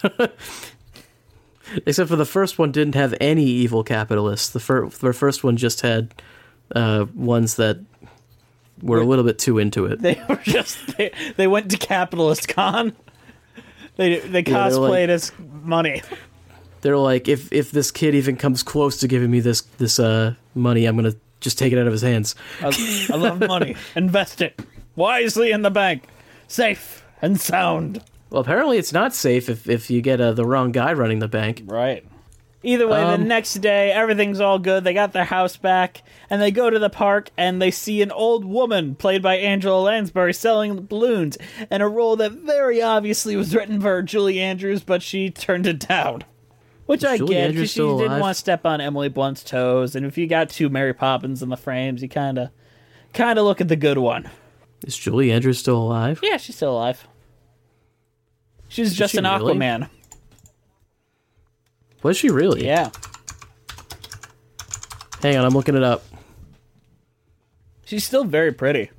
Except 1.85 2.09
for 2.09 2.17
the 2.17 2.25
first 2.25 2.59
one 2.59 2.71
didn't 2.71 2.95
have 2.95 3.13
any 3.21 3.45
evil 3.45 3.83
capitalists. 3.83 4.49
The, 4.49 4.59
fir- 4.59 4.89
the 4.89 5.13
first 5.13 5.43
one 5.43 5.55
just 5.55 5.81
had 5.81 6.13
uh, 6.75 7.05
ones 7.15 7.55
that 7.55 7.79
were 8.81 8.99
a 8.99 9.05
little 9.05 9.23
bit 9.23 9.39
too 9.39 9.57
into 9.57 9.85
it. 9.85 10.01
They 10.01 10.21
were 10.27 10.35
just 10.43 10.97
they, 10.97 11.11
they 11.37 11.47
went 11.47 11.71
to 11.71 11.77
capitalist 11.77 12.47
con. 12.49 12.93
They 13.95 14.19
they 14.19 14.39
Yeah, 14.45 14.69
they're 14.69 14.79
like- 14.79 14.91
cosplayed 14.91 15.09
as 15.09 15.31
money. 15.63 16.01
They're 16.81 16.97
like, 16.97 17.27
if 17.29 17.53
if 17.53 17.71
this 17.71 17.91
kid 17.91 18.15
even 18.15 18.35
comes 18.37 18.63
close 18.63 18.97
to 18.97 19.07
giving 19.07 19.29
me 19.31 19.39
this 19.39 19.61
this 19.77 19.99
uh, 19.99 20.33
money, 20.55 20.85
I'm 20.87 20.95
gonna 20.95 21.13
just 21.41 21.57
take 21.57 21.73
it 21.73 21.77
out 21.79 21.87
of 21.87 21.91
his 21.91 22.01
hands. 22.03 22.35
I, 22.61 23.07
I 23.11 23.17
love 23.17 23.39
money. 23.39 23.75
Invest 23.95 24.41
it 24.41 24.59
wisely 24.95 25.51
in 25.51 25.61
the 25.63 25.69
bank, 25.71 26.03
safe 26.47 27.03
and 27.21 27.39
sound. 27.39 28.01
Well, 28.29 28.41
apparently 28.41 28.77
it's 28.77 28.93
not 28.93 29.13
safe 29.13 29.49
if 29.49 29.67
if 29.67 29.89
you 29.91 30.01
get 30.01 30.21
uh, 30.21 30.31
the 30.31 30.45
wrong 30.45 30.71
guy 30.71 30.93
running 30.93 31.19
the 31.19 31.27
bank. 31.27 31.63
Right. 31.65 32.05
Either 32.63 32.87
way, 32.87 32.99
the 32.99 33.13
Um, 33.15 33.27
next 33.27 33.55
day 33.55 33.91
everything's 33.91 34.39
all 34.39 34.59
good. 34.59 34.83
They 34.83 34.93
got 34.93 35.13
their 35.13 35.25
house 35.25 35.57
back, 35.57 36.03
and 36.29 36.39
they 36.39 36.51
go 36.51 36.69
to 36.69 36.77
the 36.77 36.91
park 36.91 37.31
and 37.35 37.59
they 37.59 37.71
see 37.71 38.03
an 38.03 38.11
old 38.11 38.45
woman 38.45 38.93
played 38.93 39.23
by 39.23 39.37
Angela 39.37 39.81
Lansbury 39.81 40.31
selling 40.33 40.85
balloons, 40.85 41.39
in 41.71 41.81
a 41.81 41.89
role 41.89 42.15
that 42.17 42.33
very 42.33 42.79
obviously 42.79 43.35
was 43.35 43.55
written 43.55 43.81
for 43.81 44.03
Julie 44.03 44.39
Andrews, 44.39 44.83
but 44.83 45.01
she 45.01 45.31
turned 45.31 45.65
it 45.65 45.79
down. 45.79 46.23
Which 46.91 47.05
I 47.05 47.15
Julie 47.17 47.35
get 47.35 47.53
because 47.53 47.71
she 47.71 47.79
didn't 47.79 48.01
alive? 48.01 48.19
want 48.21 48.35
to 48.35 48.39
step 48.39 48.65
on 48.65 48.81
Emily 48.81 49.07
Blunt's 49.07 49.45
toes, 49.45 49.95
and 49.95 50.05
if 50.05 50.17
you 50.17 50.27
got 50.27 50.49
two 50.49 50.67
Mary 50.67 50.93
Poppins 50.93 51.41
in 51.41 51.47
the 51.47 51.55
frames, 51.55 52.01
you 52.01 52.09
kind 52.09 52.37
of, 52.37 52.49
kind 53.13 53.39
of 53.39 53.45
look 53.45 53.61
at 53.61 53.69
the 53.69 53.77
good 53.77 53.97
one. 53.97 54.29
Is 54.85 54.97
Julie 54.97 55.31
Andrews 55.31 55.57
still 55.57 55.77
alive? 55.77 56.19
Yeah, 56.21 56.35
she's 56.35 56.57
still 56.57 56.73
alive. 56.73 57.07
She's 58.67 58.91
Is 58.91 58.97
just 58.97 59.13
she 59.13 59.19
an 59.19 59.23
really? 59.23 59.55
Aquaman. 59.55 59.89
Was 62.03 62.17
she 62.17 62.29
really? 62.29 62.65
Yeah. 62.65 62.89
Hang 65.21 65.37
on, 65.37 65.45
I'm 65.45 65.53
looking 65.53 65.75
it 65.75 65.83
up. 65.83 66.03
She's 67.85 68.03
still 68.03 68.25
very 68.25 68.51
pretty. 68.51 68.91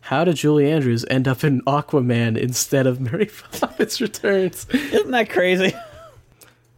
How 0.00 0.24
did 0.24 0.36
Julie 0.36 0.70
Andrews 0.70 1.06
end 1.08 1.26
up 1.26 1.42
in 1.42 1.62
Aquaman 1.62 2.36
instead 2.36 2.86
of 2.86 3.00
Mary 3.00 3.30
Poppins 3.52 3.98
Returns? 4.02 4.66
Isn't 4.68 5.10
that 5.12 5.30
crazy? 5.30 5.72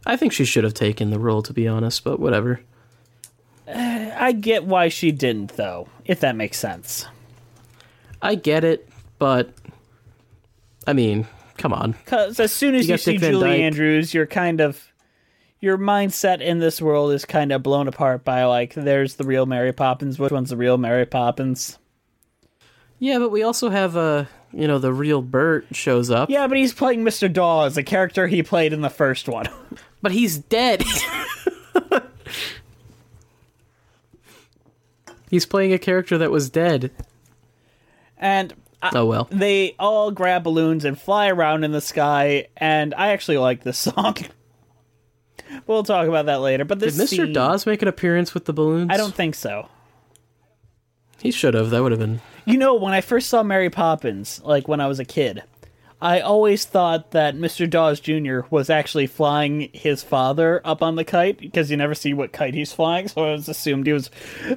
I 0.07 0.15
think 0.15 0.31
she 0.31 0.45
should 0.45 0.63
have 0.63 0.73
taken 0.73 1.11
the 1.11 1.19
role, 1.19 1.41
to 1.43 1.53
be 1.53 1.67
honest, 1.67 2.03
but 2.03 2.19
whatever. 2.19 2.61
I 3.67 4.31
get 4.31 4.63
why 4.63 4.87
she 4.87 5.11
didn't, 5.11 5.57
though, 5.57 5.89
if 6.05 6.21
that 6.21 6.37
makes 6.37 6.57
sense. 6.57 7.05
I 8.21 8.35
get 8.35 8.63
it, 8.63 8.87
but 9.19 9.53
I 10.87 10.93
mean, 10.93 11.27
come 11.57 11.73
on. 11.73 11.91
Because 11.91 12.39
as 12.39 12.53
soon 12.53 12.73
as 12.75 12.87
You 12.87 12.93
you, 12.93 12.97
see 12.97 13.17
Dick 13.17 13.31
Julie. 13.31 13.61
Andrews, 13.61 14.13
you're 14.13 14.25
kind 14.25 14.61
of. 14.61 14.81
Your 15.59 15.77
mindset 15.77 16.39
in 16.39 16.59
this 16.59 16.79
world 16.81 17.11
is 17.11 17.25
kind 17.25 17.51
of 17.51 17.63
blown 17.63 17.87
apart 17.87 18.23
by, 18.23 18.45
like, 18.45 18.75
there's 18.75 19.15
the 19.15 19.23
real 19.23 19.47
Mary 19.47 19.73
Poppins. 19.73 20.19
Which 20.19 20.31
one's 20.31 20.51
the 20.51 20.57
real 20.57 20.77
Mary 20.77 21.05
Poppins? 21.05 21.79
Yeah, 22.99 23.17
but 23.17 23.31
we 23.31 23.41
also 23.41 23.69
have 23.69 23.97
uh, 23.97 24.25
you 24.53 24.67
know, 24.67 24.79
the 24.79 24.93
real 24.93 25.21
Bert 25.21 25.65
shows 25.71 26.09
up. 26.09 26.29
Yeah, 26.29 26.47
but 26.47 26.57
he's 26.57 26.73
playing 26.73 27.03
Mr. 27.03 27.31
Dawes, 27.31 27.77
a 27.77 27.83
character 27.83 28.27
he 28.27 28.43
played 28.43 28.73
in 28.73 28.81
the 28.81 28.89
first 28.89 29.27
one. 29.27 29.47
But 30.01 30.11
he's 30.11 30.37
dead. 30.37 30.83
he's 35.29 35.45
playing 35.45 35.73
a 35.73 35.79
character 35.79 36.17
that 36.17 36.31
was 36.31 36.49
dead. 36.49 36.91
And 38.17 38.53
I- 38.81 38.91
Oh 38.93 39.05
well. 39.05 39.27
they 39.31 39.75
all 39.79 40.11
grab 40.11 40.43
balloons 40.43 40.85
and 40.85 40.99
fly 40.99 41.29
around 41.29 41.63
in 41.63 41.71
the 41.71 41.81
sky, 41.81 42.47
and 42.57 42.93
I 42.95 43.09
actually 43.09 43.37
like 43.37 43.63
this 43.63 43.77
song. 43.79 44.15
we'll 45.65 45.83
talk 45.83 46.07
about 46.07 46.27
that 46.27 46.41
later. 46.41 46.65
But 46.65 46.79
Did 46.79 46.93
Mr. 46.93 47.07
scene- 47.07 47.33
Dawes 47.33 47.65
make 47.65 47.81
an 47.81 47.87
appearance 47.87 48.33
with 48.33 48.45
the 48.45 48.53
balloons? 48.53 48.89
I 48.91 48.97
don't 48.97 49.13
think 49.15 49.35
so. 49.35 49.67
He 51.19 51.31
should 51.31 51.55
have. 51.55 51.71
That 51.71 51.81
would 51.81 51.91
have 51.91 51.99
been. 51.99 52.21
You 52.45 52.57
know, 52.57 52.75
when 52.75 52.93
I 52.93 53.01
first 53.01 53.29
saw 53.29 53.41
Mary 53.41 53.71
Poppins, 53.71 54.39
like 54.43 54.67
when 54.67 54.79
I 54.79 54.85
was 54.87 54.99
a 54.99 55.05
kid, 55.05 55.43
I 55.99 56.19
always 56.19 56.63
thought 56.65 57.11
that 57.11 57.35
Mr. 57.35 57.67
Dawes 57.67 57.99
Jr. 57.99 58.41
was 58.51 58.69
actually 58.69 59.07
flying 59.07 59.69
his 59.73 60.03
father 60.03 60.61
up 60.63 60.83
on 60.83 60.95
the 60.95 61.03
kite 61.03 61.39
because 61.39 61.71
you 61.71 61.77
never 61.77 61.95
see 61.95 62.13
what 62.13 62.31
kite 62.31 62.53
he's 62.53 62.73
flying. 62.73 63.07
So 63.17 63.23
I 63.23 63.31
was 63.31 63.49
assumed 63.49 63.87
he 63.87 63.93
was. 63.93 64.09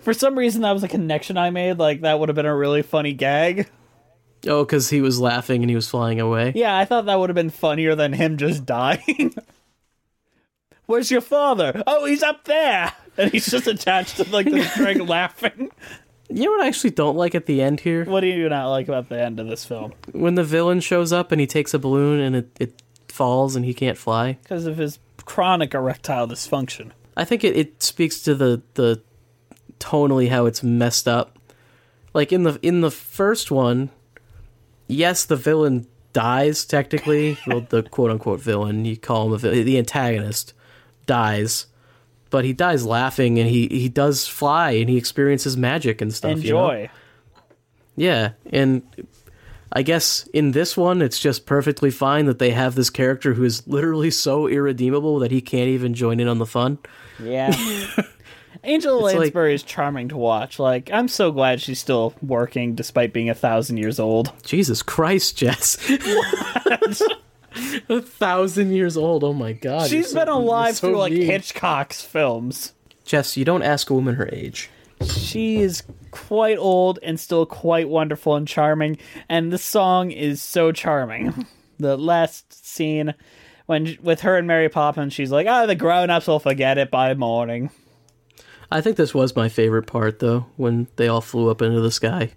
For 0.03 0.12
some 0.12 0.36
reason, 0.36 0.62
that 0.62 0.72
was 0.72 0.82
a 0.82 0.88
connection 0.88 1.38
I 1.38 1.51
made. 1.51 1.78
Like 1.78 2.03
that 2.03 2.18
would 2.18 2.28
have 2.28 2.36
been 2.36 2.47
a 2.47 2.55
really 2.55 2.82
funny 2.82 3.14
gag. 3.14 3.70
Oh, 4.47 4.64
because 4.64 4.91
he 4.91 5.01
was 5.01 5.20
laughing 5.20 5.62
and 5.62 5.70
he 5.70 5.76
was 5.76 5.88
flying 5.88 6.20
away. 6.20 6.53
Yeah, 6.55 6.76
I 6.76 6.84
thought 6.84 7.07
that 7.07 7.18
would 7.18 7.30
have 7.30 7.34
been 7.34 7.51
funnier 7.51 7.95
than 7.95 8.12
him 8.12 8.36
just 8.36 8.66
dying. 8.66 9.34
Where's 10.86 11.11
your 11.11 11.20
father? 11.20 11.82
Oh, 11.86 12.05
he's 12.07 12.22
up 12.22 12.45
there, 12.45 12.93
and 13.16 13.30
he's 13.30 13.47
just 13.47 13.66
attached 13.66 14.16
to 14.16 14.28
like 14.30 14.51
the 14.51 14.62
string, 14.64 15.07
laughing. 15.07 15.70
You 16.32 16.44
know 16.44 16.52
what 16.52 16.62
I 16.62 16.68
actually 16.68 16.90
don't 16.90 17.16
like 17.16 17.34
at 17.34 17.46
the 17.46 17.60
end 17.60 17.80
here? 17.80 18.04
What 18.04 18.20
do 18.20 18.28
you 18.28 18.48
not 18.48 18.68
like 18.68 18.88
about 18.88 19.08
the 19.08 19.20
end 19.20 19.40
of 19.40 19.48
this 19.48 19.64
film? 19.64 19.92
When 20.12 20.36
the 20.36 20.44
villain 20.44 20.80
shows 20.80 21.12
up 21.12 21.32
and 21.32 21.40
he 21.40 21.46
takes 21.46 21.74
a 21.74 21.78
balloon 21.78 22.20
and 22.20 22.36
it, 22.36 22.56
it 22.60 22.82
falls 23.08 23.56
and 23.56 23.64
he 23.64 23.74
can't 23.74 23.98
fly? 23.98 24.38
Because 24.42 24.66
of 24.66 24.76
his 24.76 24.98
chronic 25.24 25.74
erectile 25.74 26.28
dysfunction. 26.28 26.92
I 27.16 27.24
think 27.24 27.44
it, 27.44 27.56
it 27.56 27.82
speaks 27.82 28.20
to 28.22 28.34
the 28.34 28.62
the 28.74 29.02
tonally 29.78 30.28
how 30.28 30.46
it's 30.46 30.62
messed 30.62 31.08
up. 31.08 31.38
Like 32.14 32.32
in 32.32 32.44
the 32.44 32.58
in 32.62 32.80
the 32.80 32.90
first 32.90 33.50
one, 33.50 33.90
yes, 34.86 35.24
the 35.24 35.36
villain 35.36 35.86
dies 36.12 36.64
technically. 36.64 37.38
well, 37.46 37.66
the 37.68 37.82
quote 37.82 38.10
unquote 38.10 38.40
villain, 38.40 38.84
you 38.84 38.96
call 38.96 39.26
him 39.26 39.34
a 39.34 39.62
the 39.62 39.78
antagonist, 39.78 40.52
dies, 41.06 41.66
but 42.30 42.44
he 42.44 42.52
dies 42.52 42.86
laughing 42.86 43.38
and 43.38 43.48
he 43.48 43.66
he 43.68 43.88
does 43.88 44.26
fly 44.26 44.70
and 44.72 44.88
he 44.88 44.96
experiences 44.96 45.56
magic 45.56 46.00
and 46.00 46.12
stuff. 46.14 46.42
you 46.42 46.52
know? 46.52 46.70
Enjoy. 46.70 46.90
Yeah, 47.96 48.30
and 48.50 48.82
I 49.72 49.82
guess 49.82 50.26
in 50.32 50.52
this 50.52 50.76
one, 50.76 51.02
it's 51.02 51.18
just 51.18 51.44
perfectly 51.46 51.90
fine 51.90 52.26
that 52.26 52.38
they 52.38 52.50
have 52.50 52.74
this 52.74 52.88
character 52.90 53.34
who 53.34 53.44
is 53.44 53.66
literally 53.66 54.10
so 54.10 54.46
irredeemable 54.48 55.18
that 55.20 55.30
he 55.30 55.40
can't 55.40 55.68
even 55.68 55.92
join 55.94 56.18
in 56.20 56.26
on 56.28 56.38
the 56.38 56.46
fun. 56.46 56.78
Yeah. 57.22 57.54
Angela 58.64 58.96
It's 59.06 59.14
like- 59.14 59.20
Lansbury 59.20 59.54
is 59.54 59.62
charming 59.62 60.08
to 60.08 60.16
watch. 60.16 60.58
Like, 60.58 60.90
I'm 60.92 61.08
so 61.08 61.30
glad 61.32 61.60
she's 61.60 61.78
still 61.78 62.14
working 62.20 62.74
despite 62.74 63.12
being 63.12 63.30
a 63.30 63.34
thousand 63.34 63.76
years 63.78 63.98
old. 64.00 64.32
Jesus 64.44 64.82
Christ, 64.82 65.36
Jess. 65.38 65.76
a 67.88 68.01
thousand 68.01 68.72
years 68.72 68.96
old. 68.96 69.24
Oh 69.24 69.32
my 69.32 69.53
god. 69.53 69.84
She's 69.84 69.92
you're 69.92 70.03
so- 70.05 70.18
been 70.20 70.28
alive 70.28 70.66
you're 70.68 70.74
so 70.74 70.88
through 70.88 70.98
like 70.98 71.12
mean. 71.12 71.22
Hitchcock's 71.26 72.03
films. 72.03 72.72
Jess, 73.05 73.36
you 73.36 73.44
don't 73.44 73.62
ask 73.62 73.90
a 73.90 73.94
woman 73.94 74.14
her 74.16 74.28
age. 74.32 74.70
She 75.07 75.57
is 75.57 75.82
quite 76.11 76.59
old 76.59 76.98
and 77.03 77.18
still 77.18 77.46
quite 77.46 77.88
wonderful 77.88 78.36
and 78.36 78.46
charming, 78.46 78.98
and 79.28 79.51
the 79.53 79.59
song 79.59 80.11
is 80.11 80.42
so 80.42 80.72
charming. 80.72 81.46
The 81.80 81.96
last 81.96 82.66
scene 82.66 83.14
when 83.64 83.96
with 84.03 84.20
her 84.20 84.36
and 84.36 84.46
Mary 84.46 84.68
Poppins, 84.68 85.14
she's 85.14 85.32
like, 85.32 85.46
"Ah, 85.46 85.64
the 85.64 85.74
grown-ups 85.74 86.26
will 86.26 86.38
forget 86.38 86.76
it 86.76 86.90
by 86.90 87.14
morning." 87.14 87.70
I 88.70 88.82
think 88.82 88.98
this 88.98 89.14
was 89.14 89.34
my 89.34 89.48
favorite 89.48 89.86
part 89.86 90.18
though, 90.18 90.44
when 90.59 90.88
they 90.96 91.09
all 91.09 91.22
flew 91.22 91.48
up 91.48 91.62
into 91.62 91.80
the 91.80 91.90
sky. 91.90 92.32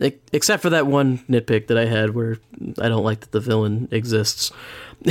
Except 0.00 0.62
for 0.62 0.70
that 0.70 0.86
one 0.86 1.18
nitpick 1.28 1.66
that 1.66 1.76
I 1.76 1.84
had 1.84 2.14
where 2.14 2.38
I 2.78 2.88
don't 2.88 3.04
like 3.04 3.20
that 3.20 3.32
the 3.32 3.40
villain 3.40 3.86
exists. 3.90 4.50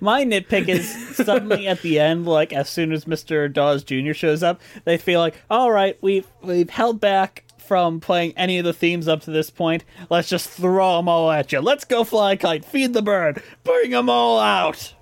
My 0.00 0.24
nitpick 0.24 0.68
is 0.68 1.16
suddenly 1.16 1.68
at 1.68 1.82
the 1.82 2.00
end, 2.00 2.26
like 2.26 2.52
as 2.52 2.68
soon 2.68 2.92
as 2.92 3.04
Mr. 3.04 3.52
Dawes 3.52 3.84
Jr. 3.84 4.12
shows 4.12 4.42
up, 4.42 4.60
they 4.84 4.96
feel 4.96 5.20
like, 5.20 5.36
all 5.48 5.70
right, 5.70 5.96
we've 6.02 6.26
we've 6.42 6.70
held 6.70 7.00
back 7.00 7.44
from 7.58 8.00
playing 8.00 8.32
any 8.36 8.58
of 8.58 8.64
the 8.64 8.72
themes 8.72 9.06
up 9.06 9.20
to 9.22 9.30
this 9.30 9.48
point. 9.48 9.84
Let's 10.08 10.28
just 10.28 10.50
throw 10.50 10.96
them 10.96 11.08
all 11.08 11.30
at 11.30 11.52
you. 11.52 11.60
Let's 11.60 11.84
go 11.84 12.02
fly 12.02 12.32
a 12.32 12.36
kite, 12.36 12.64
feed 12.64 12.94
the 12.94 13.02
bird, 13.02 13.42
bring 13.62 13.90
them 13.92 14.10
all 14.10 14.40
out. 14.40 14.94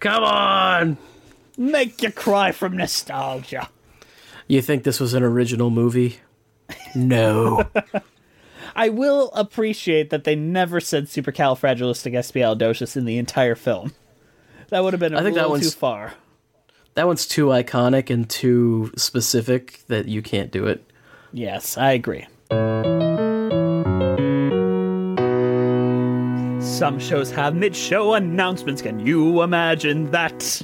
Come 0.00 0.24
on, 0.24 0.98
make 1.56 2.02
you 2.02 2.10
cry 2.10 2.50
from 2.50 2.76
nostalgia. 2.76 3.68
You 4.48 4.62
think 4.62 4.82
this 4.82 4.98
was 4.98 5.14
an 5.14 5.22
original 5.22 5.70
movie? 5.70 6.18
No. 6.94 7.64
I 8.76 8.88
will 8.90 9.30
appreciate 9.32 10.10
that 10.10 10.24
they 10.24 10.36
never 10.36 10.80
said 10.80 11.04
supercalifragilisticexpialidocious 11.06 12.96
in 12.96 13.04
the 13.06 13.18
entire 13.18 13.54
film. 13.54 13.92
That 14.68 14.84
would 14.84 14.92
have 14.92 15.00
been 15.00 15.14
a 15.14 15.18
I 15.20 15.22
think 15.22 15.34
that 15.36 15.42
little 15.48 15.56
too 15.58 15.64
one's- 15.66 15.74
far. 15.74 16.14
that 16.94 17.06
one's 17.06 17.26
too 17.26 17.46
iconic 17.46 18.10
and 18.10 18.28
too 18.28 18.92
specific 18.96 19.80
that 19.88 20.06
you 20.06 20.22
can't 20.22 20.50
do 20.50 20.66
it. 20.66 20.84
Yes, 21.32 21.76
I 21.78 21.92
agree. 21.92 22.26
Some 26.60 26.98
shows 27.00 27.30
have 27.32 27.54
mid 27.56 27.74
show 27.74 28.14
announcements. 28.14 28.82
Can 28.82 29.00
you 29.04 29.42
imagine 29.42 30.10
that? 30.12 30.62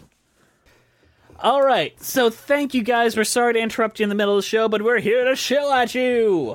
All 1.44 1.60
right, 1.62 2.02
so 2.02 2.30
thank 2.30 2.72
you 2.72 2.82
guys. 2.82 3.18
We're 3.18 3.24
sorry 3.24 3.52
to 3.52 3.58
interrupt 3.60 4.00
you 4.00 4.04
in 4.04 4.08
the 4.08 4.14
middle 4.14 4.38
of 4.38 4.42
the 4.42 4.48
show, 4.48 4.66
but 4.66 4.80
we're 4.80 5.00
here 5.00 5.26
to 5.26 5.36
chill 5.36 5.70
at 5.70 5.94
you. 5.94 6.54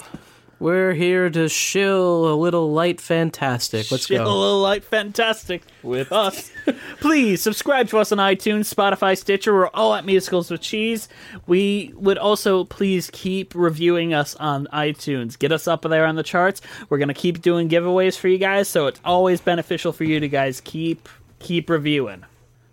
We're 0.60 0.94
here 0.94 1.30
to 1.30 1.48
shill 1.48 2.34
a 2.34 2.34
little 2.34 2.72
light 2.72 3.00
fantastic. 3.00 3.92
Let's 3.92 4.08
Chill 4.08 4.26
go. 4.26 4.32
a 4.32 4.34
little 4.34 4.62
light 4.62 4.84
fantastic 4.84 5.62
with 5.84 6.12
us. 6.12 6.52
Please 7.02 7.40
subscribe 7.40 7.88
to 7.90 8.00
us 8.00 8.12
on 8.12 8.18
iTunes, 8.18 8.74
Spotify, 8.74 9.16
Stitcher. 9.16 9.54
We're 9.54 9.68
all 9.68 9.94
at 9.94 10.06
Musicals 10.08 10.50
with 10.50 10.62
Cheese. 10.62 11.08
We 11.46 11.94
would 11.96 12.18
also 12.18 12.64
please 12.64 13.12
keep 13.14 13.54
reviewing 13.54 14.16
us 14.16 14.34
on 14.38 14.68
iTunes. 14.74 15.38
Get 15.38 15.52
us 15.52 15.68
up 15.68 15.84
there 15.84 16.08
on 16.08 16.16
the 16.16 16.24
charts. 16.24 16.62
We're 16.90 16.98
gonna 16.98 17.14
keep 17.14 17.44
doing 17.44 17.70
giveaways 17.70 18.18
for 18.18 18.28
you 18.28 18.40
guys, 18.40 18.68
so 18.68 18.88
it's 18.88 19.00
always 19.06 19.40
beneficial 19.40 19.94
for 19.94 20.04
you 20.04 20.20
to 20.20 20.28
guys 20.28 20.62
keep 20.62 21.08
keep 21.38 21.70
reviewing. 21.70 22.26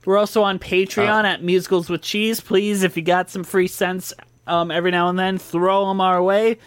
We're 0.06 0.16
also 0.16 0.42
on 0.44 0.58
Patreon 0.60 1.24
at 1.24 1.42
Musicals 1.42 1.90
with 1.90 2.00
Cheese. 2.00 2.40
Please, 2.40 2.84
if 2.84 2.96
you 2.96 3.02
got 3.02 3.28
some 3.28 3.44
free 3.44 3.66
cents 3.66 4.14
um, 4.46 4.70
every 4.70 4.92
now 4.92 5.08
and 5.08 5.18
then, 5.18 5.36
throw 5.36 5.88
them 5.88 6.00
our 6.00 6.22
way. 6.22 6.58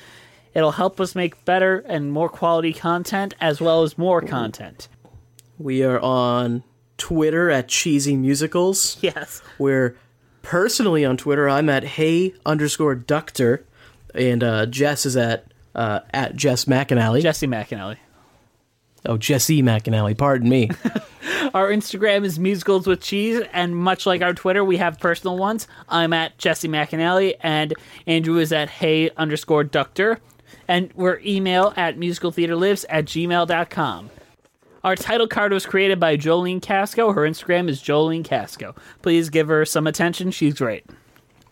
It'll 0.54 0.72
help 0.72 1.00
us 1.00 1.16
make 1.16 1.46
better 1.46 1.80
and 1.88 2.12
more 2.12 2.28
quality 2.28 2.74
content 2.74 3.34
as 3.40 3.62
well 3.62 3.84
as 3.84 3.98
more 3.98 4.22
content. 4.22 4.90
We 5.58 5.84
are 5.84 6.00
on 6.02 6.64
Twitter 6.98 7.50
at 7.50 7.70
Cheesy 7.70 8.18
Musicals. 8.18 8.98
Yes. 9.02 9.42
We're 9.58 9.96
personally 10.42 11.06
on 11.06 11.16
Twitter. 11.16 11.48
I'm 11.48 11.70
at 11.70 11.84
Hey 11.84 12.34
underscore 12.46 12.96
Ductor, 12.96 13.66
and 14.14 14.44
uh, 14.44 14.66
Jess 14.66 15.06
is 15.06 15.16
at 15.16 15.46
uh, 15.76 16.02
at 16.14 16.36
Jess 16.36 16.66
McAnally. 16.66 17.22
Jesse 17.22 17.48
McAnally. 17.48 17.98
Oh, 19.06 19.18
Jesse 19.18 19.62
McAnally. 19.64 20.18
Pardon 20.18 20.50
me. 20.50 20.70
Our 21.54 21.70
Instagram 21.72 22.26
is 22.26 22.38
Musicals 22.38 22.86
with 22.86 23.02
Cheese, 23.02 23.42
and 23.54 23.76
much 23.76 24.06
like 24.06 24.22
our 24.22 24.34
Twitter, 24.34 24.64
we 24.64 24.78
have 24.78 25.00
personal 25.00 25.38
ones. 25.38 25.68
I'm 25.88 26.12
at 26.14 26.38
Jesse 26.38 26.68
McAnally, 26.68 27.36
and 27.42 27.74
Andrew 28.08 28.38
is 28.40 28.52
at 28.52 28.70
Hey 28.70 29.10
underscore 29.18 29.64
Ductor. 29.64 30.20
And 30.68 30.92
we're 30.96 31.20
email 31.26 31.74
at 31.78 31.98
musicaltheaterlives 31.98 32.86
at 32.90 33.06
gmail.com. 33.06 34.10
Our 34.84 34.96
title 34.96 35.28
card 35.28 35.52
was 35.54 35.66
created 35.66 36.00
by 36.00 36.16
Jolene 36.18 36.62
Casco. 36.62 37.12
Her 37.14 37.22
Instagram 37.24 37.70
is 37.70 37.82
Jolene 37.82 38.24
Casco. 38.24 38.76
Please 39.02 39.30
give 39.30 39.48
her 39.48 39.66
some 39.66 39.88
attention. 39.88 40.32
She's 40.32 40.54
great. 40.56 40.86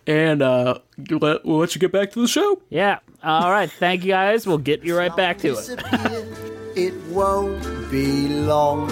and 0.06 0.42
uh, 0.42 0.78
let, 1.10 1.44
we'll 1.44 1.58
let 1.58 1.74
you 1.74 1.80
get 1.80 1.92
back 1.92 2.12
to 2.12 2.20
the 2.20 2.28
show. 2.28 2.60
Yeah. 2.70 2.98
All 3.22 3.50
right. 3.50 3.70
Thank 3.70 4.04
you 4.04 4.12
guys. 4.12 4.46
We'll 4.46 4.58
get 4.58 4.82
you 4.84 4.96
right 4.96 5.14
back 5.16 5.38
to 5.38 5.54
it. 5.58 6.54
It 6.78 6.94
won't 7.08 7.90
be 7.90 8.28
long. 8.28 8.88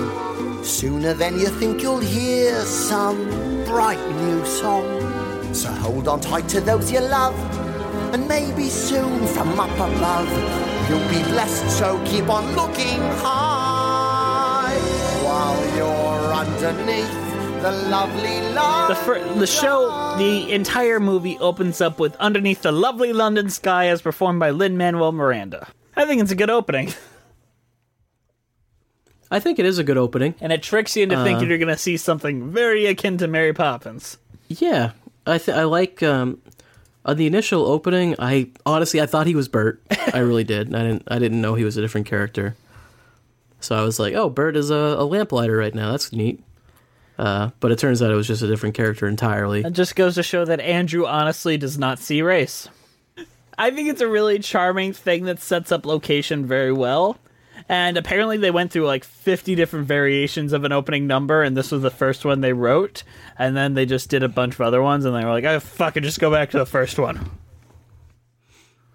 Sooner 0.64 1.14
than 1.14 1.38
you 1.38 1.46
think 1.46 1.82
you'll 1.82 2.00
hear 2.00 2.60
some 2.62 3.18
bright 3.64 4.04
new 4.22 4.44
song. 4.44 4.84
So 5.54 5.70
hold 5.70 6.08
on 6.08 6.20
tight 6.20 6.48
to 6.48 6.60
those 6.60 6.90
you 6.90 7.00
love, 7.00 7.34
and 8.12 8.26
maybe 8.26 8.68
soon 8.68 9.26
from 9.28 9.58
up 9.60 9.70
above 9.74 10.28
you'll 10.88 11.08
be 11.08 11.22
blessed. 11.30 11.70
So 11.78 12.02
keep 12.04 12.28
on 12.28 12.44
looking 12.56 13.00
high 13.22 14.76
while 15.24 15.76
you're 15.76 16.34
underneath 16.34 17.62
the 17.62 17.70
lovely 17.88 18.40
love. 18.52 18.88
The, 18.88 18.96
fir- 18.96 19.34
the 19.34 19.46
show, 19.46 20.16
the 20.18 20.52
entire 20.52 20.98
movie 20.98 21.38
opens 21.38 21.80
up 21.80 22.00
with 22.00 22.16
Underneath 22.16 22.62
the 22.62 22.72
Lovely 22.72 23.12
London 23.12 23.48
Sky 23.48 23.86
as 23.86 24.02
performed 24.02 24.40
by 24.40 24.50
Lin 24.50 24.76
Manuel 24.76 25.12
Miranda. 25.12 25.68
I 25.94 26.04
think 26.04 26.20
it's 26.20 26.32
a 26.32 26.36
good 26.36 26.50
opening. 26.50 26.92
I 29.30 29.40
think 29.40 29.58
it 29.58 29.64
is 29.64 29.78
a 29.78 29.84
good 29.84 29.98
opening. 29.98 30.34
And 30.40 30.52
it 30.52 30.62
tricks 30.62 30.96
you 30.96 31.02
into 31.02 31.16
Uh, 31.18 31.24
thinking 31.24 31.48
you're 31.48 31.58
going 31.58 31.68
to 31.74 31.76
see 31.78 31.96
something 31.96 32.50
very 32.50 32.86
akin 32.86 33.18
to 33.18 33.26
Mary 33.26 33.52
Poppins. 33.52 34.18
Yeah, 34.48 34.92
I 35.26 35.38
th- 35.38 35.56
I 35.56 35.64
like 35.64 36.02
um, 36.02 36.40
on 37.04 37.16
the 37.16 37.26
initial 37.26 37.66
opening. 37.66 38.14
I 38.18 38.50
honestly 38.64 39.00
I 39.00 39.06
thought 39.06 39.26
he 39.26 39.34
was 39.34 39.48
Bert. 39.48 39.80
I 40.14 40.18
really 40.18 40.44
did. 40.54 40.72
I 40.74 40.82
didn't 40.82 41.02
I 41.08 41.18
didn't 41.18 41.40
know 41.40 41.54
he 41.54 41.64
was 41.64 41.76
a 41.76 41.80
different 41.80 42.06
character. 42.06 42.54
So 43.60 43.74
I 43.74 43.82
was 43.82 43.98
like, 43.98 44.14
oh, 44.14 44.28
Bert 44.28 44.56
is 44.56 44.70
a, 44.70 44.74
a 44.74 45.04
lamplighter 45.04 45.56
right 45.56 45.74
now. 45.74 45.90
That's 45.90 46.12
neat. 46.12 46.42
Uh, 47.18 47.50
but 47.60 47.72
it 47.72 47.78
turns 47.78 48.02
out 48.02 48.10
it 48.10 48.14
was 48.14 48.26
just 48.26 48.42
a 48.42 48.46
different 48.46 48.74
character 48.76 49.08
entirely. 49.08 49.62
It 49.62 49.72
just 49.72 49.96
goes 49.96 50.14
to 50.16 50.22
show 50.22 50.44
that 50.44 50.60
Andrew 50.60 51.06
honestly 51.06 51.56
does 51.56 51.78
not 51.78 51.98
see 51.98 52.20
race. 52.20 52.68
I 53.58 53.70
think 53.70 53.88
it's 53.88 54.02
a 54.02 54.06
really 54.08 54.38
charming 54.38 54.92
thing 54.92 55.24
that 55.24 55.40
sets 55.40 55.72
up 55.72 55.86
location 55.86 56.44
very 56.44 56.72
well. 56.72 57.16
And 57.68 57.96
apparently 57.96 58.36
they 58.36 58.52
went 58.52 58.70
through 58.70 58.86
like 58.86 59.02
50 59.04 59.54
different 59.56 59.86
variations 59.88 60.52
of 60.52 60.62
an 60.64 60.70
opening 60.72 61.06
number, 61.08 61.42
and 61.42 61.56
this 61.56 61.72
was 61.72 61.82
the 61.82 61.90
first 61.90 62.24
one 62.24 62.40
they 62.40 62.52
wrote. 62.52 63.02
And 63.38 63.56
then 63.56 63.74
they 63.74 63.86
just 63.86 64.08
did 64.08 64.22
a 64.22 64.28
bunch 64.28 64.54
of 64.54 64.60
other 64.60 64.80
ones, 64.80 65.04
and 65.04 65.14
they 65.16 65.24
were 65.24 65.30
like, 65.32 65.44
oh, 65.44 65.58
fuck 65.58 65.96
it, 65.96 66.02
just 66.02 66.20
go 66.20 66.30
back 66.30 66.50
to 66.50 66.58
the 66.58 66.66
first 66.66 66.98
one. 66.98 67.28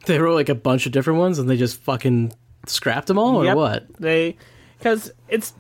They 0.06 0.20
wrote 0.20 0.36
like 0.36 0.50
a 0.50 0.56
bunch 0.56 0.86
of 0.86 0.92
different 0.92 1.20
ones, 1.20 1.38
and 1.38 1.50
they 1.50 1.58
just 1.58 1.82
fucking 1.82 2.34
scrapped 2.66 3.08
them 3.08 3.20
all, 3.20 3.36
or 3.38 3.46
Yep. 3.46 3.56
what? 3.56 3.96
They, 4.00 4.38
because 4.78 5.12
it's 5.28 5.54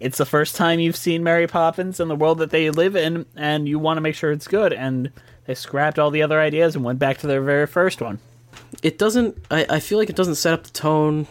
it's 0.00 0.18
the 0.18 0.26
first 0.26 0.56
time 0.56 0.80
you've 0.80 0.96
seen 0.96 1.22
Mary 1.22 1.46
Poppins 1.46 2.00
in 2.00 2.08
the 2.08 2.16
world 2.16 2.38
that 2.38 2.50
they 2.50 2.70
live 2.70 2.96
in, 2.96 3.26
and 3.36 3.68
you 3.68 3.78
want 3.78 3.98
to 3.98 4.00
make 4.00 4.14
sure 4.14 4.32
it's 4.32 4.48
good. 4.48 4.72
And 4.72 5.12
they 5.46 5.54
scrapped 5.54 5.98
all 5.98 6.10
the 6.10 6.22
other 6.22 6.40
ideas 6.40 6.74
and 6.74 6.84
went 6.84 6.98
back 6.98 7.18
to 7.18 7.26
their 7.26 7.42
very 7.42 7.66
first 7.66 8.00
one. 8.00 8.18
It 8.82 8.98
doesn't. 8.98 9.36
I, 9.50 9.66
I 9.68 9.80
feel 9.80 9.98
like 9.98 10.10
it 10.10 10.16
doesn't 10.16 10.36
set 10.36 10.54
up 10.54 10.64
the 10.64 10.70
tone 10.70 11.26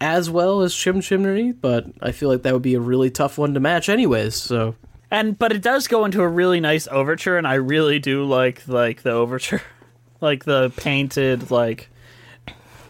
as 0.00 0.30
well 0.30 0.62
as 0.62 0.74
Chim 0.74 1.00
Chimney, 1.00 1.52
but 1.52 1.86
I 2.00 2.12
feel 2.12 2.28
like 2.28 2.42
that 2.42 2.52
would 2.52 2.62
be 2.62 2.74
a 2.74 2.80
really 2.80 3.10
tough 3.10 3.36
one 3.36 3.54
to 3.54 3.60
match, 3.60 3.88
anyways. 3.88 4.34
So 4.34 4.74
And 5.10 5.38
but 5.38 5.52
it 5.52 5.62
does 5.62 5.88
go 5.88 6.04
into 6.04 6.22
a 6.22 6.28
really 6.28 6.60
nice 6.60 6.88
overture, 6.88 7.36
and 7.36 7.46
I 7.46 7.54
really 7.54 7.98
do 7.98 8.24
like 8.24 8.66
like 8.66 9.02
the 9.02 9.12
overture, 9.12 9.62
like 10.20 10.44
the 10.44 10.70
painted 10.76 11.50
like 11.50 11.90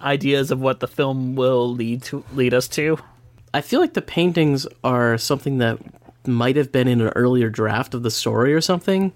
ideas 0.01 0.51
of 0.51 0.61
what 0.61 0.81
the 0.81 0.89
film 0.89 1.35
will 1.35 1.71
lead 1.73 2.03
to 2.05 2.25
lead 2.33 2.55
us 2.55 2.69
to. 2.69 2.99
I 3.53 3.61
feel 3.61 3.81
like 3.81 3.95
the 3.95 4.03
paintings 4.03 4.67
are 4.85 5.19
something 5.19 5.59
that 5.59 5.79
might 6.27 6.55
have 6.55 6.71
been 6.71 6.87
in 6.87 7.01
an 7.01 7.09
earlier 7.17 7.51
draft 7.51 7.95
of 7.95 8.05
the 8.05 8.11
story 8.11 8.55
or 8.55 8.61
something, 8.61 9.13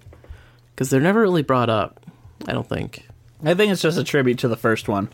because 0.71 0.89
they're 0.89 0.99
never 0.99 1.21
really 1.21 1.43
brought 1.43 1.69
up. 1.69 2.01
I 2.45 2.51
don't 2.51 2.67
think. 2.67 3.07
I 3.43 3.53
think 3.53 3.71
it's 3.71 3.81
just 3.81 3.97
a 3.97 4.03
tribute 4.03 4.39
to 4.39 4.47
the 4.49 4.57
first 4.57 4.89
one 4.89 5.09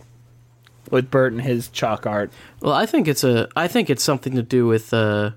with 0.89 1.11
Bert 1.11 1.31
and 1.33 1.41
his 1.41 1.67
chalk 1.69 2.05
art. 2.07 2.31
Well, 2.61 2.73
I 2.73 2.85
think 2.85 3.07
it's 3.07 3.23
a. 3.23 3.47
I 3.55 3.67
think 3.67 3.89
it's 3.89 4.03
something 4.03 4.35
to 4.35 4.41
do 4.43 4.65
with 4.65 4.93
uh, 4.93 5.31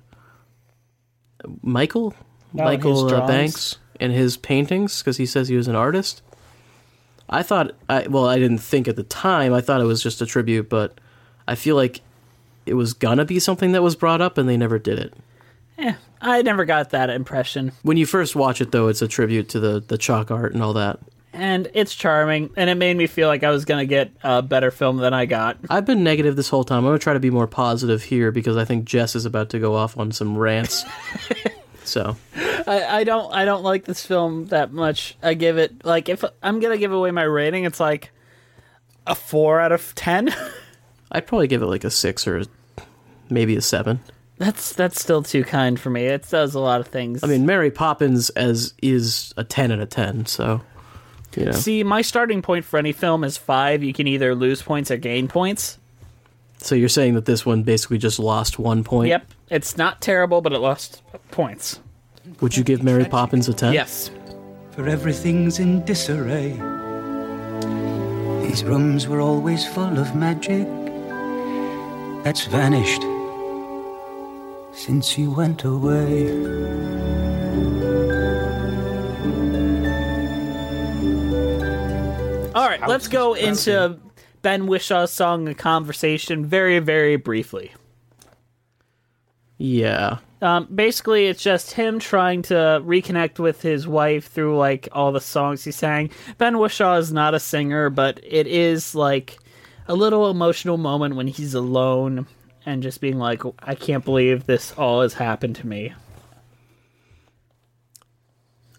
Michael, 1.62 2.14
Oh, 2.56 2.64
Michael 2.64 3.12
uh. 3.12 3.26
Banks, 3.26 3.78
and 4.00 4.12
his 4.12 4.36
paintings 4.36 5.00
because 5.00 5.16
he 5.16 5.26
says 5.26 5.48
he 5.48 5.56
was 5.56 5.68
an 5.68 5.74
artist. 5.76 6.22
I 7.28 7.42
thought. 7.42 7.72
I 7.88 8.06
well, 8.06 8.26
I 8.26 8.38
didn't 8.38 8.58
think 8.58 8.88
at 8.88 8.96
the 8.96 9.02
time. 9.02 9.52
I 9.52 9.60
thought 9.60 9.80
it 9.80 9.84
was 9.84 10.02
just 10.02 10.22
a 10.22 10.26
tribute, 10.26 10.68
but 10.68 10.98
I 11.48 11.54
feel 11.54 11.76
like 11.76 12.00
it 12.66 12.74
was 12.74 12.92
gonna 12.94 13.24
be 13.24 13.38
something 13.40 13.72
that 13.72 13.82
was 13.82 13.96
brought 13.96 14.20
up, 14.20 14.38
and 14.38 14.48
they 14.48 14.56
never 14.56 14.78
did 14.78 14.98
it. 14.98 15.14
Eh, 15.78 15.94
I 16.20 16.42
never 16.42 16.64
got 16.64 16.90
that 16.90 17.10
impression. 17.10 17.72
When 17.82 17.96
you 17.96 18.06
first 18.06 18.36
watch 18.36 18.60
it, 18.60 18.70
though, 18.70 18.88
it's 18.88 19.02
a 19.02 19.08
tribute 19.08 19.48
to 19.50 19.60
the 19.60 19.80
the 19.80 19.98
chalk 19.98 20.30
art 20.30 20.54
and 20.54 20.62
all 20.62 20.74
that. 20.74 21.00
And 21.34 21.68
it's 21.74 21.94
charming, 21.94 22.50
and 22.56 22.70
it 22.70 22.76
made 22.76 22.96
me 22.96 23.06
feel 23.06 23.28
like 23.28 23.42
I 23.42 23.50
was 23.50 23.64
gonna 23.64 23.86
get 23.86 24.12
a 24.22 24.40
better 24.40 24.70
film 24.70 24.98
than 24.98 25.12
I 25.12 25.26
got. 25.26 25.58
I've 25.68 25.84
been 25.84 26.04
negative 26.04 26.36
this 26.36 26.48
whole 26.48 26.64
time. 26.64 26.78
I'm 26.78 26.84
gonna 26.84 26.98
try 26.98 27.14
to 27.14 27.20
be 27.20 27.30
more 27.30 27.46
positive 27.46 28.02
here 28.02 28.30
because 28.30 28.56
I 28.56 28.64
think 28.64 28.84
Jess 28.84 29.16
is 29.16 29.24
about 29.26 29.50
to 29.50 29.58
go 29.58 29.74
off 29.74 29.98
on 29.98 30.12
some 30.12 30.38
rants. 30.38 30.84
so 31.84 32.16
I, 32.66 32.84
I 32.84 33.04
don't 33.04 33.32
I 33.34 33.44
don't 33.44 33.62
like 33.62 33.84
this 33.84 34.04
film 34.04 34.46
that 34.46 34.72
much. 34.72 35.16
I 35.22 35.34
give 35.34 35.58
it 35.58 35.84
like 35.84 36.08
if 36.08 36.24
I'm 36.42 36.60
gonna 36.60 36.78
give 36.78 36.92
away 36.92 37.10
my 37.10 37.24
rating, 37.24 37.64
it's 37.64 37.80
like 37.80 38.10
a 39.06 39.14
four 39.14 39.60
out 39.60 39.72
of 39.72 39.94
ten. 39.94 40.34
I'd 41.12 41.26
probably 41.26 41.46
give 41.46 41.62
it 41.62 41.66
like 41.66 41.84
a 41.84 41.90
six 41.90 42.26
or 42.26 42.44
maybe 43.28 43.56
a 43.56 43.60
seven. 43.60 44.00
That's 44.38 44.72
that's 44.72 45.00
still 45.00 45.22
too 45.22 45.44
kind 45.44 45.78
for 45.78 45.90
me. 45.90 46.06
It 46.06 46.28
does 46.28 46.54
a 46.54 46.60
lot 46.60 46.80
of 46.80 46.88
things. 46.88 47.22
I 47.22 47.26
mean, 47.26 47.46
Mary 47.46 47.70
Poppins 47.70 48.30
as 48.30 48.74
is 48.82 49.32
a 49.36 49.44
ten 49.44 49.70
out 49.70 49.78
of 49.78 49.90
ten. 49.90 50.26
So 50.26 50.60
you 51.36 51.46
know, 51.46 51.52
See, 51.52 51.82
my 51.82 52.02
starting 52.02 52.42
point 52.42 52.64
for 52.64 52.78
any 52.78 52.92
film 52.92 53.24
is 53.24 53.36
five. 53.36 53.82
You 53.82 53.92
can 53.92 54.06
either 54.06 54.34
lose 54.34 54.62
points 54.62 54.90
or 54.90 54.96
gain 54.96 55.28
points. 55.28 55.78
so 56.58 56.74
you're 56.74 56.88
saying 56.88 57.14
that 57.14 57.24
this 57.26 57.44
one 57.44 57.62
basically 57.62 57.98
just 57.98 58.18
lost 58.18 58.58
one 58.58 58.84
point. 58.84 59.08
Yep, 59.08 59.26
it's 59.50 59.76
not 59.76 60.00
terrible, 60.00 60.40
but 60.40 60.52
it 60.52 60.58
lost 60.58 61.02
points. 61.30 61.80
Would 62.40 62.56
you 62.56 62.64
give 62.64 62.82
Mary 62.82 63.04
Poppins 63.04 63.48
a 63.48 63.54
ten? 63.54 63.72
Yes. 63.74 64.10
For 64.72 64.88
everything's 64.88 65.58
in 65.58 65.84
disarray. 65.84 66.50
These 68.46 68.64
rooms 68.64 69.06
were 69.08 69.20
always 69.20 69.66
full 69.66 69.98
of 69.98 70.14
magic. 70.16 70.66
That's 72.24 72.46
vanished 72.46 73.02
since 74.72 75.16
you 75.18 75.30
went 75.30 75.62
away. 75.64 77.23
All 82.54 82.68
right, 82.68 82.86
let's 82.86 83.08
go 83.08 83.34
into 83.34 83.98
Ben 84.42 84.66
Whishaw's 84.66 85.10
song 85.10 85.48
"A 85.48 85.54
Conversation" 85.54 86.46
very, 86.46 86.78
very 86.78 87.16
briefly. 87.16 87.72
Yeah. 89.58 90.18
Um, 90.40 90.68
basically, 90.72 91.26
it's 91.26 91.42
just 91.42 91.72
him 91.72 91.98
trying 91.98 92.42
to 92.42 92.54
reconnect 92.84 93.38
with 93.38 93.62
his 93.62 93.88
wife 93.88 94.28
through 94.28 94.56
like 94.58 94.88
all 94.92 95.10
the 95.10 95.20
songs 95.20 95.64
he 95.64 95.70
sang. 95.70 96.10
Ben 96.38 96.54
Whishaw 96.58 96.98
is 96.98 97.12
not 97.12 97.34
a 97.34 97.40
singer, 97.40 97.90
but 97.90 98.20
it 98.22 98.46
is 98.46 98.94
like 98.94 99.38
a 99.88 99.94
little 99.94 100.30
emotional 100.30 100.76
moment 100.76 101.16
when 101.16 101.26
he's 101.26 101.54
alone 101.54 102.26
and 102.66 102.82
just 102.82 103.00
being 103.00 103.18
like, 103.18 103.42
"I 103.60 103.74
can't 103.74 104.04
believe 104.04 104.46
this 104.46 104.72
all 104.78 105.02
has 105.02 105.14
happened 105.14 105.56
to 105.56 105.66
me." 105.66 105.92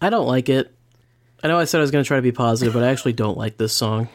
I 0.00 0.08
don't 0.08 0.26
like 0.26 0.48
it. 0.48 0.75
I 1.46 1.48
know 1.48 1.60
I 1.60 1.64
said 1.64 1.78
I 1.78 1.82
was 1.82 1.92
going 1.92 2.02
to 2.02 2.08
try 2.08 2.16
to 2.16 2.22
be 2.22 2.32
positive, 2.32 2.74
but 2.74 2.82
I 2.82 2.88
actually 2.88 3.12
don't 3.12 3.38
like 3.38 3.56
this 3.56 3.72
song. 3.72 4.08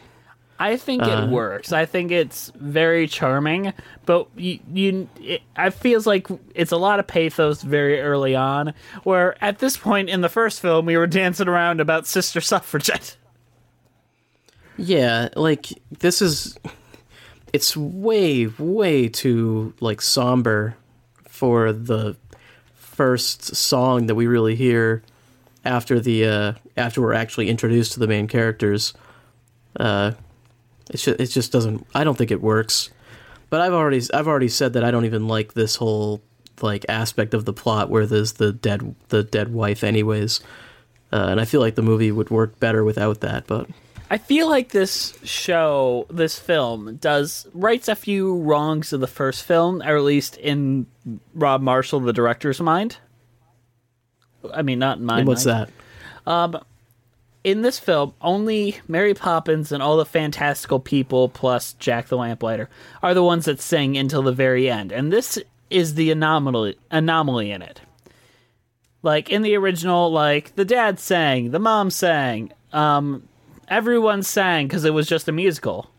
I 0.58 0.76
think 0.76 1.02
Uh, 1.02 1.22
it 1.22 1.30
works. 1.30 1.72
I 1.72 1.86
think 1.86 2.12
it's 2.12 2.52
very 2.54 3.08
charming, 3.08 3.72
but 4.04 4.28
you, 4.36 4.58
you 4.70 5.08
it, 5.18 5.40
it 5.56 5.70
feels 5.70 6.06
like 6.06 6.26
it's 6.54 6.72
a 6.72 6.76
lot 6.76 7.00
of 7.00 7.06
pathos 7.06 7.62
very 7.62 8.02
early 8.02 8.36
on. 8.36 8.74
Where 9.04 9.42
at 9.42 9.60
this 9.60 9.78
point 9.78 10.10
in 10.10 10.20
the 10.20 10.28
first 10.28 10.60
film, 10.60 10.84
we 10.84 10.98
were 10.98 11.06
dancing 11.06 11.48
around 11.48 11.80
about 11.80 12.06
sister 12.06 12.42
suffragette. 12.42 13.16
Yeah, 14.76 15.30
like 15.34 15.68
this 16.00 16.20
is 16.20 16.58
it's 17.54 17.74
way 17.74 18.46
way 18.58 19.08
too 19.08 19.72
like 19.80 20.02
somber 20.02 20.76
for 21.26 21.72
the 21.72 22.14
first 22.74 23.56
song 23.56 24.08
that 24.08 24.16
we 24.16 24.26
really 24.26 24.54
hear 24.54 25.02
after 25.64 26.00
the 26.00 26.26
uh 26.26 26.52
after 26.76 27.00
we're 27.00 27.12
actually 27.12 27.48
introduced 27.48 27.92
to 27.92 28.00
the 28.00 28.06
main 28.06 28.26
characters. 28.28 28.94
Uh 29.78 30.12
it's 30.90 31.04
just, 31.04 31.20
it 31.20 31.26
just 31.26 31.52
doesn't 31.52 31.86
I 31.94 32.04
don't 32.04 32.16
think 32.16 32.30
it 32.30 32.42
works. 32.42 32.90
But 33.50 33.60
I've 33.60 33.72
already 33.72 34.00
I've 34.12 34.28
already 34.28 34.48
said 34.48 34.72
that 34.74 34.84
I 34.84 34.90
don't 34.90 35.04
even 35.04 35.28
like 35.28 35.54
this 35.54 35.76
whole 35.76 36.22
like 36.60 36.86
aspect 36.88 37.34
of 37.34 37.44
the 37.44 37.52
plot 37.52 37.90
where 37.90 38.06
there's 38.06 38.34
the 38.34 38.52
dead 38.52 38.94
the 39.08 39.22
dead 39.22 39.52
wife 39.52 39.84
anyways. 39.84 40.40
Uh, 41.12 41.26
and 41.28 41.40
I 41.40 41.44
feel 41.44 41.60
like 41.60 41.74
the 41.74 41.82
movie 41.82 42.10
would 42.10 42.30
work 42.30 42.58
better 42.58 42.82
without 42.84 43.20
that, 43.20 43.46
but 43.46 43.68
I 44.12 44.18
feel 44.18 44.46
like 44.46 44.70
this 44.70 45.18
show, 45.24 46.06
this 46.10 46.38
film, 46.38 46.96
does 46.96 47.46
rights 47.54 47.88
a 47.88 47.94
few 47.94 48.36
wrongs 48.40 48.92
of 48.92 49.00
the 49.00 49.06
first 49.06 49.42
film, 49.42 49.80
or 49.80 49.96
at 49.96 50.02
least 50.02 50.36
in 50.36 50.86
Rob 51.32 51.62
Marshall, 51.62 52.00
the 52.00 52.12
director's 52.12 52.60
mind. 52.60 52.98
I 54.52 54.62
mean, 54.62 54.78
not 54.78 54.98
in 54.98 55.04
mine. 55.04 55.20
And 55.20 55.28
what's 55.28 55.44
that? 55.44 55.68
Um, 56.26 56.58
in 57.44 57.62
this 57.62 57.78
film, 57.78 58.14
only 58.20 58.78
Mary 58.86 59.14
Poppins 59.14 59.72
and 59.72 59.82
all 59.82 59.96
the 59.96 60.04
fantastical 60.06 60.78
people, 60.78 61.28
plus 61.28 61.72
Jack 61.74 62.06
the 62.08 62.16
Lamplighter, 62.16 62.68
are 63.02 63.14
the 63.14 63.24
ones 63.24 63.46
that 63.46 63.60
sing 63.60 63.96
until 63.96 64.22
the 64.22 64.32
very 64.32 64.70
end, 64.70 64.92
and 64.92 65.12
this 65.12 65.38
is 65.70 65.94
the 65.94 66.10
anomaly 66.10 66.76
anomaly 66.90 67.50
in 67.50 67.62
it. 67.62 67.80
Like 69.02 69.30
in 69.30 69.42
the 69.42 69.56
original, 69.56 70.12
like 70.12 70.54
the 70.54 70.64
dad 70.64 71.00
sang, 71.00 71.50
the 71.50 71.58
mom 71.58 71.90
sang, 71.90 72.52
um, 72.72 73.26
everyone 73.68 74.22
sang 74.22 74.68
because 74.68 74.84
it 74.84 74.94
was 74.94 75.08
just 75.08 75.28
a 75.28 75.32
musical. 75.32 75.90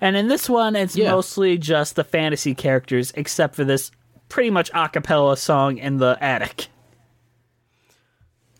And 0.00 0.16
in 0.16 0.26
this 0.26 0.48
one, 0.50 0.74
it's 0.74 0.96
Yeah. 0.96 1.12
mostly 1.12 1.56
just 1.58 1.94
the 1.94 2.02
fantasy 2.02 2.54
characters, 2.56 3.12
except 3.14 3.54
for 3.54 3.62
this 3.64 3.92
pretty 4.28 4.50
much 4.50 4.70
a 4.74 4.88
cappella 4.88 5.36
song 5.36 5.78
in 5.78 5.98
the 5.98 6.18
attic. 6.20 6.66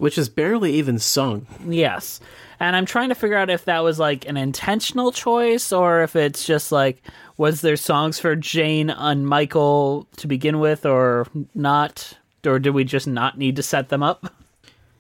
Which 0.03 0.19
is 0.19 0.29
barely 0.29 0.73
even 0.73 0.99
sung. 0.99 1.47
Yes. 1.65 2.19
And 2.59 2.75
I'm 2.75 2.87
trying 2.87 3.11
to 3.11 3.15
figure 3.15 3.37
out 3.37 3.51
if 3.51 3.67
that 3.67 3.85
was 3.85 4.01
like 4.01 4.27
an 4.27 4.37
intentional 4.37 5.13
choice 5.13 5.73
or 5.73 6.03
if 6.03 6.17
it's 6.17 6.45
just 6.45 6.73
like, 6.73 7.01
was 7.37 7.61
there 7.61 7.77
songs 7.77 8.19
for 8.19 8.35
Jane 8.35 8.91
and 8.91 9.25
Michael 9.29 10.09
to 10.17 10.27
begin 10.27 10.59
with 10.59 10.85
or 10.85 11.29
not? 11.55 12.19
Or 12.45 12.59
did 12.59 12.71
we 12.71 12.83
just 12.83 13.07
not 13.07 13.39
need 13.39 13.55
to 13.55 13.63
set 13.63 13.91
them 13.91 14.03
up? 14.03 14.33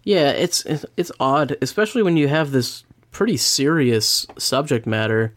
Yeah, 0.04 0.30
it's 0.30 0.64
it's- 0.66 0.86
it's 0.96 1.10
odd, 1.18 1.56
especially 1.60 2.04
when 2.04 2.16
you 2.16 2.28
have 2.28 2.52
this 2.52 2.84
pretty 3.10 3.36
serious 3.36 4.24
subject 4.38 4.86
matter, 4.86 5.34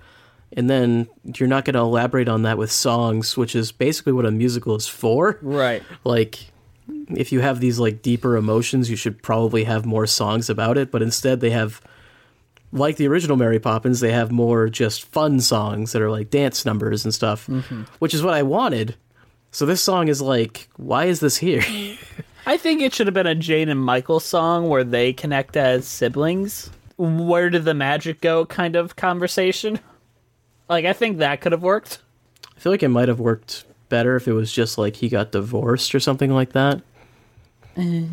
and 0.55 0.70
then 0.70 1.07
you're 1.24 1.49
not 1.49 1.66
going 1.66 1.74
to 1.74 1.80
elaborate 1.80 2.28
on 2.30 2.43
that 2.43 2.59
with 2.59 2.72
songs, 2.72 3.36
which 3.36 3.55
is 3.55 3.72
basically 3.72 4.13
what 4.13 4.26
a 4.28 4.32
musical 4.32 4.76
is 4.76 4.88
for. 4.88 5.39
Right. 5.41 5.82
Like, 6.03 6.51
if 7.09 7.31
you 7.31 7.39
have 7.41 7.59
these 7.59 7.79
like 7.79 8.01
deeper 8.01 8.36
emotions, 8.38 8.89
you 8.89 8.95
should 8.95 9.21
probably 9.23 9.63
have 9.65 9.86
more 9.86 10.05
songs 10.07 10.49
about 10.49 10.77
it. 10.77 10.91
But 10.91 11.01
instead, 11.01 11.39
they 11.39 11.51
have, 11.51 11.81
like 12.71 12.97
the 12.97 13.07
original 13.07 13.38
Mary 13.38 13.59
Poppins, 13.59 13.99
they 13.99 14.11
have 14.11 14.31
more 14.31 14.69
just 14.69 15.03
fun 15.05 15.39
songs 15.39 15.91
that 15.91 16.01
are 16.01 16.11
like 16.11 16.29
dance 16.29 16.65
numbers 16.65 17.05
and 17.05 17.13
stuff, 17.13 17.47
Mhm. 17.47 17.88
which 17.99 18.13
is 18.13 18.21
what 18.23 18.33
I 18.33 18.43
wanted. 18.43 18.95
So 19.51 19.65
this 19.65 19.81
song 19.81 20.07
is 20.09 20.21
like, 20.21 20.67
why 20.75 21.05
is 21.05 21.19
this 21.21 21.38
here? 21.38 21.63
I 22.45 22.57
think 22.57 22.81
it 22.81 22.93
should 22.93 23.07
have 23.07 23.13
been 23.13 23.25
a 23.25 23.33
Jane 23.36 23.69
and 23.69 23.79
Michael 23.79 24.19
song 24.19 24.67
where 24.69 24.83
they 24.83 25.13
connect 25.13 25.55
as 25.57 25.88
siblings. 25.88 26.69
Where 26.97 27.49
did 27.49 27.65
the 27.65 27.73
magic 27.73 28.21
go 28.21 28.45
kind 28.45 28.75
of 28.75 28.95
conversation? 28.95 29.79
Like, 30.69 30.86
I 30.86 30.93
think 30.93 31.17
that 31.17 31.41
could 31.41 31.51
have 31.53 31.63
worked. 31.63 31.99
I 32.55 32.59
feel 32.59 32.71
like 32.71 32.83
it 32.83 32.89
might 32.89 33.07
have 33.07 33.19
worked 33.19 33.65
better 33.89 34.15
if 34.15 34.27
it 34.27 34.33
was 34.33 34.51
just 34.51 34.77
like 34.77 34.97
he 34.97 35.09
got 35.09 35.31
divorced 35.31 35.93
or 35.95 35.99
something 35.99 36.31
like 36.31 36.53
that. 36.53 36.81
Eh. 37.77 38.03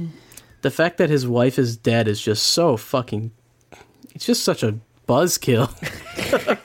The 0.63 0.71
fact 0.71 0.99
that 0.99 1.11
his 1.11 1.27
wife 1.27 1.59
is 1.59 1.77
dead 1.77 2.09
is 2.09 2.21
just 2.21 2.45
so 2.45 2.77
fucking. 2.77 3.33
It's 4.15 4.27
just 4.27 4.45
such 4.45 4.63
a 4.63 4.79
buzzkill. 5.09 5.69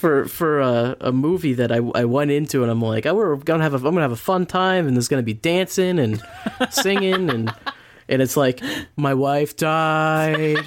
for 0.00 0.24
for 0.26 0.60
a, 0.60 0.96
a 1.00 1.12
movie 1.12 1.52
that 1.52 1.70
I, 1.70 1.76
I 1.94 2.06
went 2.06 2.30
into 2.30 2.62
and 2.62 2.70
I'm 2.70 2.80
like, 2.80 3.04
oh, 3.06 3.14
we're 3.14 3.36
gonna 3.36 3.62
have 3.62 3.74
a, 3.74 3.76
I'm 3.76 3.82
gonna 3.82 4.00
have 4.00 4.12
a 4.12 4.16
fun 4.16 4.46
time 4.46 4.86
and 4.86 4.96
there's 4.96 5.08
gonna 5.08 5.22
be 5.22 5.34
dancing 5.34 5.98
and 5.98 6.22
singing 6.70 7.28
and 7.28 7.54
and 8.08 8.22
it's 8.22 8.36
like 8.36 8.62
my 8.96 9.14
wife 9.14 9.56
died, 9.56 10.64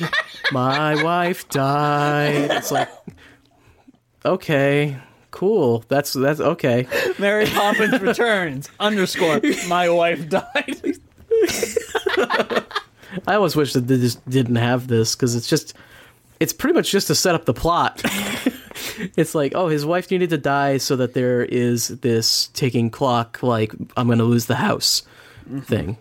my 0.52 1.04
wife 1.04 1.50
died. 1.50 2.52
It's 2.52 2.72
like 2.72 2.90
okay, 4.24 4.98
cool. 5.34 5.84
That's 5.90 6.14
that's 6.14 6.40
okay. 6.40 6.88
Mary 7.20 7.46
Poppins 7.48 8.00
returns. 8.00 8.70
underscore. 8.80 9.42
My 9.68 9.90
wife 9.90 10.30
died. 10.30 10.98
I 13.28 13.36
always 13.36 13.56
wish 13.56 13.74
that 13.74 13.88
they 13.88 13.98
just 13.98 14.28
didn't 14.30 14.56
have 14.56 14.88
this 14.88 15.16
because 15.16 15.36
it's 15.36 15.48
just, 15.48 15.74
it's 16.40 16.54
pretty 16.54 16.74
much 16.74 16.90
just 16.92 17.08
to 17.08 17.16
set 17.16 17.36
up 17.36 17.46
the 17.46 17.54
plot. 17.54 18.02
it's 19.18 19.36
like, 19.36 19.54
oh, 19.56 19.68
his 19.68 19.86
wife 19.86 20.10
needed 20.10 20.30
to 20.32 20.38
die 20.38 20.78
so 20.78 20.96
that 20.96 21.14
there 21.14 21.44
is 21.44 21.90
this 21.90 22.48
ticking 22.50 22.90
clock, 22.90 23.44
like, 23.44 23.74
I'm 23.98 24.08
going 24.08 24.20
to 24.20 24.24
lose 24.24 24.46
the 24.46 24.56
house 24.56 25.04
mm-hmm. 25.46 25.60
thing. 25.60 25.98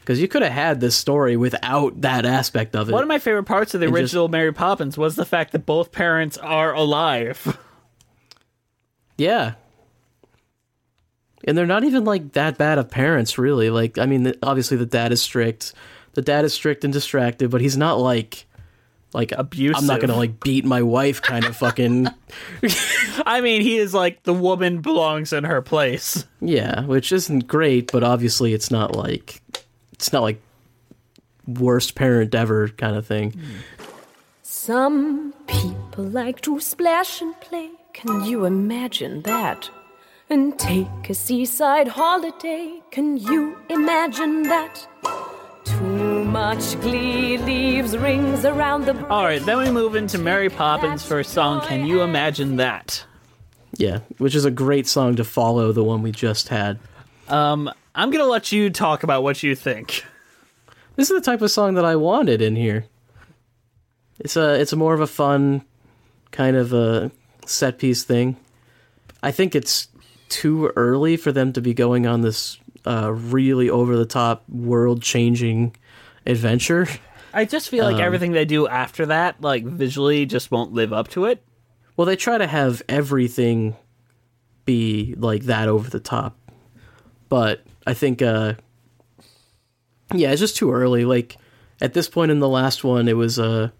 Because 0.00 0.20
you 0.20 0.28
could 0.28 0.42
have 0.42 0.52
had 0.52 0.80
this 0.80 0.94
story 0.94 1.36
without 1.36 2.00
that 2.02 2.24
aspect 2.26 2.76
of 2.76 2.88
it. 2.88 2.92
One 2.92 3.02
of 3.02 3.08
my 3.08 3.18
favorite 3.18 3.44
parts 3.44 3.74
of 3.74 3.80
the 3.80 3.86
And 3.86 3.94
just- 3.94 4.02
original 4.02 4.28
Mary 4.28 4.52
Poppins 4.52 4.96
was 4.96 5.16
the 5.16 5.24
fact 5.24 5.52
that 5.52 5.66
both 5.66 5.90
parents 5.90 6.38
are 6.38 6.72
alive. 6.72 7.58
Yeah. 9.16 9.54
And 11.44 11.56
they're 11.56 11.66
not 11.66 11.84
even 11.84 12.04
like 12.04 12.32
that 12.32 12.58
bad 12.58 12.78
of 12.78 12.90
parents, 12.90 13.38
really. 13.38 13.70
Like, 13.70 13.98
I 13.98 14.06
mean, 14.06 14.24
the- 14.24 14.38
obviously 14.42 14.76
the 14.76 14.86
dad 14.86 15.12
is 15.12 15.22
strict. 15.22 15.72
The 16.14 16.22
dad 16.22 16.44
is 16.44 16.54
strict 16.54 16.82
and 16.84 16.92
distracted, 16.92 17.50
but 17.50 17.60
he's 17.60 17.76
not 17.76 18.00
like, 18.00 18.46
like 19.12 19.32
abusive. 19.32 19.76
I'm 19.78 19.86
not 19.86 20.00
gonna 20.00 20.16
like 20.16 20.40
beat 20.40 20.64
my 20.64 20.82
wife, 20.82 21.22
kind 21.22 21.44
of 21.44 21.56
fucking. 21.56 22.08
I 23.26 23.40
mean, 23.40 23.62
he 23.62 23.76
is 23.76 23.94
like 23.94 24.22
the 24.24 24.34
woman 24.34 24.80
belongs 24.80 25.32
in 25.32 25.44
her 25.44 25.62
place. 25.62 26.24
Yeah, 26.40 26.82
which 26.82 27.12
isn't 27.12 27.46
great, 27.46 27.92
but 27.92 28.02
obviously 28.02 28.52
it's 28.52 28.70
not 28.70 28.96
like, 28.96 29.40
it's 29.92 30.12
not 30.12 30.22
like 30.22 30.40
worst 31.46 31.94
parent 31.94 32.34
ever 32.34 32.68
kind 32.68 32.96
of 32.96 33.06
thing. 33.06 33.38
Some 34.42 35.32
people 35.46 36.04
like 36.04 36.40
to 36.42 36.58
splash 36.60 37.20
and 37.20 37.38
play. 37.40 37.70
Can 37.96 38.26
you 38.26 38.44
imagine 38.44 39.22
that? 39.22 39.70
And 40.28 40.58
take 40.58 41.08
a 41.08 41.14
seaside 41.14 41.88
holiday. 41.88 42.82
Can 42.90 43.16
you 43.16 43.56
imagine 43.70 44.42
that? 44.42 44.86
Too 45.64 46.24
much 46.26 46.78
glee 46.82 47.38
leaves 47.38 47.96
rings 47.96 48.44
around 48.44 48.84
the. 48.84 49.08
All 49.08 49.24
right, 49.24 49.42
then 49.42 49.56
we 49.56 49.70
move 49.70 49.96
into 49.96 50.18
Mary 50.18 50.50
Poppins' 50.50 51.06
first 51.06 51.32
song. 51.32 51.62
Can 51.62 51.86
you 51.86 52.02
imagine 52.02 52.56
that? 52.56 53.02
Yeah, 53.78 54.00
which 54.18 54.34
is 54.34 54.44
a 54.44 54.50
great 54.50 54.86
song 54.86 55.16
to 55.16 55.24
follow 55.24 55.72
the 55.72 55.82
one 55.82 56.02
we 56.02 56.12
just 56.12 56.48
had. 56.48 56.78
Um, 57.28 57.72
I'm 57.94 58.10
gonna 58.10 58.24
let 58.24 58.52
you 58.52 58.68
talk 58.68 59.04
about 59.04 59.22
what 59.22 59.42
you 59.42 59.54
think. 59.54 60.04
This 60.96 61.10
is 61.10 61.16
the 61.16 61.24
type 61.24 61.40
of 61.40 61.50
song 61.50 61.76
that 61.76 61.86
I 61.86 61.96
wanted 61.96 62.42
in 62.42 62.56
here. 62.56 62.84
It's 64.18 64.36
a 64.36 64.60
it's 64.60 64.74
a 64.74 64.76
more 64.76 64.92
of 64.92 65.00
a 65.00 65.06
fun 65.06 65.64
kind 66.30 66.56
of 66.56 66.74
a 66.74 67.10
set 67.48 67.78
piece 67.78 68.04
thing. 68.04 68.36
I 69.22 69.30
think 69.30 69.54
it's 69.54 69.88
too 70.28 70.72
early 70.76 71.16
for 71.16 71.32
them 71.32 71.52
to 71.54 71.60
be 71.60 71.74
going 71.74 72.06
on 72.06 72.20
this 72.20 72.58
uh, 72.86 73.12
really 73.12 73.70
over 73.70 73.96
the 73.96 74.06
top 74.06 74.48
world 74.48 75.02
changing 75.02 75.74
adventure. 76.26 76.86
I 77.32 77.44
just 77.44 77.68
feel 77.68 77.84
like 77.84 77.96
Um, 77.96 78.02
everything 78.02 78.32
they 78.32 78.44
do 78.44 78.66
after 78.66 79.06
that, 79.06 79.40
like 79.40 79.64
visually, 79.64 80.26
just 80.26 80.50
won't 80.50 80.72
live 80.72 80.92
up 80.92 81.08
to 81.08 81.26
it. 81.26 81.42
Well, 81.96 82.06
they 82.06 82.16
try 82.16 82.38
to 82.38 82.46
have 82.46 82.82
everything 82.88 83.76
be 84.64 85.14
like 85.16 85.44
that 85.44 85.68
over 85.68 85.88
the 85.88 86.00
top. 86.00 86.36
But 87.28 87.62
I 87.86 87.94
think 87.94 88.22
uh 88.22 88.54
yeah, 90.14 90.30
it's 90.30 90.40
just 90.40 90.56
too 90.56 90.72
early. 90.72 91.04
Like 91.04 91.36
at 91.80 91.92
this 91.92 92.08
point 92.08 92.30
in 92.30 92.38
the 92.40 92.48
last 92.48 92.84
one 92.84 93.08
it 93.08 93.16
was 93.16 93.38
uh 93.38 93.70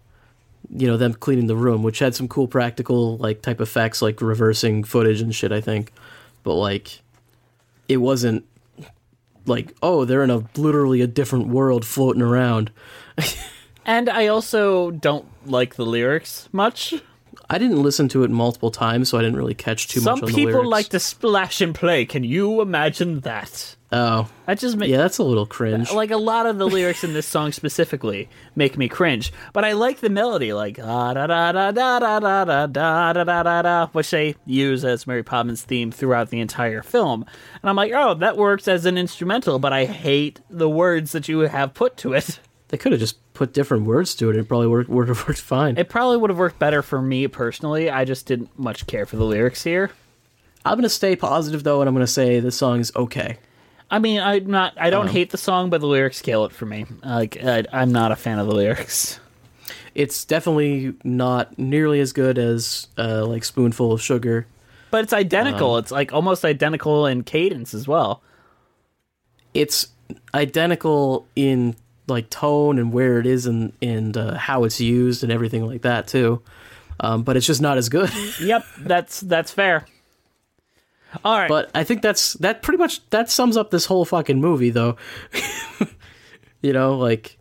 you 0.69 0.87
know, 0.87 0.97
them 0.97 1.13
cleaning 1.13 1.47
the 1.47 1.55
room, 1.55 1.83
which 1.83 1.99
had 1.99 2.15
some 2.15 2.27
cool 2.27 2.47
practical 2.47 3.17
like 3.17 3.41
type 3.41 3.61
effects 3.61 4.01
like 4.01 4.21
reversing 4.21 4.83
footage 4.83 5.21
and 5.21 5.33
shit, 5.33 5.51
I 5.51 5.61
think. 5.61 5.91
But 6.43 6.55
like 6.55 7.01
it 7.87 7.97
wasn't 7.97 8.45
like, 9.45 9.73
oh, 9.81 10.05
they're 10.05 10.23
in 10.23 10.29
a 10.29 10.43
literally 10.55 11.01
a 11.01 11.07
different 11.07 11.47
world 11.47 11.85
floating 11.85 12.21
around. 12.21 12.71
And 13.87 14.09
I 14.09 14.27
also 14.27 14.91
don't 14.91 15.25
like 15.45 15.75
the 15.75 15.85
lyrics 15.85 16.49
much. 16.51 16.93
I 17.49 17.57
didn't 17.57 17.81
listen 17.81 18.09
to 18.09 18.23
it 18.23 18.31
multiple 18.31 18.71
times, 18.71 19.09
so 19.09 19.17
I 19.17 19.21
didn't 19.21 19.37
really 19.37 19.53
catch 19.53 19.87
too 19.87 20.01
Some 20.01 20.19
much 20.19 20.31
Some 20.31 20.35
people 20.35 20.67
like 20.67 20.89
to 20.89 20.99
splash 20.99 21.61
and 21.61 21.73
play. 21.73 22.05
Can 22.05 22.23
you 22.23 22.61
imagine 22.61 23.21
that? 23.21 23.75
Oh, 23.89 24.27
that 24.45 24.59
just 24.59 24.75
makes 24.75 24.89
yeah, 24.89 24.97
that's 24.97 25.17
a 25.17 25.23
little 25.23 25.45
cringe. 25.45 25.93
Like 25.93 26.11
a 26.11 26.17
lot 26.17 26.45
of 26.45 26.57
the 26.57 26.67
lyrics 26.67 27.05
in 27.05 27.13
this 27.13 27.25
song 27.25 27.53
specifically 27.53 28.27
make 28.53 28.77
me 28.77 28.89
cringe, 28.89 29.31
but 29.53 29.63
I 29.63 29.71
like 29.71 30.01
the 30.01 30.09
melody, 30.09 30.51
like 30.51 30.77
ah, 30.77 31.13
da 31.13 31.25
da 31.25 31.53
da 31.53 31.71
da 31.71 31.99
da 31.99 32.19
da 32.19 32.43
da 32.43 32.67
da 32.67 33.13
da 33.13 33.23
da 33.23 33.43
da 33.43 33.61
da, 33.61 33.87
which 33.93 34.11
they 34.11 34.35
use 34.45 34.83
as 34.83 35.07
Mary 35.07 35.23
Poppins' 35.23 35.63
theme 35.63 35.91
throughout 35.91 36.31
the 36.31 36.41
entire 36.41 36.81
film. 36.83 37.25
And 37.61 37.69
I'm 37.69 37.77
like, 37.77 37.93
oh, 37.93 38.13
that 38.15 38.35
works 38.35 38.67
as 38.67 38.85
an 38.85 38.97
instrumental, 38.97 39.57
but 39.57 39.71
I 39.71 39.85
hate 39.85 40.41
the 40.49 40.69
words 40.69 41.13
that 41.13 41.29
you 41.29 41.39
have 41.39 41.73
put 41.73 41.95
to 41.97 42.11
it. 42.11 42.39
They 42.69 42.77
could 42.77 42.91
have 42.91 42.99
just 42.99 43.17
put 43.33 43.53
different 43.53 43.85
words 43.85 44.13
to 44.15 44.29
it. 44.29 44.35
It 44.35 44.47
probably 44.47 44.67
would 44.67 45.07
have 45.07 45.17
worked 45.27 45.39
fine. 45.41 45.77
It 45.77 45.87
probably 45.89 46.17
would 46.17 46.29
have 46.29 46.39
worked 46.39 46.59
better 46.59 46.81
for 46.81 47.01
me 47.01 47.27
personally. 47.27 47.89
I 47.89 48.03
just 48.05 48.25
didn't 48.25 48.57
much 48.59 48.87
care 48.87 49.05
for 49.05 49.15
the 49.15 49.23
lyrics 49.23 49.63
here. 49.63 49.91
I'm 50.65 50.77
gonna 50.77 50.89
stay 50.89 51.15
positive 51.15 51.63
though, 51.63 51.81
and 51.81 51.87
I'm 51.87 51.95
gonna 51.95 52.07
say 52.07 52.39
this 52.41 52.57
song 52.57 52.79
is 52.81 52.91
okay. 52.95 53.37
I 53.89 53.99
mean, 53.99 54.19
I'm 54.19 54.47
not. 54.47 54.73
I 54.77 54.89
don't 54.89 55.07
Um, 55.07 55.13
hate 55.13 55.29
the 55.29 55.37
song, 55.37 55.69
but 55.69 55.79
the 55.79 55.87
lyrics 55.87 56.21
kill 56.21 56.43
it 56.43 56.51
for 56.51 56.65
me. 56.65 56.85
Like, 57.05 57.37
I, 57.41 57.63
I'm 57.71 57.93
not 57.93 58.11
a 58.11 58.17
fan 58.17 58.37
of 58.37 58.47
the 58.47 58.53
lyrics. 58.53 59.21
It's 59.95 60.25
definitely 60.25 60.93
not 61.05 61.57
nearly 61.57 62.01
as 62.01 62.11
good 62.11 62.37
as 62.37 62.87
uh, 62.97 63.25
like 63.25 63.45
Spoonful 63.45 63.93
of 63.93 64.01
Sugar. 64.01 64.45
But 64.91 65.03
it's 65.05 65.13
identical. 65.13 65.75
Um, 65.75 65.79
it's 65.79 65.91
like 65.91 66.11
almost 66.11 66.43
identical 66.43 67.05
in 67.05 67.23
cadence 67.23 67.73
as 67.73 67.87
well. 67.87 68.21
It's 69.53 69.87
identical 70.35 71.25
in 71.35 71.75
like 72.07 72.29
tone 72.29 72.79
and 72.79 72.91
where 72.91 73.19
it 73.19 73.25
is 73.25 73.45
and 73.45 73.73
and 73.81 74.17
uh, 74.17 74.35
how 74.35 74.63
it's 74.63 74.79
used 74.79 75.23
and 75.23 75.31
everything 75.31 75.65
like 75.65 75.81
that 75.83 76.07
too. 76.07 76.41
Um, 76.99 77.23
but 77.23 77.37
it's 77.37 77.45
just 77.45 77.61
not 77.61 77.77
as 77.77 77.89
good. 77.89 78.11
yep, 78.41 78.65
that's 78.79 79.19
that's 79.21 79.51
fair. 79.51 79.85
All 81.23 81.37
right. 81.37 81.49
But 81.49 81.71
I 81.73 81.83
think 81.83 82.01
that's 82.01 82.33
that 82.33 82.61
pretty 82.61 82.77
much 82.77 83.07
that 83.09 83.29
sums 83.29 83.57
up 83.57 83.71
this 83.71 83.85
whole 83.85 84.05
fucking 84.05 84.39
movie 84.39 84.69
though. 84.69 84.97
you 86.61 86.73
know, 86.73 86.97
like 86.97 87.37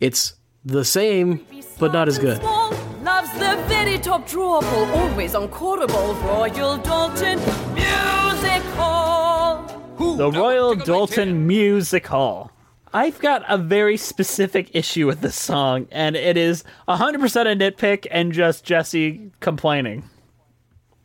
it's 0.00 0.34
the 0.64 0.84
same 0.84 1.44
but 1.78 1.92
not 1.92 2.08
as 2.08 2.18
good. 2.18 2.42
Loves 2.42 3.32
the 3.34 3.62
very 3.68 3.98
top 3.98 4.26
drawable, 4.26 4.88
always 4.96 5.34
unquotable 5.34 6.14
Royal 6.22 6.78
Doulton 6.78 7.38
Music 7.74 8.62
Hall. 8.74 9.66
the 9.98 10.30
Royal 10.30 10.74
Doulton 10.74 11.34
Music 11.46 12.06
Hall. 12.06 12.50
I've 12.94 13.18
got 13.18 13.44
a 13.48 13.58
very 13.58 13.96
specific 13.96 14.70
issue 14.72 15.08
with 15.08 15.20
this 15.20 15.34
song, 15.34 15.88
and 15.90 16.14
it 16.14 16.36
is 16.36 16.62
100% 16.88 17.02
a 17.24 17.72
nitpick 17.72 18.06
and 18.08 18.32
just 18.32 18.64
Jesse 18.64 19.32
complaining. 19.40 20.08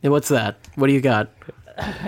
And 0.00 0.12
what's 0.12 0.28
that? 0.28 0.56
What 0.76 0.86
do 0.86 0.92
you 0.92 1.00
got? 1.00 1.30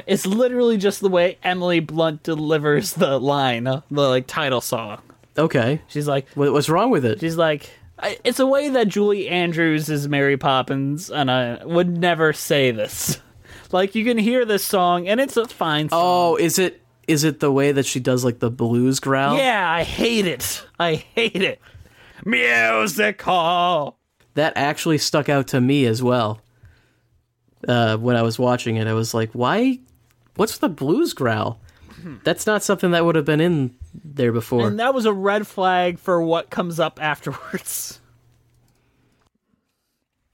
It's 0.07 0.25
literally 0.25 0.77
just 0.77 1.01
the 1.01 1.09
way 1.09 1.37
Emily 1.43 1.81
Blunt 1.81 2.23
delivers 2.23 2.93
the 2.93 3.19
line, 3.19 3.65
the 3.65 3.83
like 3.91 4.27
title 4.29 4.61
song. 4.61 5.01
Okay. 5.37 5.83
She's 5.89 6.07
like, 6.07 6.29
What, 6.35 6.53
what's 6.53 6.69
wrong 6.69 6.91
with 6.91 7.05
it? 7.05 7.21
She's 7.21 7.37
like, 7.37 7.71
it's 8.23 8.39
a 8.39 8.47
way 8.47 8.69
that 8.69 8.89
Julie 8.89 9.29
Andrews 9.29 9.89
is 9.89 10.09
Mary 10.09 10.37
Poppins, 10.37 11.11
and 11.11 11.31
I 11.31 11.65
would 11.65 11.89
never 11.89 12.33
say 12.33 12.71
this. 12.71 13.21
Like 13.73 13.95
you 13.95 14.05
can 14.05 14.19
hear 14.19 14.45
this 14.45 14.65
song, 14.65 15.09
and 15.09 15.19
it's 15.19 15.37
a 15.37 15.49
fine 15.49 15.89
song. 15.89 16.01
Oh, 16.03 16.37
is 16.37 16.59
it 16.59 16.82
is 17.09 17.25
it 17.25 17.41
the 17.41 17.53
way 17.53 17.73
that 17.73 17.87
she 17.87 18.01
does 18.01 18.25
like 18.25 18.39
the 18.39 18.51
blues 18.51 19.01
growl? 19.01 19.37
Yeah, 19.37 19.71
I 19.71 19.83
hate 19.83 20.27
it. 20.27 20.67
I 20.79 20.95
hate 20.95 21.43
it. 21.43 21.61
Musical. 22.25 23.97
That 24.35 24.53
actually 24.57 24.99
stuck 24.99 25.29
out 25.29 25.49
to 25.49 25.61
me 25.61 25.87
as 25.87 26.03
well. 26.03 26.41
Uh, 27.67 27.97
when 27.97 28.17
I 28.17 28.23
was 28.23 28.39
watching 28.39 28.77
it, 28.77 28.87
I 28.87 28.95
was 28.95 29.15
like, 29.15 29.31
"Why? 29.33 29.79
What's 30.37 30.59
the 30.59 30.69
blues 30.69 31.13
growl?" 31.13 31.61
That's 32.25 32.47
not 32.47 32.63
something 32.63 32.91
that 32.93 33.05
would 33.05 33.15
have 33.15 33.25
been 33.25 33.41
in 33.41 33.77
there 34.05 34.33
before. 34.33 34.67
And 34.67 34.81
that 34.81 34.95
was 34.95 35.05
a 35.05 35.13
red 35.13 35.47
flag 35.47 35.99
for 35.99 36.21
what 36.23 36.51
comes 36.51 36.81
up 36.81 37.01
afterwards. 37.01 38.01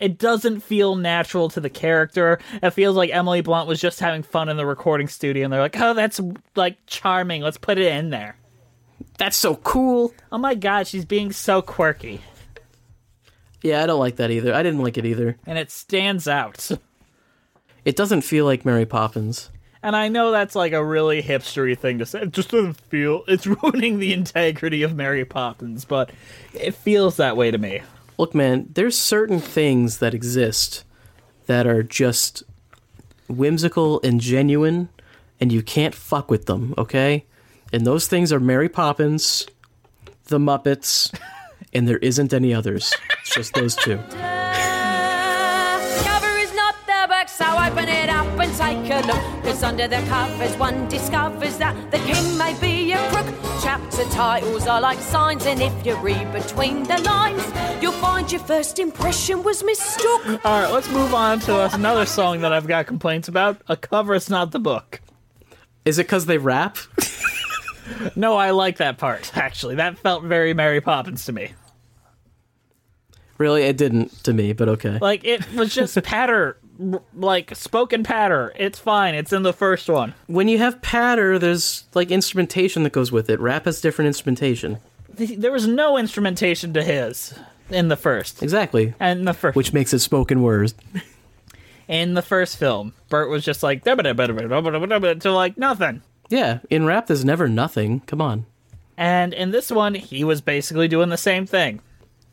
It 0.01 0.19
doesn't 0.19 0.61
feel 0.61 0.95
natural 0.95 1.49
to 1.51 1.61
the 1.61 1.71
character. 1.71 2.39
It 2.63 2.71
feels 2.71 2.97
like 2.97 3.11
Emily 3.11 3.41
Blunt 3.41 3.67
was 3.69 3.81
just 3.81 3.99
having 4.01 4.23
fun 4.23 4.49
in 4.49 4.57
the 4.57 4.67
recording 4.67 5.09
studio 5.09 5.45
and 5.45 5.53
they're 5.53 5.61
like, 5.61 5.79
"Oh, 5.81 5.93
that's 5.95 6.21
like 6.55 6.77
charming. 6.87 7.43
Let's 7.43 7.59
put 7.59 7.79
it 7.79 7.93
in 7.93 8.11
there." 8.11 8.37
That's 9.19 9.37
so 9.37 9.57
cool. 9.57 10.13
Oh 10.31 10.39
my 10.39 10.55
god, 10.55 10.87
she's 10.87 11.05
being 11.05 11.33
so 11.33 11.61
quirky. 11.63 12.21
yeah, 13.63 13.83
I 13.83 13.87
don't 13.87 13.99
like 13.99 14.17
that 14.17 14.31
either. 14.31 14.55
I 14.55 14.63
didn't 14.63 14.83
like 14.83 14.97
it 14.99 15.05
either. 15.07 15.37
And 15.47 15.59
it 15.59 15.71
stands 15.71 16.29
out. 16.29 16.71
It 17.85 17.97
doesn't 17.97 18.21
feel 18.23 18.45
like 18.45 18.65
Mary 18.65 18.87
Poppins. 18.87 19.51
And 19.83 19.97
I 19.97 20.09
know 20.09 20.31
that's 20.31 20.55
like 20.55 20.73
a 20.73 20.85
really 20.85 21.23
hipstery 21.23 21.77
thing 21.79 21.99
to 21.99 22.07
say. 22.07 22.23
It 22.23 22.33
just 22.33 22.51
doesn't 22.51 22.75
feel 22.75 23.25
it's 23.29 23.47
ruining 23.63 23.99
the 23.99 24.13
integrity 24.13 24.83
of 24.83 24.95
Mary 24.95 25.25
Poppins, 25.25 25.85
but 25.85 26.11
it 26.55 26.75
feels 26.75 27.17
that 27.17 27.37
way 27.37 27.51
to 27.51 27.59
me. 27.59 27.81
Look, 28.19 28.35
man, 28.35 28.69
there's 28.75 28.99
certain 28.99 29.39
things 29.39 29.99
that 29.99 30.13
exist 30.13 30.85
that 31.47 31.67
are 31.69 31.85
just 31.85 32.43
whimsical 33.29 34.01
and 34.03 34.21
genuine, 34.21 34.89
and 35.41 35.53
you 35.53 35.63
can't 35.63 35.95
fuck 35.95 36.29
with 36.29 36.47
them, 36.47 36.75
okay? 36.77 37.25
And 37.73 37.87
those 37.87 38.09
things 38.09 38.33
are 38.33 38.41
Mary 38.41 38.69
Poppins, 38.69 39.47
the 40.25 40.39
Muppets, 40.39 41.17
and 41.73 41.87
there 41.87 41.99
isn't 41.99 42.35
any 42.35 42.53
others. 42.53 42.93
It's 43.21 43.35
just 43.35 43.55
those 43.55 43.77
two. 43.77 44.01
Cover 48.89 49.01
is 49.01 49.05
not 49.05 49.05
the 49.05 49.05
book, 49.05 49.05
so 49.05 49.05
open 49.05 49.05
it 49.05 49.05
up 49.05 49.05
and 49.05 49.05
take 49.05 49.05
a 49.05 49.07
look. 49.07 49.45
Cause 49.45 49.63
under 49.63 49.89
the 49.89 50.03
covers, 50.09 50.57
one 50.57 50.89
discovers 50.89 51.57
that 51.59 51.91
the 51.91 51.99
king 51.99 52.39
may 52.39 52.59
be 52.61 52.93
a 52.93 53.11
crook. 53.11 53.35
Chapter 53.63 54.05
titles 54.05 54.67
are 54.67 54.81
like 54.81 54.99
signs, 55.01 55.47
and 55.47 55.61
if 55.63 55.87
you 55.87 55.97
read 55.97 56.33
between 56.33 56.83
the 56.85 56.99
lines, 57.03 57.45
you'll 57.83 57.93
find 57.93 58.31
your 58.31 58.41
first 58.43 58.79
impression 58.79 59.43
was 59.43 59.63
mistook. 59.65 60.27
All 60.45 60.63
right, 60.63 60.73
let's 60.73 60.91
move 60.91 61.15
on 61.15 61.41
to 61.41 61.75
another 61.75 62.07
song 62.07 62.41
that 62.41 62.53
I've 62.53 62.67
got 62.67 62.87
complaints 62.87 63.29
about. 63.29 63.61
A 63.69 63.77
cover 63.77 64.15
is 64.15 64.31
not 64.31 64.51
the 64.53 64.59
book. 64.59 65.01
Is 65.85 65.99
it 65.99 66.05
because 66.05 66.27
they 66.27 66.39
rap? 66.39 66.79
No, 68.15 68.37
I 68.37 68.51
like 68.51 68.77
that 68.79 68.99
part, 68.99 69.35
actually. 69.37 69.77
That 69.77 69.99
felt 69.99 70.23
very 70.23 70.53
Mary 70.53 70.83
Poppins 70.83 71.25
to 71.25 71.33
me. 71.33 71.53
Really, 73.39 73.63
it 73.63 73.79
didn't 73.79 74.25
to 74.25 74.35
me, 74.35 74.53
but 74.53 74.69
okay. 74.69 74.99
Like, 75.01 75.25
it 75.25 75.51
was 75.55 75.75
just 75.75 76.01
patter, 76.03 76.45
r- 76.45 76.57
like 77.15 77.55
spoken 77.57 78.03
patter. 78.05 78.53
It's 78.57 78.79
fine, 78.79 79.15
it's 79.15 79.33
in 79.33 79.43
the 79.43 79.53
first 79.53 79.89
one. 79.89 80.15
When 80.27 80.49
you 80.49 80.59
have 80.59 80.81
patter, 80.83 81.39
there's 81.39 81.85
like 81.95 82.11
instrumentation 82.11 82.83
that 82.85 82.93
goes 82.93 83.11
with 83.13 83.29
it. 83.31 83.41
Rap 83.41 83.65
has 83.65 83.81
different 83.81 84.07
instrumentation. 84.07 84.79
Th- 85.17 85.39
There 85.39 85.53
was 85.53 85.67
no 85.67 85.97
instrumentation 85.99 86.73
to 86.75 86.83
his 86.83 87.35
in 87.71 87.89
the 87.89 87.97
first. 87.97 88.43
Exactly. 88.43 88.95
And 89.01 89.27
the 89.27 89.35
first. 89.35 89.57
Which 89.57 89.73
makes 89.73 89.93
it 89.93 89.99
spoken 90.01 90.43
word. 90.43 90.73
In 91.89 92.15
the 92.15 92.23
first 92.23 92.59
film, 92.59 92.93
Bert 93.09 93.31
was 93.31 93.45
just 93.45 93.63
like, 93.63 93.83
to 93.85 95.33
like 95.33 95.57
nothing. 95.59 96.03
Yeah, 96.29 96.59
in 96.69 96.85
rap, 96.85 97.07
there's 97.07 97.25
never 97.25 97.49
nothing. 97.49 98.01
Come 98.01 98.21
on. 98.21 98.45
And 98.99 99.33
in 99.33 99.51
this 99.53 99.71
one, 99.71 99.95
he 99.95 100.23
was 100.25 100.41
basically 100.43 100.89
doing 100.89 101.09
the 101.09 101.17
same 101.17 101.47
thing. 101.47 101.81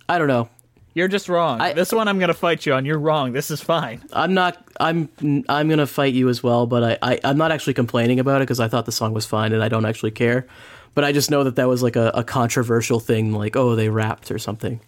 I 0.09 0.17
don't 0.17 0.27
know. 0.27 0.49
You're 0.95 1.09
just 1.09 1.27
wrong. 1.27 1.59
this 1.75 1.91
one 1.91 2.07
I'm 2.07 2.19
going 2.19 2.29
to 2.29 2.33
fight 2.33 2.65
you 2.65 2.73
on. 2.73 2.85
You're 2.85 2.97
wrong. 2.97 3.33
This 3.33 3.51
is 3.51 3.59
fine. 3.59 4.01
I'm 4.13 4.33
not. 4.33 4.65
I'm. 4.79 5.09
I'm 5.49 5.67
gonna 5.69 5.87
fight 5.87 6.13
you 6.13 6.29
as 6.29 6.41
well, 6.41 6.65
but 6.65 6.83
I. 7.01 7.13
I 7.13 7.19
I'm 7.25 7.37
not 7.37 7.51
actually 7.51 7.73
complaining 7.73 8.19
about 8.19 8.41
it 8.41 8.45
because 8.45 8.61
I 8.61 8.69
thought 8.69 8.85
the 8.85 8.93
song 8.93 9.13
was 9.13 9.25
fine 9.25 9.51
and 9.51 9.61
I 9.61 9.67
don't 9.67 9.85
actually 9.85 10.11
care. 10.11 10.47
But 10.93 11.03
I 11.03 11.11
just 11.11 11.29
know 11.29 11.43
that 11.43 11.57
that 11.57 11.67
was 11.67 11.83
like 11.83 11.97
a, 11.97 12.11
a 12.15 12.23
controversial 12.23 13.01
thing, 13.01 13.33
like 13.33 13.57
oh 13.57 13.75
they 13.75 13.89
rapped 13.89 14.31
or 14.31 14.39
something. 14.39 14.79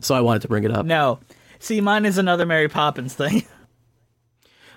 So 0.00 0.14
I 0.16 0.20
wanted 0.20 0.42
to 0.42 0.48
bring 0.48 0.64
it 0.64 0.72
up. 0.72 0.86
No. 0.86 1.20
See, 1.60 1.80
mine 1.80 2.04
is 2.04 2.18
another 2.18 2.44
Mary 2.44 2.68
Poppins 2.68 3.14
thing. 3.14 3.46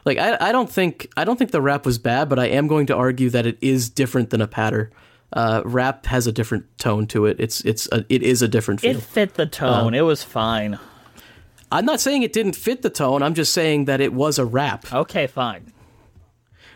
Like 0.05 0.19
I. 0.19 0.38
I 0.39 0.51
don't 0.53 0.71
think. 0.71 1.11
I 1.17 1.25
don't 1.25 1.36
think 1.36 1.51
the 1.51 1.61
rap 1.61 1.86
was 1.86 1.97
bad, 1.97 2.30
but 2.30 2.39
I 2.39 2.45
am 2.45 2.67
going 2.67 2.86
to 2.86 2.95
argue 2.95 3.30
that 3.32 3.45
it 3.45 3.57
is 3.59 3.89
different 3.89 4.30
than 4.30 4.39
a 4.39 4.47
patter. 4.47 4.89
Uh, 5.34 5.61
rap 5.65 6.05
has 6.05 6.25
a 6.25 6.32
different 6.32 6.65
tone 6.78 7.05
to 7.07 7.25
it. 7.25 7.38
It's. 7.39 7.61
It's. 7.65 7.88
A, 7.91 8.05
it 8.09 8.23
is 8.23 8.41
a 8.41 8.47
different 8.47 8.82
feel. 8.82 8.97
It 8.97 9.03
fit 9.03 9.34
the 9.34 9.45
tone. 9.45 9.88
Um, 9.88 9.93
it 9.93 10.01
was 10.01 10.23
fine. 10.23 10.80
I'm 11.71 11.86
not 11.86 11.99
saying 11.99 12.23
it 12.23 12.32
didn't 12.32 12.55
fit 12.55 12.82
the 12.82 12.89
tone. 12.89 13.21
I'm 13.21 13.34
just 13.34 13.51
saying 13.51 13.86
that 13.86 13.99
it 13.99 14.13
was 14.13 14.39
a 14.39 14.45
rap. 14.45 14.91
Okay, 14.93 15.28
fine. 15.28 15.73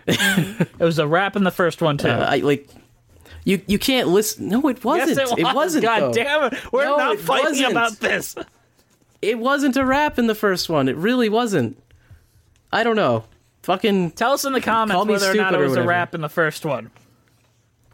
it 0.08 0.68
was 0.80 1.00
a 1.00 1.08
rap 1.08 1.36
in 1.36 1.44
the 1.44 1.52
first 1.52 1.82
one 1.82 1.98
too. 1.98 2.10
Uh, 2.10 2.28
I 2.30 2.38
like. 2.38 2.68
You 3.46 3.62
you 3.68 3.80
can't 3.80 4.10
listen. 4.10 4.50
No, 4.50 4.68
it 4.68 4.84
wasn't. 4.84 5.18
Yes, 5.18 5.32
it, 5.32 5.44
was. 5.44 5.56
wasn't. 5.56 5.84
God 5.86 6.00
though. 6.02 6.14
damn 6.14 6.44
it! 6.54 6.72
We're 6.74 6.86
No, 6.86 6.98
not 6.98 7.14
it 7.16 7.20
fighting 7.22 7.46
wasn't. 7.52 7.72
about 7.72 8.00
this. 8.00 8.36
It 9.22 9.40
wasn't 9.40 9.78
a 9.78 9.86
rap 9.86 10.20
in 10.20 10.28
the 10.28 10.36
first 10.36 10.70
one. 10.70 10.90
It 10.90 10.96
really 10.96 11.30
wasn't. 11.30 11.82
I 12.74 12.84
don't 12.84 12.96
know. 12.96 13.24
Fucking 13.64 14.12
tell 14.12 14.34
us 14.34 14.46
in 14.46 14.54
the 14.54 14.62
comments 14.62 15.06
whether 15.08 15.32
or 15.32 15.36
not 15.36 15.54
it 15.54 15.60
was 15.60 15.76
a 15.76 15.84
rap 15.84 16.14
in 16.16 16.22
the 16.22 16.30
first 16.30 16.66
one. 16.66 16.92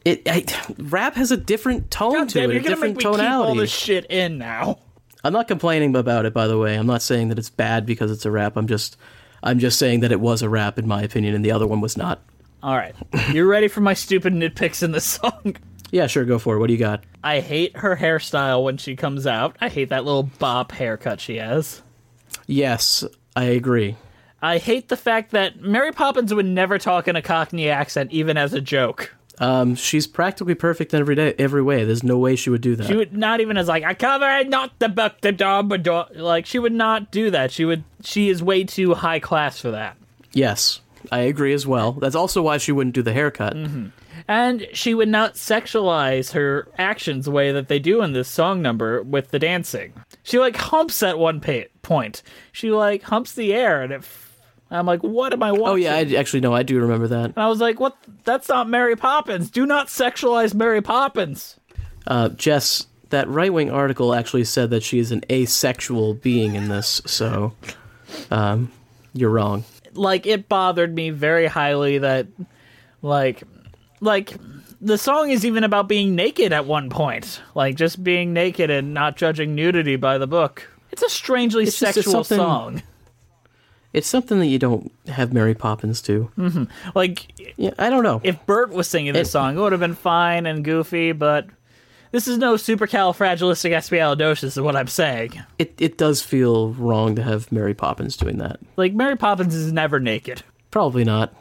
It 0.08 0.22
I, 0.26 0.46
rap 0.78 1.16
has 1.16 1.32
a 1.34 1.38
different 1.38 1.92
tone 1.92 2.14
God 2.14 2.30
to 2.30 2.40
damn, 2.40 2.50
it, 2.50 2.54
you're 2.54 2.62
a 2.62 2.64
gonna 2.64 2.76
different 2.76 2.96
make 2.96 3.06
me 3.06 3.12
keep 3.12 3.30
all 3.30 3.56
this 3.56 3.70
shit 3.70 4.06
in 4.06 4.38
now. 4.38 4.80
I'm 5.22 5.34
not 5.34 5.50
complaining 5.50 5.94
about 5.98 6.26
it, 6.26 6.34
by 6.34 6.48
the 6.48 6.58
way. 6.58 6.76
I'm 6.76 6.88
not 6.88 7.02
saying 7.02 7.28
that 7.28 7.38
it's 7.38 7.50
bad 7.50 7.86
because 7.86 8.10
it's 8.10 8.26
a 8.26 8.32
rap. 8.32 8.56
I'm 8.56 8.68
just, 8.68 8.96
I'm 9.44 9.60
just 9.60 9.78
saying 9.78 10.00
that 10.00 10.14
it 10.14 10.22
was 10.22 10.42
a 10.42 10.48
rap 10.48 10.80
in 10.80 10.88
my 10.88 11.02
opinion, 11.02 11.36
and 11.36 11.44
the 11.44 11.52
other 11.52 11.68
one 11.68 11.82
was 11.82 11.98
not. 11.98 12.22
All 12.64 12.78
right, 12.78 12.96
you're 13.34 13.48
ready 13.48 13.68
for 13.68 13.82
my 13.82 13.94
stupid 13.94 14.32
nitpicks 14.32 14.82
in 14.82 14.94
this 14.94 15.06
song? 15.06 15.58
Yeah, 15.90 16.08
sure, 16.08 16.26
go 16.26 16.38
for 16.38 16.58
it. 16.58 16.60
What 16.60 16.68
do 16.68 16.74
you 16.74 16.80
got? 16.80 17.06
I 17.24 17.40
hate 17.40 17.78
her 17.78 17.96
hairstyle 17.96 18.62
when 18.62 18.76
she 18.76 18.98
comes 18.98 19.26
out. 19.26 19.56
I 19.62 19.70
hate 19.70 19.88
that 19.88 20.04
little 20.04 20.24
bop 20.24 20.74
haircut 20.74 21.22
she 21.22 21.38
has. 21.38 21.82
Yes, 22.46 23.06
I 23.38 23.46
agree. 23.46 23.96
I 24.42 24.58
hate 24.58 24.90
the 24.90 24.98
fact 24.98 25.32
that 25.32 25.62
Mary 25.62 25.94
Poppins 25.94 26.34
would 26.34 26.46
never 26.46 26.78
talk 26.78 27.08
in 27.08 27.16
a 27.16 27.22
Cockney 27.22 27.70
accent, 27.70 28.12
even 28.12 28.36
as 28.36 28.54
a 28.54 28.60
joke. 28.60 29.16
Um, 29.40 29.76
she's 29.76 30.08
practically 30.08 30.56
perfect 30.56 30.94
in 30.94 31.00
every 31.00 31.16
day, 31.16 31.36
every 31.38 31.62
way. 31.62 31.84
There's 31.84 32.04
no 32.04 32.18
way 32.18 32.36
she 32.36 32.50
would 32.50 32.62
do 32.62 32.76
that. 32.76 32.88
She 32.88 32.96
would 32.96 33.16
not 33.16 33.40
even 33.40 33.56
as 33.58 33.68
like 33.68 33.84
I 33.84 33.94
cover 33.94 34.44
not 34.46 34.78
the 34.80 34.90
book, 34.90 35.22
the 35.22 35.32
dog, 35.32 35.70
but. 35.70 35.86
Like 36.16 36.46
she 36.46 36.58
would 36.60 36.74
not 36.74 37.12
do 37.12 37.30
that. 37.32 37.52
She 37.52 37.64
would. 37.66 37.84
She 38.04 38.30
is 38.30 38.42
way 38.42 38.64
too 38.64 38.94
high 38.96 39.20
class 39.20 39.60
for 39.60 39.72
that. 39.72 39.98
yes, 40.34 40.82
I 41.12 41.20
agree 41.20 41.54
as 41.54 41.66
well. 41.68 41.92
That's 41.94 42.16
also 42.16 42.42
why 42.42 42.58
she 42.58 42.72
wouldn't 42.72 42.96
do 42.96 43.02
the 43.04 43.14
haircut. 43.14 43.54
Mm-hmm. 43.54 43.88
And 44.28 44.68
she 44.74 44.94
would 44.94 45.08
not 45.08 45.36
sexualize 45.36 46.32
her 46.34 46.68
actions 46.78 47.26
the 47.26 47.32
way 47.32 47.52
that 47.52 47.68
they 47.68 47.80
do 47.80 48.02
in 48.02 48.14
this 48.14 48.28
song 48.28 48.62
number 48.62 49.02
with 49.04 49.30
the 49.30 49.40
dancing. 49.40 49.94
She 50.24 50.40
like 50.40 50.56
humps 50.58 51.02
at 51.04 51.20
one 51.20 51.40
pa- 51.40 51.70
point. 51.84 52.24
She 52.52 52.72
like 52.72 53.04
humps 53.04 53.34
the 53.34 53.54
air, 53.54 53.82
and 53.84 53.94
it. 53.94 54.04
I'm 54.70 54.86
like, 54.86 55.02
what 55.02 55.32
am 55.34 55.42
I 55.44 55.52
watching? 55.52 55.68
Oh 55.68 55.76
yeah, 55.76 55.96
I 55.96 56.02
actually 56.16 56.42
no, 56.42 56.54
I 56.54 56.64
do 56.64 56.80
remember 56.80 57.08
that. 57.08 57.26
And 57.26 57.38
I 57.38 57.48
was 57.48 57.60
like, 57.62 57.80
what? 57.80 57.96
That's 58.26 58.50
not 58.50 58.68
Mary 58.70 58.96
Poppins. 58.96 59.50
Do 59.50 59.66
not 59.66 59.88
sexualize 59.88 60.54
Mary 60.54 60.82
Poppins. 60.82 61.58
Uh, 62.06 62.30
Jess, 62.30 62.88
that 63.10 63.28
right 63.30 63.52
wing 63.54 63.72
article 63.72 64.14
actually 64.14 64.44
said 64.44 64.70
that 64.72 64.84
she 64.84 65.00
is 65.00 65.12
an 65.12 65.24
asexual 65.32 66.16
being 66.16 66.56
in 66.56 66.68
this, 66.68 67.02
so 67.06 67.54
um, 68.32 68.72
you're 69.14 69.30
wrong. 69.30 69.64
Like, 69.94 70.26
it 70.26 70.48
bothered 70.50 70.94
me 70.94 71.10
very 71.10 71.48
highly 71.48 71.98
that, 72.00 72.28
like, 73.02 73.44
like 74.00 74.36
the 74.80 74.98
song 74.98 75.32
is 75.32 75.46
even 75.46 75.64
about 75.64 75.88
being 75.88 76.16
naked 76.16 76.54
at 76.54 76.66
one 76.66 76.90
point. 76.90 77.42
Like, 77.56 77.76
just 77.76 78.04
being 78.04 78.32
naked 78.34 78.70
and 78.70 78.94
not 78.94 79.18
judging 79.18 79.56
nudity 79.56 79.96
by 79.96 80.18
the 80.18 80.28
book. 80.28 80.70
It's 80.92 81.04
a 81.04 81.10
strangely 81.10 81.64
It's 81.64 81.76
sexual 81.78 82.24
something- 82.24 82.38
song. 82.38 82.84
It's 83.94 84.08
something 84.08 84.40
that 84.40 84.48
you 84.48 84.60
don't 84.60 84.92
have 85.08 85.34
Mary 85.34 85.56
Poppins 85.56 86.02
do. 86.02 86.30
hmm 86.36 86.66
Like, 86.94 87.28
yeah, 87.58 87.72
I 87.80 87.90
don't 87.90 88.04
know. 88.04 88.22
If 88.24 88.46
Bert 88.46 88.70
was 88.72 88.88
singing 88.88 89.14
this 89.14 89.30
It- 89.30 89.32
song, 89.32 89.58
it 89.58 89.62
would 89.62 89.72
have 89.72 89.82
been 89.82 89.96
fine 89.96 90.46
and 90.46 90.64
goofy, 90.64 91.14
but 91.14 91.48
this 92.12 92.28
is 92.28 92.38
no 92.38 92.56
supercalifragilisticexpialidocious, 92.56 94.44
is 94.44 94.60
what 94.60 94.76
I'm 94.76 94.88
saying. 94.88 95.42
It 95.60 95.74
it 95.80 95.98
does 95.98 96.22
feel 96.22 96.70
wrong 96.74 97.16
to 97.16 97.24
have 97.24 97.52
Mary 97.52 97.74
Poppins 97.74 98.18
doing 98.18 98.38
that. 98.38 98.60
Like, 98.76 98.94
Mary 98.94 99.16
Poppins 99.16 99.56
is 99.56 99.72
never 99.72 100.00
naked. 100.00 100.44
Probably 100.72 101.04
not. 101.04 101.34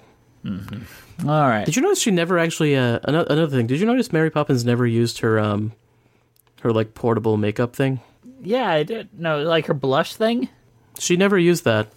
Mm-hmm. 0.44 1.28
All 1.28 1.48
right. 1.48 1.64
Did 1.64 1.76
you 1.76 1.82
notice 1.82 2.00
she 2.00 2.10
never 2.10 2.38
actually? 2.38 2.76
Uh, 2.76 3.00
another, 3.04 3.26
another 3.32 3.56
thing. 3.56 3.66
Did 3.66 3.80
you 3.80 3.86
notice 3.86 4.12
Mary 4.12 4.30
Poppins 4.30 4.64
never 4.64 4.86
used 4.86 5.18
her 5.20 5.38
um, 5.40 5.72
her 6.62 6.72
like 6.72 6.94
portable 6.94 7.36
makeup 7.36 7.74
thing? 7.74 8.00
Yeah, 8.42 8.70
I 8.70 8.82
did. 8.84 9.08
No, 9.18 9.42
like 9.42 9.66
her 9.66 9.74
blush 9.74 10.14
thing? 10.14 10.48
She 10.98 11.16
never 11.16 11.38
used 11.38 11.64
that. 11.64 11.88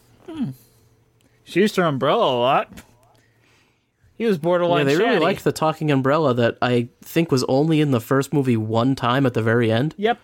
She 1.43 1.61
used 1.61 1.75
her 1.77 1.83
umbrella 1.83 2.35
a 2.35 2.37
lot. 2.39 2.71
He 4.15 4.25
was 4.25 4.37
borderline 4.37 4.85
yeah, 4.85 4.95
they 4.95 4.97
really 4.97 5.19
liked 5.19 5.43
the 5.45 5.53
talking 5.53 5.91
umbrella 5.91 6.33
that 6.33 6.57
I 6.61 6.89
think 7.01 7.31
was 7.31 7.45
only 7.45 7.79
in 7.79 7.91
the 7.91 8.01
first 8.01 8.33
movie 8.33 8.57
one 8.57 8.93
time 8.93 9.25
at 9.25 9.33
the 9.33 9.41
very 9.41 9.71
end. 9.71 9.95
Yep. 9.97 10.19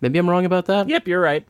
Maybe 0.00 0.18
I'm 0.18 0.28
wrong 0.28 0.44
about 0.44 0.66
that. 0.66 0.88
Yep, 0.88 1.06
you're 1.06 1.20
right. 1.20 1.46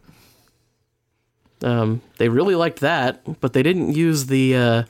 Um, 1.62 2.02
they 2.18 2.28
really 2.28 2.54
liked 2.54 2.80
that, 2.80 3.40
but 3.40 3.52
they 3.52 3.62
didn't 3.62 3.94
use 3.94 4.26
the 4.26 4.54
uh, 4.54 4.82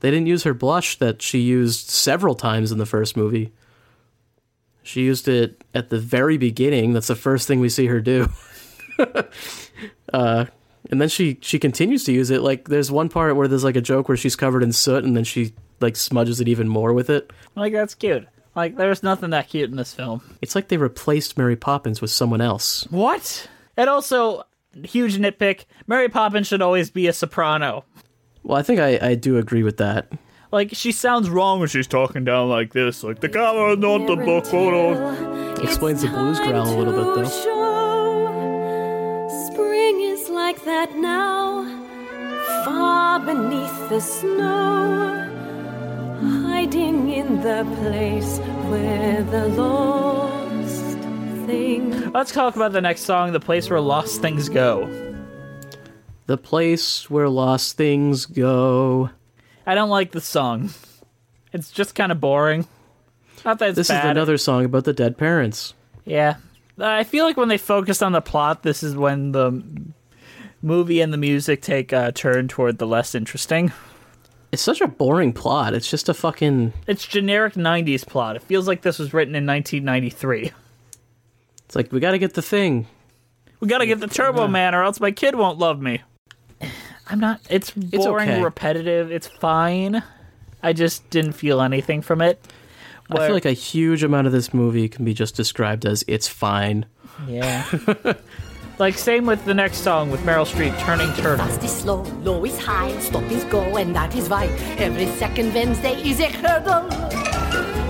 they 0.00 0.10
didn't 0.10 0.28
use 0.28 0.44
her 0.44 0.54
blush 0.54 0.96
that 0.98 1.20
she 1.22 1.40
used 1.40 1.90
several 1.90 2.34
times 2.34 2.72
in 2.72 2.78
the 2.78 2.86
first 2.86 3.16
movie. 3.16 3.52
She 4.82 5.02
used 5.02 5.26
it 5.26 5.64
at 5.74 5.90
the 5.90 5.98
very 5.98 6.38
beginning. 6.38 6.92
That's 6.92 7.08
the 7.08 7.16
first 7.16 7.48
thing 7.48 7.58
we 7.58 7.68
see 7.68 7.86
her 7.86 8.00
do. 8.00 8.28
uh, 10.12 10.46
and 10.90 11.00
then 11.00 11.08
she 11.08 11.38
she 11.40 11.58
continues 11.58 12.04
to 12.04 12.12
use 12.12 12.30
it. 12.30 12.42
Like 12.42 12.68
there's 12.68 12.90
one 12.90 13.08
part 13.08 13.36
where 13.36 13.48
there's 13.48 13.64
like 13.64 13.76
a 13.76 13.80
joke 13.80 14.08
where 14.08 14.16
she's 14.16 14.36
covered 14.36 14.62
in 14.62 14.72
soot, 14.72 15.04
and 15.04 15.16
then 15.16 15.24
she 15.24 15.54
like 15.80 15.96
smudges 15.96 16.40
it 16.40 16.48
even 16.48 16.68
more 16.68 16.92
with 16.92 17.10
it. 17.10 17.30
Like, 17.54 17.72
that's 17.72 17.94
cute. 17.94 18.26
Like, 18.54 18.76
there's 18.76 19.02
nothing 19.02 19.30
that 19.30 19.48
cute 19.48 19.70
in 19.70 19.76
this 19.76 19.92
film. 19.92 20.22
It's 20.40 20.54
like 20.54 20.68
they 20.68 20.78
replaced 20.78 21.36
Mary 21.36 21.56
Poppins 21.56 22.00
with 22.00 22.10
someone 22.10 22.40
else. 22.40 22.86
What? 22.90 23.48
And 23.76 23.90
also, 23.90 24.44
huge 24.82 25.18
nitpick 25.18 25.66
Mary 25.86 26.08
Poppins 26.08 26.46
should 26.46 26.62
always 26.62 26.90
be 26.90 27.06
a 27.06 27.12
soprano. 27.12 27.84
Well, 28.42 28.56
I 28.56 28.62
think 28.62 28.80
I, 28.80 28.98
I 29.10 29.14
do 29.14 29.36
agree 29.36 29.62
with 29.62 29.76
that. 29.78 30.10
Like 30.52 30.70
she 30.72 30.92
sounds 30.92 31.28
wrong 31.28 31.58
when 31.58 31.68
she's 31.68 31.88
talking 31.88 32.24
down 32.24 32.48
like 32.48 32.72
this. 32.72 33.02
Like 33.02 33.20
the 33.20 33.28
camera 33.28 33.72
is 33.72 33.78
not 33.78 34.06
the 34.06 34.16
book 34.16 34.46
photo. 34.46 35.52
Explains 35.60 36.02
the 36.02 36.08
blues 36.08 36.38
growl 36.38 36.68
a 36.68 36.76
little 36.78 36.94
bit 36.94 37.24
though. 37.24 37.55
That 40.76 40.94
now, 40.98 41.64
far 42.66 43.18
beneath 43.20 43.88
the 43.88 43.98
snow, 43.98 45.26
hiding 46.20 47.10
in 47.10 47.40
the 47.40 47.64
place 47.80 48.38
where 48.68 49.22
the 49.22 49.48
lost 49.48 50.98
thing. 51.46 52.12
Let's 52.12 52.30
talk 52.30 52.56
about 52.56 52.72
the 52.72 52.82
next 52.82 53.04
song, 53.04 53.32
"The 53.32 53.40
Place 53.40 53.70
Where 53.70 53.80
Lost 53.80 54.20
Things 54.20 54.50
Go." 54.50 54.86
The 56.26 56.36
place 56.36 57.08
where 57.08 57.30
lost 57.30 57.78
things 57.78 58.26
go. 58.26 59.08
I 59.66 59.74
don't 59.74 59.88
like 59.88 60.10
the 60.12 60.20
song. 60.20 60.70
It's 61.54 61.70
just 61.70 61.94
kind 61.94 62.12
of 62.12 62.20
boring. 62.20 62.66
Not 63.46 63.60
that 63.60 63.70
it's 63.70 63.76
This 63.76 63.88
bad. 63.88 64.04
is 64.04 64.10
another 64.10 64.36
song 64.36 64.66
about 64.66 64.84
the 64.84 64.92
dead 64.92 65.16
parents. 65.16 65.72
Yeah. 66.04 66.34
I 66.78 67.04
feel 67.04 67.24
like 67.24 67.38
when 67.38 67.48
they 67.48 67.56
focus 67.56 68.02
on 68.02 68.12
the 68.12 68.20
plot, 68.20 68.62
this 68.62 68.82
is 68.82 68.94
when 68.94 69.32
the 69.32 69.62
movie 70.66 71.00
and 71.00 71.12
the 71.12 71.18
music 71.18 71.62
take 71.62 71.92
a 71.92 72.12
turn 72.12 72.48
toward 72.48 72.78
the 72.78 72.86
less 72.86 73.14
interesting. 73.14 73.72
It's 74.52 74.62
such 74.62 74.80
a 74.80 74.88
boring 74.88 75.32
plot. 75.32 75.74
It's 75.74 75.90
just 75.90 76.08
a 76.08 76.14
fucking. 76.14 76.72
It's 76.86 77.06
generic 77.06 77.54
90s 77.54 78.06
plot. 78.06 78.36
It 78.36 78.42
feels 78.42 78.68
like 78.68 78.82
this 78.82 78.98
was 78.98 79.14
written 79.14 79.34
in 79.34 79.46
1993. 79.46 80.52
It's 81.64 81.74
like 81.74 81.90
we 81.90 82.00
got 82.00 82.12
to 82.12 82.18
get 82.18 82.34
the 82.34 82.42
thing. 82.42 82.86
We 83.60 83.68
gotta 83.68 83.86
get 83.86 84.00
the 84.00 84.06
Turbo 84.06 84.48
Man 84.48 84.74
or 84.74 84.82
else 84.82 85.00
my 85.00 85.10
kid 85.10 85.34
won't 85.34 85.58
love 85.58 85.80
me. 85.80 86.02
I'm 87.08 87.20
not. 87.20 87.40
It's 87.48 87.70
boring, 87.70 88.28
okay. 88.28 88.42
repetitive. 88.42 89.10
It's 89.10 89.26
fine. 89.26 90.02
I 90.62 90.72
just 90.72 91.08
didn't 91.10 91.32
feel 91.32 91.60
anything 91.60 92.02
from 92.02 92.20
it. 92.20 92.44
I 93.08 93.24
feel 93.24 93.34
like 93.34 93.44
a 93.44 93.52
huge 93.52 94.02
amount 94.02 94.26
of 94.26 94.32
this 94.32 94.52
movie 94.52 94.88
can 94.88 95.04
be 95.04 95.14
just 95.14 95.36
described 95.36 95.86
as 95.86 96.04
it's 96.08 96.26
fine. 96.26 96.86
Yeah. 97.28 97.64
like, 98.78 98.98
same 98.98 99.26
with 99.26 99.44
the 99.44 99.54
next 99.54 99.78
song 99.78 100.10
with 100.10 100.20
Meryl 100.22 100.46
Streep, 100.46 100.78
Turning 100.80 101.12
Turtle. 101.14 101.46
Fast 101.46 101.62
is 101.64 101.70
slow, 101.70 102.02
low 102.22 102.44
is 102.44 102.58
high, 102.58 102.98
stop 102.98 103.22
is 103.24 103.44
go, 103.44 103.76
and 103.76 103.94
that 103.94 104.14
is 104.14 104.28
why 104.28 104.46
every 104.78 105.06
second 105.16 105.54
Wednesday 105.54 105.94
is 106.02 106.20
a 106.20 106.28
hurdle. 106.28 106.90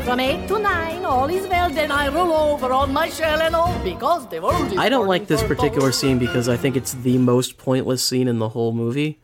From 0.05 0.20
eight 0.20 0.47
to 0.47 0.59
nine, 0.61 1.05
all 1.05 1.28
is 1.28 1.49
well, 1.49 1.68
then 1.68 1.91
I 1.91 2.07
roll 2.09 2.32
over 2.32 2.72
on 2.72 2.93
my 2.93 3.09
shell 3.09 3.43
and 3.43 3.57
all 3.57 3.76
because 3.82 4.28
the 4.28 4.41
world 4.41 4.72
is 4.72 4.78
I 4.78 4.89
don't 4.89 5.09
like 5.09 5.26
this 5.26 5.41
purple. 5.43 5.57
particular 5.57 5.91
scene 5.91 6.18
because 6.18 6.49
I 6.49 6.57
think 6.57 6.76
it's 6.76 6.93
the 6.93 7.18
most 7.18 7.59
pointless 7.59 8.05
scene 8.05 8.28
in 8.28 8.39
the 8.39 8.51
whole 8.51 8.72
movie 8.72 9.18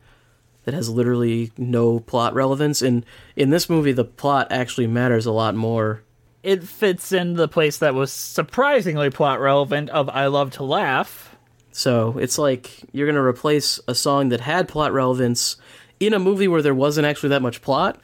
that 0.65 0.73
has 0.73 0.89
literally 0.89 1.53
no 1.57 2.01
plot 2.01 2.33
relevance. 2.33 2.81
And 2.81 3.05
in 3.37 3.49
this 3.49 3.69
movie, 3.69 3.93
the 3.93 4.03
plot 4.03 4.47
actually 4.49 4.87
matters 4.87 5.25
a 5.25 5.31
lot 5.31 5.55
more. 5.55 6.03
It 6.41 6.63
fits 6.63 7.13
in 7.13 7.35
the 7.35 7.47
place 7.47 7.77
that 7.77 7.93
was 7.93 8.11
surprisingly 8.11 9.09
plot 9.09 9.39
relevant 9.39 9.89
of 9.91 10.09
I 10.09 10.27
Love 10.27 10.51
to 10.51 10.63
Laugh. 10.63 11.32
So 11.73 12.17
it's 12.19 12.37
like 12.37 12.71
you're 12.91 13.07
going 13.07 13.15
to 13.15 13.21
replace 13.21 13.79
a 13.87 13.95
song 13.95 14.29
that 14.29 14.41
had 14.41 14.67
plot 14.67 14.93
relevance 14.93 15.57
in 15.99 16.13
a 16.13 16.19
movie 16.19 16.47
where 16.47 16.61
there 16.61 16.75
wasn't 16.75 17.07
actually 17.07 17.29
that 17.29 17.41
much 17.41 17.61
plot. 17.61 17.99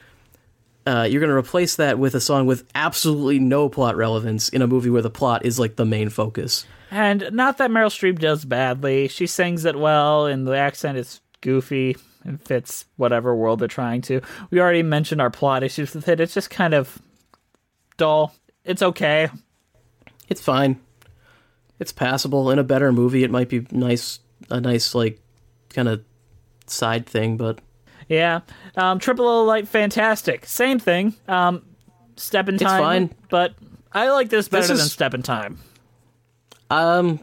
Uh, 0.86 1.06
you're 1.08 1.20
going 1.20 1.30
to 1.30 1.36
replace 1.36 1.76
that 1.76 1.98
with 1.98 2.14
a 2.14 2.20
song 2.20 2.46
with 2.46 2.64
absolutely 2.74 3.38
no 3.38 3.68
plot 3.68 3.96
relevance 3.96 4.48
in 4.48 4.60
a 4.60 4.66
movie 4.66 4.90
where 4.90 5.02
the 5.02 5.10
plot 5.10 5.44
is 5.44 5.58
like 5.58 5.76
the 5.76 5.84
main 5.84 6.08
focus. 6.08 6.66
And 6.90 7.28
not 7.32 7.58
that 7.58 7.70
Meryl 7.70 7.86
Streep 7.86 8.18
does 8.18 8.44
badly. 8.44 9.06
She 9.06 9.26
sings 9.28 9.64
it 9.64 9.78
well, 9.78 10.26
and 10.26 10.46
the 10.46 10.56
accent 10.56 10.98
is 10.98 11.20
goofy 11.40 11.96
and 12.24 12.40
fits 12.42 12.86
whatever 12.96 13.36
world 13.36 13.60
they're 13.60 13.68
trying 13.68 14.02
to. 14.02 14.20
We 14.50 14.60
already 14.60 14.82
mentioned 14.82 15.20
our 15.20 15.30
plot 15.30 15.62
issues 15.62 15.94
with 15.94 16.08
it. 16.08 16.18
It's 16.18 16.34
just 16.34 16.50
kind 16.50 16.74
of 16.74 17.00
dull. 17.96 18.34
It's 18.64 18.82
okay. 18.82 19.28
It's 20.28 20.40
fine. 20.40 20.80
It's 21.80 21.92
passable. 21.92 22.50
In 22.50 22.58
a 22.60 22.64
better 22.64 22.92
movie, 22.92 23.24
it 23.24 23.30
might 23.32 23.48
be 23.48 23.66
nice, 23.72 24.20
a 24.50 24.60
nice 24.60 24.94
like 24.94 25.18
kind 25.70 25.88
of 25.88 26.02
side 26.66 27.06
thing, 27.06 27.36
but 27.36 27.58
Yeah. 28.08 28.40
Um, 28.76 28.98
Trip 29.00 29.18
a 29.18 29.22
Little 29.22 29.44
Light, 29.46 29.66
fantastic. 29.66 30.44
Same 30.46 30.78
thing. 30.78 31.14
Um, 31.26 31.62
Step 32.16 32.48
in 32.48 32.56
It's 32.56 32.62
Time. 32.64 32.82
fine. 32.82 33.14
But 33.30 33.54
I 33.92 34.10
like 34.10 34.28
this 34.28 34.46
better 34.48 34.62
This 34.68 34.68
than 34.78 34.86
is- 34.86 34.92
Step 34.92 35.14
in 35.14 35.22
Time. 35.22 35.58
um, 36.70 37.20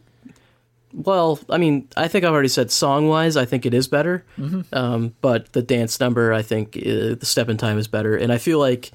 well, 0.94 1.40
I 1.50 1.58
mean, 1.58 1.88
I 1.96 2.08
think 2.08 2.26
I've 2.26 2.34
already 2.34 2.48
said 2.48 2.72
song 2.72 3.08
wise, 3.08 3.38
I 3.38 3.46
think 3.46 3.66
it 3.66 3.74
is 3.74 3.88
better. 3.88 4.24
Mhm. 4.40 4.66
Um, 4.74 5.14
but 5.22 5.54
the 5.54 5.62
dance 5.62 6.00
number, 6.00 6.34
I 6.34 6.42
think 6.42 6.76
uh, 6.78 7.14
the 7.16 7.26
step 7.26 7.50
in 7.50 7.58
time 7.58 7.78
is 7.78 7.88
better, 7.88 8.16
and 8.16 8.32
I 8.34 8.38
feel 8.40 8.58
like 8.60 8.92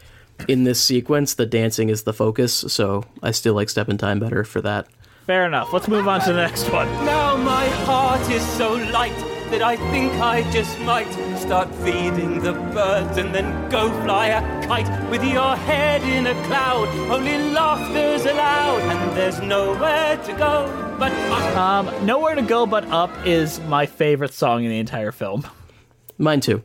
in 0.49 0.65
this 0.65 0.81
sequence, 0.81 1.35
the 1.35 1.47
dancing 1.47 1.89
is 1.91 2.03
the 2.03 2.13
focus. 2.13 2.65
So 2.69 3.05
I 3.23 3.31
still 3.31 3.55
like 3.55 3.69
step 3.71 3.89
in 3.89 3.99
time 3.99 4.19
better 4.19 4.43
for 4.43 4.61
that. 4.63 4.89
Fair 5.27 5.47
enough. 5.47 5.73
Let's 5.73 5.89
move 5.89 6.09
on 6.09 6.21
to 6.23 6.33
the 6.33 6.41
next 6.41 6.69
one. 6.71 6.89
Now 7.05 7.37
my 7.37 7.69
heart 7.87 8.29
is 8.31 8.45
so 8.57 8.75
light 8.75 9.17
that 9.51 9.63
I 9.63 9.77
think 9.93 10.13
I 10.15 10.51
just 10.51 10.79
might 10.81 11.13
start 11.39 11.73
feeding 11.77 12.41
the 12.41 12.53
birds 12.53 13.19
and 13.19 13.35
then 13.35 13.69
go 13.71 13.91
fly 14.03 14.29
a 14.29 14.67
kite 14.67 15.11
with 15.11 15.23
your 15.23 15.55
head 15.57 16.03
in 16.03 16.27
a 16.27 16.35
cloud. 16.47 16.89
Only 17.11 17.39
laughter's 17.39 18.25
allowed 18.25 18.81
and 18.83 19.17
there's 19.17 19.41
nowhere 19.41 20.17
to 20.17 20.33
go 20.33 20.83
but 20.99 21.13
up. 21.13 21.57
Um, 21.57 22.07
Nowhere 22.07 22.35
to 22.35 22.43
Go 22.43 22.65
But 22.65 22.85
Up 22.87 23.11
is 23.27 23.61
my 23.63 23.87
favorite 23.87 24.33
song 24.33 24.65
in 24.65 24.71
the 24.71 24.79
entire 24.79 25.13
film. 25.13 25.47
Mine 26.19 26.41
too. 26.41 26.63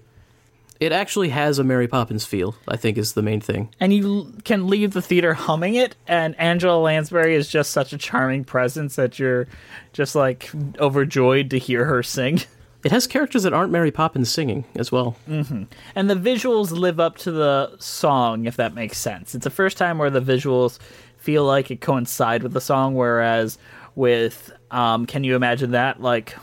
It 0.79 0.91
actually 0.91 1.29
has 1.29 1.59
a 1.59 1.63
Mary 1.63 1.87
Poppins 1.87 2.25
feel. 2.25 2.55
I 2.67 2.77
think 2.77 2.97
is 2.97 3.13
the 3.13 3.21
main 3.23 3.41
thing. 3.41 3.69
And 3.79 3.93
you 3.93 4.33
can 4.43 4.67
leave 4.67 4.93
the 4.93 5.01
theater 5.01 5.33
humming 5.33 5.75
it, 5.75 5.95
and 6.07 6.39
Angela 6.39 6.77
Lansbury 6.79 7.35
is 7.35 7.49
just 7.49 7.71
such 7.71 7.93
a 7.93 7.97
charming 7.97 8.43
presence 8.43 8.95
that 8.95 9.17
you're 9.19 9.47
just 9.93 10.15
like 10.15 10.49
overjoyed 10.79 11.49
to 11.51 11.59
hear 11.59 11.85
her 11.85 12.03
sing. 12.03 12.41
It 12.85 12.91
has 12.91 13.07
characters 13.07 13.43
that 13.43 13.53
aren't 13.53 13.71
Mary 13.71 13.91
Poppins 13.91 14.29
singing 14.31 14.63
as 14.75 14.91
well. 14.91 15.17
hmm 15.25 15.63
And 15.95 16.09
the 16.09 16.15
visuals 16.15 16.71
live 16.71 16.99
up 16.99 17.17
to 17.17 17.31
the 17.31 17.75
song, 17.79 18.45
if 18.45 18.55
that 18.57 18.75
makes 18.75 18.99
sense. 18.99 19.33
It's 19.35 19.43
the 19.43 19.49
first 19.49 19.77
time 19.77 19.97
where 19.97 20.11
the 20.11 20.21
visuals 20.21 20.77
feel 21.17 21.43
like 21.43 21.71
it 21.71 21.81
coincide 21.81 22.43
with 22.43 22.53
the 22.53 22.61
song, 22.61 22.93
whereas 22.93 23.57
with 23.95 24.53
um, 24.71 25.05
Can 25.07 25.23
You 25.23 25.35
Imagine 25.35 25.71
That? 25.71 26.01
Like, 26.01 26.37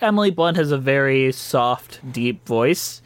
Emily 0.00 0.30
Blunt 0.32 0.56
has 0.56 0.72
a 0.72 0.76
very 0.76 1.30
soft, 1.32 2.00
deep 2.12 2.44
voice, 2.46 3.00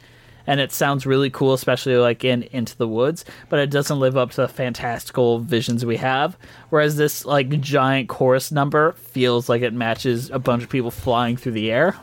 and 0.47 0.59
it 0.59 0.71
sounds 0.71 1.05
really 1.05 1.29
cool, 1.29 1.53
especially 1.53 1.97
like 1.97 2.23
in 2.23 2.43
Into 2.43 2.77
the 2.77 2.87
Woods, 2.87 3.25
but 3.49 3.59
it 3.59 3.69
doesn't 3.69 3.99
live 3.99 4.17
up 4.17 4.31
to 4.31 4.41
the 4.41 4.47
fantastical 4.47 5.39
visions 5.39 5.85
we 5.85 5.97
have. 5.97 6.37
Whereas 6.69 6.97
this, 6.97 7.25
like, 7.25 7.49
giant 7.61 8.09
chorus 8.09 8.51
number 8.51 8.93
feels 8.93 9.49
like 9.49 9.61
it 9.61 9.73
matches 9.73 10.29
a 10.29 10.39
bunch 10.39 10.63
of 10.63 10.69
people 10.69 10.91
flying 10.91 11.37
through 11.37 11.53
the 11.53 11.71
air. 11.71 11.95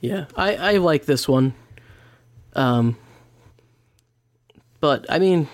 Yeah, 0.00 0.26
I, 0.36 0.56
I 0.56 0.76
like 0.78 1.06
this 1.06 1.28
one. 1.28 1.54
Um, 2.54 2.96
but 4.80 5.06
I 5.08 5.18
mean, 5.18 5.48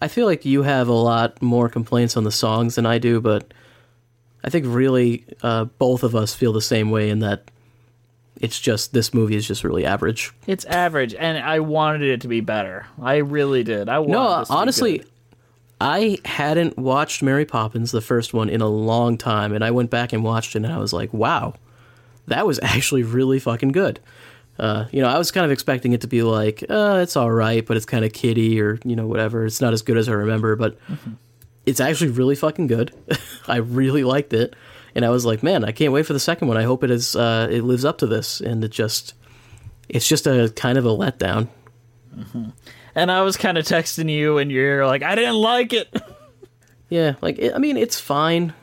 I 0.00 0.08
feel 0.08 0.26
like 0.26 0.44
you 0.44 0.62
have 0.62 0.88
a 0.88 0.92
lot 0.92 1.40
more 1.40 1.68
complaints 1.68 2.16
on 2.16 2.24
the 2.24 2.30
songs 2.30 2.74
than 2.74 2.86
I 2.86 2.98
do, 2.98 3.20
but 3.20 3.52
I 4.44 4.50
think 4.50 4.66
really 4.68 5.24
uh, 5.42 5.64
both 5.64 6.02
of 6.02 6.14
us 6.14 6.34
feel 6.34 6.52
the 6.52 6.60
same 6.60 6.90
way 6.90 7.10
in 7.10 7.20
that 7.20 7.50
it's 8.40 8.58
just 8.60 8.92
this 8.92 9.12
movie 9.14 9.36
is 9.36 9.46
just 9.46 9.64
really 9.64 9.84
average. 9.84 10.32
It's 10.46 10.64
average, 10.66 11.14
and 11.14 11.38
I 11.38 11.60
wanted 11.60 12.02
it 12.02 12.20
to 12.22 12.28
be 12.28 12.40
better. 12.40 12.86
I 13.02 13.16
really 13.16 13.64
did. 13.64 13.88
I 13.88 13.98
wanted 13.98 14.12
No, 14.12 14.38
this 14.40 14.48
to 14.48 14.54
be 14.54 14.58
honestly. 14.58 15.04
I 15.80 16.18
hadn't 16.24 16.76
watched 16.76 17.22
Mary 17.22 17.44
Poppins, 17.44 17.92
the 17.92 18.00
first 18.00 18.34
one, 18.34 18.48
in 18.48 18.60
a 18.60 18.68
long 18.68 19.16
time, 19.16 19.52
and 19.52 19.62
I 19.64 19.70
went 19.70 19.90
back 19.90 20.12
and 20.12 20.24
watched 20.24 20.56
it, 20.56 20.64
and 20.64 20.72
I 20.72 20.78
was 20.78 20.92
like, 20.92 21.12
wow, 21.12 21.54
that 22.26 22.46
was 22.46 22.58
actually 22.62 23.04
really 23.04 23.38
fucking 23.38 23.70
good. 23.70 24.00
Uh, 24.58 24.86
you 24.90 25.00
know, 25.00 25.06
I 25.08 25.18
was 25.18 25.30
kind 25.30 25.44
of 25.44 25.52
expecting 25.52 25.92
it 25.92 26.00
to 26.00 26.08
be 26.08 26.22
like, 26.22 26.64
uh, 26.68 26.98
it's 27.00 27.16
all 27.16 27.30
right, 27.30 27.64
but 27.64 27.76
it's 27.76 27.86
kind 27.86 28.04
of 28.04 28.12
kiddie 28.12 28.60
or 28.60 28.78
you 28.84 28.96
know 28.96 29.06
whatever. 29.06 29.46
It's 29.46 29.60
not 29.60 29.72
as 29.72 29.82
good 29.82 29.96
as 29.96 30.08
I 30.08 30.12
remember, 30.12 30.56
but 30.56 30.76
it's 31.64 31.78
actually 31.78 32.10
really 32.10 32.34
fucking 32.34 32.66
good. 32.66 32.92
I 33.48 33.58
really 33.58 34.02
liked 34.02 34.32
it, 34.32 34.56
and 34.94 35.04
I 35.04 35.10
was 35.10 35.24
like, 35.24 35.42
man, 35.42 35.64
I 35.64 35.72
can't 35.72 35.92
wait 35.92 36.06
for 36.06 36.12
the 36.12 36.20
second 36.20 36.48
one. 36.48 36.56
I 36.56 36.62
hope 36.62 36.84
it 36.84 36.90
is 36.90 37.14
uh, 37.16 37.48
it 37.50 37.62
lives 37.62 37.84
up 37.84 37.98
to 37.98 38.06
this, 38.06 38.40
and 38.40 38.62
it 38.64 38.70
just 38.70 39.14
it's 39.88 40.06
just 40.08 40.26
a 40.26 40.52
kind 40.54 40.78
of 40.78 40.84
a 40.84 40.90
letdown. 40.90 41.48
And 42.94 43.10
I 43.12 43.22
was 43.22 43.36
kind 43.36 43.58
of 43.58 43.64
texting 43.64 44.10
you, 44.10 44.38
and 44.38 44.50
you're 44.50 44.86
like, 44.86 45.02
I 45.02 45.14
didn't 45.14 45.36
like 45.36 45.72
it. 45.72 45.88
Yeah, 46.90 47.16
like 47.20 47.38
I 47.54 47.58
mean, 47.58 47.76
it's 47.76 48.00
fine. 48.00 48.54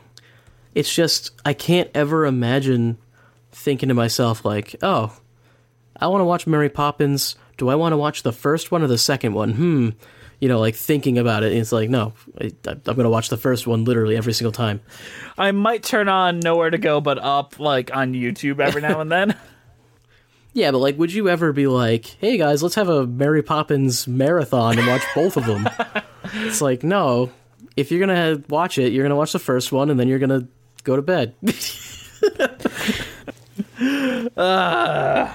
It's 0.74 0.92
just 0.92 1.30
I 1.44 1.52
can't 1.52 1.88
ever 1.94 2.26
imagine 2.26 2.98
thinking 3.52 3.88
to 3.88 3.94
myself 3.94 4.44
like, 4.44 4.74
"Oh, 4.82 5.16
I 6.00 6.08
want 6.08 6.22
to 6.22 6.24
watch 6.24 6.44
Mary 6.44 6.68
Poppins. 6.68 7.36
Do 7.56 7.68
I 7.68 7.76
want 7.76 7.92
to 7.92 7.96
watch 7.96 8.24
the 8.24 8.32
first 8.32 8.72
one 8.72 8.82
or 8.82 8.88
the 8.88 8.98
second 8.98 9.34
one?" 9.34 9.52
Hmm. 9.52 9.88
You 10.40 10.48
know, 10.48 10.60
like 10.60 10.74
thinking 10.74 11.16
about 11.18 11.42
it, 11.44 11.52
and 11.52 11.60
it's 11.60 11.72
like, 11.72 11.88
no, 11.88 12.12
I, 12.40 12.52
I'm 12.66 12.80
going 12.82 13.04
to 13.04 13.10
watch 13.10 13.30
the 13.30 13.38
first 13.38 13.66
one 13.66 13.84
literally 13.84 14.16
every 14.16 14.34
single 14.34 14.52
time. 14.52 14.80
I 15.38 15.50
might 15.52 15.82
turn 15.82 16.08
on 16.08 16.40
Nowhere 16.40 16.68
to 16.70 16.78
Go 16.78 17.00
But 17.00 17.18
Up, 17.18 17.58
like 17.58 17.94
on 17.96 18.12
YouTube 18.12 18.60
every 18.60 18.82
now 18.82 19.00
and 19.00 19.10
then. 19.10 19.34
Yeah, 20.52 20.70
but 20.70 20.78
like, 20.78 20.96
would 20.96 21.12
you 21.12 21.28
ever 21.28 21.52
be 21.52 21.66
like, 21.66 22.06
"Hey 22.18 22.38
guys, 22.38 22.62
let's 22.62 22.76
have 22.76 22.88
a 22.88 23.06
Mary 23.06 23.42
Poppins 23.42 24.08
marathon 24.08 24.78
and 24.78 24.88
watch 24.88 25.02
both 25.14 25.36
of 25.36 25.44
them"? 25.44 25.68
it's 26.32 26.62
like, 26.62 26.82
no. 26.82 27.30
If 27.76 27.90
you're 27.90 28.00
gonna 28.00 28.42
watch 28.48 28.78
it, 28.78 28.90
you're 28.94 29.04
gonna 29.04 29.16
watch 29.16 29.32
the 29.32 29.38
first 29.38 29.70
one, 29.70 29.90
and 29.90 30.00
then 30.00 30.08
you're 30.08 30.18
gonna 30.18 30.48
go 30.82 30.96
to 30.96 31.02
bed. 31.02 31.34
Uh, 34.36 35.30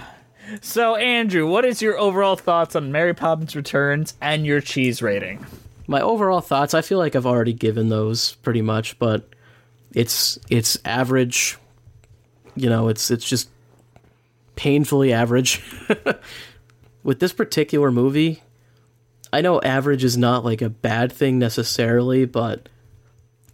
so, 0.61 0.95
Andrew, 0.95 1.47
what 1.47 1.65
is 1.65 1.81
your 1.81 1.97
overall 1.97 2.35
thoughts 2.35 2.75
on 2.75 2.91
Mary 2.91 3.13
Poppins 3.13 3.55
Returns 3.55 4.15
and 4.21 4.45
your 4.45 4.61
cheese 4.61 5.01
rating? 5.01 5.45
My 5.87 6.01
overall 6.01 6.41
thoughts, 6.41 6.73
I 6.73 6.81
feel 6.81 6.97
like 6.97 7.15
I've 7.15 7.25
already 7.25 7.53
given 7.53 7.89
those 7.89 8.35
pretty 8.35 8.61
much, 8.61 8.97
but 8.99 9.27
it's 9.93 10.39
it's 10.49 10.77
average. 10.85 11.57
You 12.55 12.69
know, 12.69 12.87
it's 12.89 13.11
it's 13.11 13.27
just 13.27 13.49
painfully 14.55 15.13
average. 15.13 15.61
With 17.03 17.19
this 17.19 17.33
particular 17.33 17.91
movie, 17.91 18.43
I 19.33 19.41
know 19.41 19.59
average 19.61 20.03
is 20.03 20.17
not 20.17 20.45
like 20.45 20.61
a 20.61 20.69
bad 20.69 21.11
thing 21.11 21.39
necessarily, 21.39 22.25
but 22.25 22.69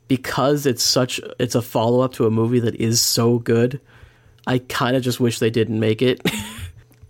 because 0.07 0.65
it's 0.65 0.83
such 0.83 1.19
it's 1.39 1.55
a 1.55 1.61
follow-up 1.61 2.13
to 2.13 2.25
a 2.25 2.31
movie 2.31 2.59
that 2.59 2.75
is 2.75 3.01
so 3.01 3.39
good, 3.39 3.79
I 4.45 4.59
kind 4.59 4.95
of 4.95 5.03
just 5.03 5.19
wish 5.19 5.39
they 5.39 5.49
didn't 5.49 5.79
make 5.79 6.01
it. 6.01 6.21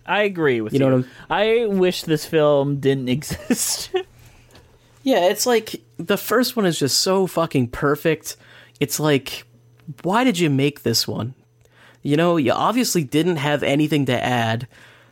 I 0.07 0.23
agree 0.23 0.61
with 0.61 0.73
You 0.73 0.79
you. 0.79 0.89
know 0.89 0.97
what 0.97 1.05
I 1.29 1.65
wish 1.65 2.03
this 2.03 2.25
film 2.25 2.79
didn't 2.79 3.09
exist. 3.09 3.91
Yeah, 5.03 5.25
it's 5.29 5.45
like 5.45 5.81
the 5.97 6.17
first 6.17 6.55
one 6.55 6.65
is 6.65 6.79
just 6.79 6.99
so 6.99 7.27
fucking 7.27 7.69
perfect. 7.69 8.35
It's 8.79 8.99
like, 8.99 9.45
why 10.03 10.23
did 10.23 10.37
you 10.39 10.49
make 10.49 10.83
this 10.83 11.07
one? 11.07 11.33
You 12.03 12.17
know, 12.17 12.37
you 12.37 12.51
obviously 12.51 13.03
didn't 13.03 13.37
have 13.37 13.63
anything 13.63 14.05
to 14.05 14.23
add. 14.23 14.67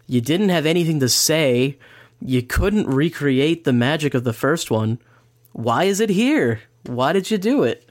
You 0.07 0.21
didn't 0.21 0.49
have 0.49 0.65
anything 0.65 0.99
to 0.99 1.09
say. 1.09 1.77
You 2.21 2.41
couldn't 2.41 2.87
recreate 2.87 3.63
the 3.63 3.73
magic 3.73 4.13
of 4.13 4.23
the 4.23 4.33
first 4.33 4.69
one. 4.71 4.99
Why 5.53 5.85
is 5.85 5.99
it 5.99 6.09
here? 6.09 6.61
Why 6.85 7.11
did 7.13 7.31
you 7.31 7.37
do 7.37 7.63
it? 7.63 7.81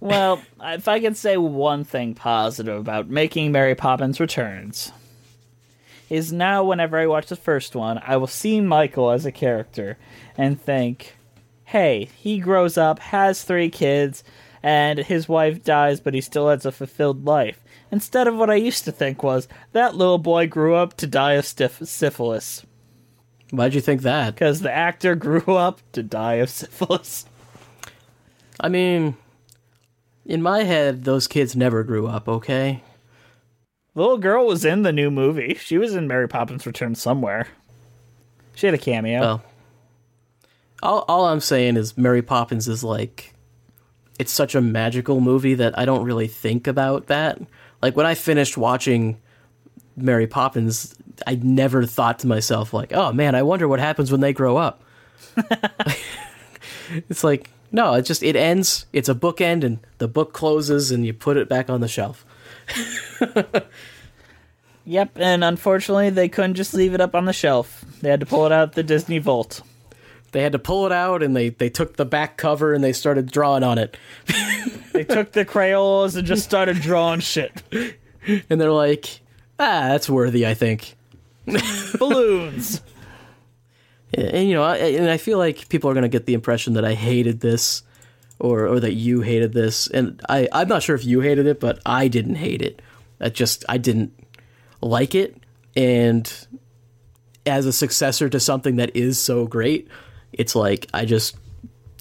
well, 0.00 0.42
if 0.62 0.86
I 0.86 1.00
can 1.00 1.14
say 1.14 1.38
one 1.38 1.82
thing 1.84 2.14
positive 2.14 2.78
about 2.78 3.08
making 3.08 3.52
Mary 3.52 3.74
Poppins 3.74 4.20
Returns, 4.20 4.92
is 6.14 6.32
now 6.32 6.62
whenever 6.62 6.96
I 6.96 7.06
watch 7.06 7.26
the 7.26 7.36
first 7.36 7.74
one, 7.74 8.00
I 8.06 8.16
will 8.16 8.28
see 8.28 8.60
Michael 8.60 9.10
as 9.10 9.26
a 9.26 9.32
character 9.32 9.98
and 10.38 10.60
think, 10.60 11.16
hey, 11.64 12.08
he 12.16 12.38
grows 12.38 12.78
up, 12.78 13.00
has 13.00 13.42
three 13.42 13.68
kids, 13.68 14.22
and 14.62 15.00
his 15.00 15.28
wife 15.28 15.64
dies, 15.64 15.98
but 15.98 16.14
he 16.14 16.20
still 16.20 16.48
has 16.48 16.64
a 16.64 16.70
fulfilled 16.70 17.24
life. 17.24 17.64
Instead 17.90 18.28
of 18.28 18.36
what 18.36 18.48
I 18.48 18.54
used 18.54 18.84
to 18.84 18.92
think 18.92 19.24
was, 19.24 19.48
that 19.72 19.96
little 19.96 20.18
boy 20.18 20.46
grew 20.46 20.76
up 20.76 20.96
to 20.98 21.08
die 21.08 21.32
of 21.32 21.44
stif- 21.44 21.82
syphilis. 21.84 22.64
Why'd 23.50 23.74
you 23.74 23.80
think 23.80 24.02
that? 24.02 24.34
Because 24.34 24.60
the 24.60 24.72
actor 24.72 25.14
grew 25.16 25.56
up 25.56 25.80
to 25.92 26.02
die 26.04 26.34
of 26.34 26.48
syphilis. 26.48 27.26
I 28.60 28.68
mean, 28.68 29.16
in 30.24 30.42
my 30.42 30.62
head, 30.62 31.02
those 31.02 31.26
kids 31.26 31.56
never 31.56 31.82
grew 31.82 32.06
up, 32.06 32.28
okay? 32.28 32.84
The 33.94 34.00
little 34.00 34.18
girl 34.18 34.46
was 34.46 34.64
in 34.64 34.82
the 34.82 34.92
new 34.92 35.10
movie. 35.10 35.54
She 35.54 35.78
was 35.78 35.94
in 35.94 36.08
Mary 36.08 36.28
Poppins 36.28 36.66
Return 36.66 36.94
somewhere. 36.94 37.46
She 38.54 38.66
had 38.66 38.74
a 38.74 38.78
cameo. 38.78 39.20
Well, 39.20 39.44
all, 40.82 41.04
all 41.08 41.26
I'm 41.26 41.40
saying 41.40 41.76
is 41.76 41.96
Mary 41.96 42.22
Poppins 42.22 42.68
is 42.68 42.82
like, 42.82 43.34
it's 44.18 44.32
such 44.32 44.54
a 44.54 44.60
magical 44.60 45.20
movie 45.20 45.54
that 45.54 45.78
I 45.78 45.84
don't 45.84 46.04
really 46.04 46.28
think 46.28 46.66
about 46.66 47.06
that. 47.06 47.40
Like 47.80 47.96
when 47.96 48.06
I 48.06 48.14
finished 48.14 48.56
watching 48.56 49.20
Mary 49.96 50.26
Poppins, 50.26 50.94
I 51.26 51.36
never 51.36 51.86
thought 51.86 52.18
to 52.20 52.26
myself 52.26 52.74
like, 52.74 52.92
oh 52.92 53.12
man, 53.12 53.34
I 53.34 53.42
wonder 53.42 53.68
what 53.68 53.80
happens 53.80 54.10
when 54.10 54.20
they 54.20 54.32
grow 54.32 54.56
up. 54.56 54.82
it's 57.08 57.22
like, 57.22 57.50
no, 57.70 57.94
it 57.94 58.02
just 58.02 58.22
it 58.22 58.36
ends. 58.36 58.86
It's 58.92 59.08
a 59.08 59.14
bookend, 59.14 59.64
and 59.64 59.80
the 59.98 60.06
book 60.06 60.32
closes, 60.32 60.92
and 60.92 61.04
you 61.04 61.12
put 61.12 61.36
it 61.36 61.48
back 61.48 61.68
on 61.68 61.80
the 61.80 61.88
shelf. 61.88 62.24
Yep, 64.86 65.12
and 65.16 65.42
unfortunately, 65.42 66.10
they 66.10 66.28
couldn't 66.28 66.56
just 66.56 66.74
leave 66.74 66.92
it 66.92 67.00
up 67.00 67.14
on 67.14 67.24
the 67.24 67.32
shelf. 67.32 67.84
They 68.02 68.10
had 68.10 68.20
to 68.20 68.26
pull 68.26 68.44
it 68.44 68.52
out 68.52 68.74
the 68.74 68.82
Disney 68.82 69.18
Vault. 69.18 69.62
They 70.32 70.42
had 70.42 70.52
to 70.52 70.58
pull 70.58 70.84
it 70.84 70.92
out, 70.92 71.22
and 71.22 71.34
they 71.34 71.48
they 71.48 71.70
took 71.70 71.96
the 71.96 72.04
back 72.04 72.36
cover 72.36 72.74
and 72.74 72.84
they 72.84 72.92
started 72.92 73.30
drawing 73.30 73.62
on 73.62 73.78
it. 73.78 73.96
They 74.92 75.04
took 75.04 75.32
the 75.32 75.44
Crayolas 75.44 76.16
and 76.16 76.26
just 76.26 76.44
started 76.44 76.80
drawing 76.80 77.20
shit. 77.20 77.62
and 78.48 78.60
they're 78.60 78.70
like, 78.70 79.20
ah, 79.58 79.88
that's 79.88 80.08
worthy, 80.08 80.46
I 80.46 80.54
think. 80.54 80.94
Balloons. 81.98 82.80
And, 84.12 84.48
you 84.48 84.54
know, 84.54 84.62
I, 84.62 84.76
and 84.76 85.10
I 85.10 85.16
feel 85.16 85.38
like 85.38 85.68
people 85.68 85.90
are 85.90 85.94
going 85.94 86.02
to 86.02 86.08
get 86.08 86.26
the 86.26 86.34
impression 86.34 86.74
that 86.74 86.84
I 86.84 86.94
hated 86.94 87.40
this, 87.40 87.82
or 88.38 88.66
or 88.66 88.80
that 88.80 88.94
you 88.94 89.20
hated 89.20 89.52
this, 89.52 89.86
and 89.88 90.20
I 90.28 90.48
I'm 90.52 90.68
not 90.68 90.82
sure 90.82 90.96
if 90.96 91.04
you 91.04 91.20
hated 91.20 91.46
it, 91.46 91.60
but 91.60 91.80
I 91.86 92.08
didn't 92.08 92.36
hate 92.36 92.62
it. 92.62 92.82
I 93.20 93.28
just 93.28 93.64
I 93.68 93.78
didn't 93.78 94.12
like 94.80 95.14
it, 95.14 95.36
and 95.76 96.30
as 97.46 97.66
a 97.66 97.72
successor 97.72 98.28
to 98.28 98.40
something 98.40 98.76
that 98.76 98.94
is 98.96 99.18
so 99.18 99.46
great, 99.46 99.88
it's 100.32 100.54
like 100.54 100.86
I 100.92 101.04
just 101.04 101.36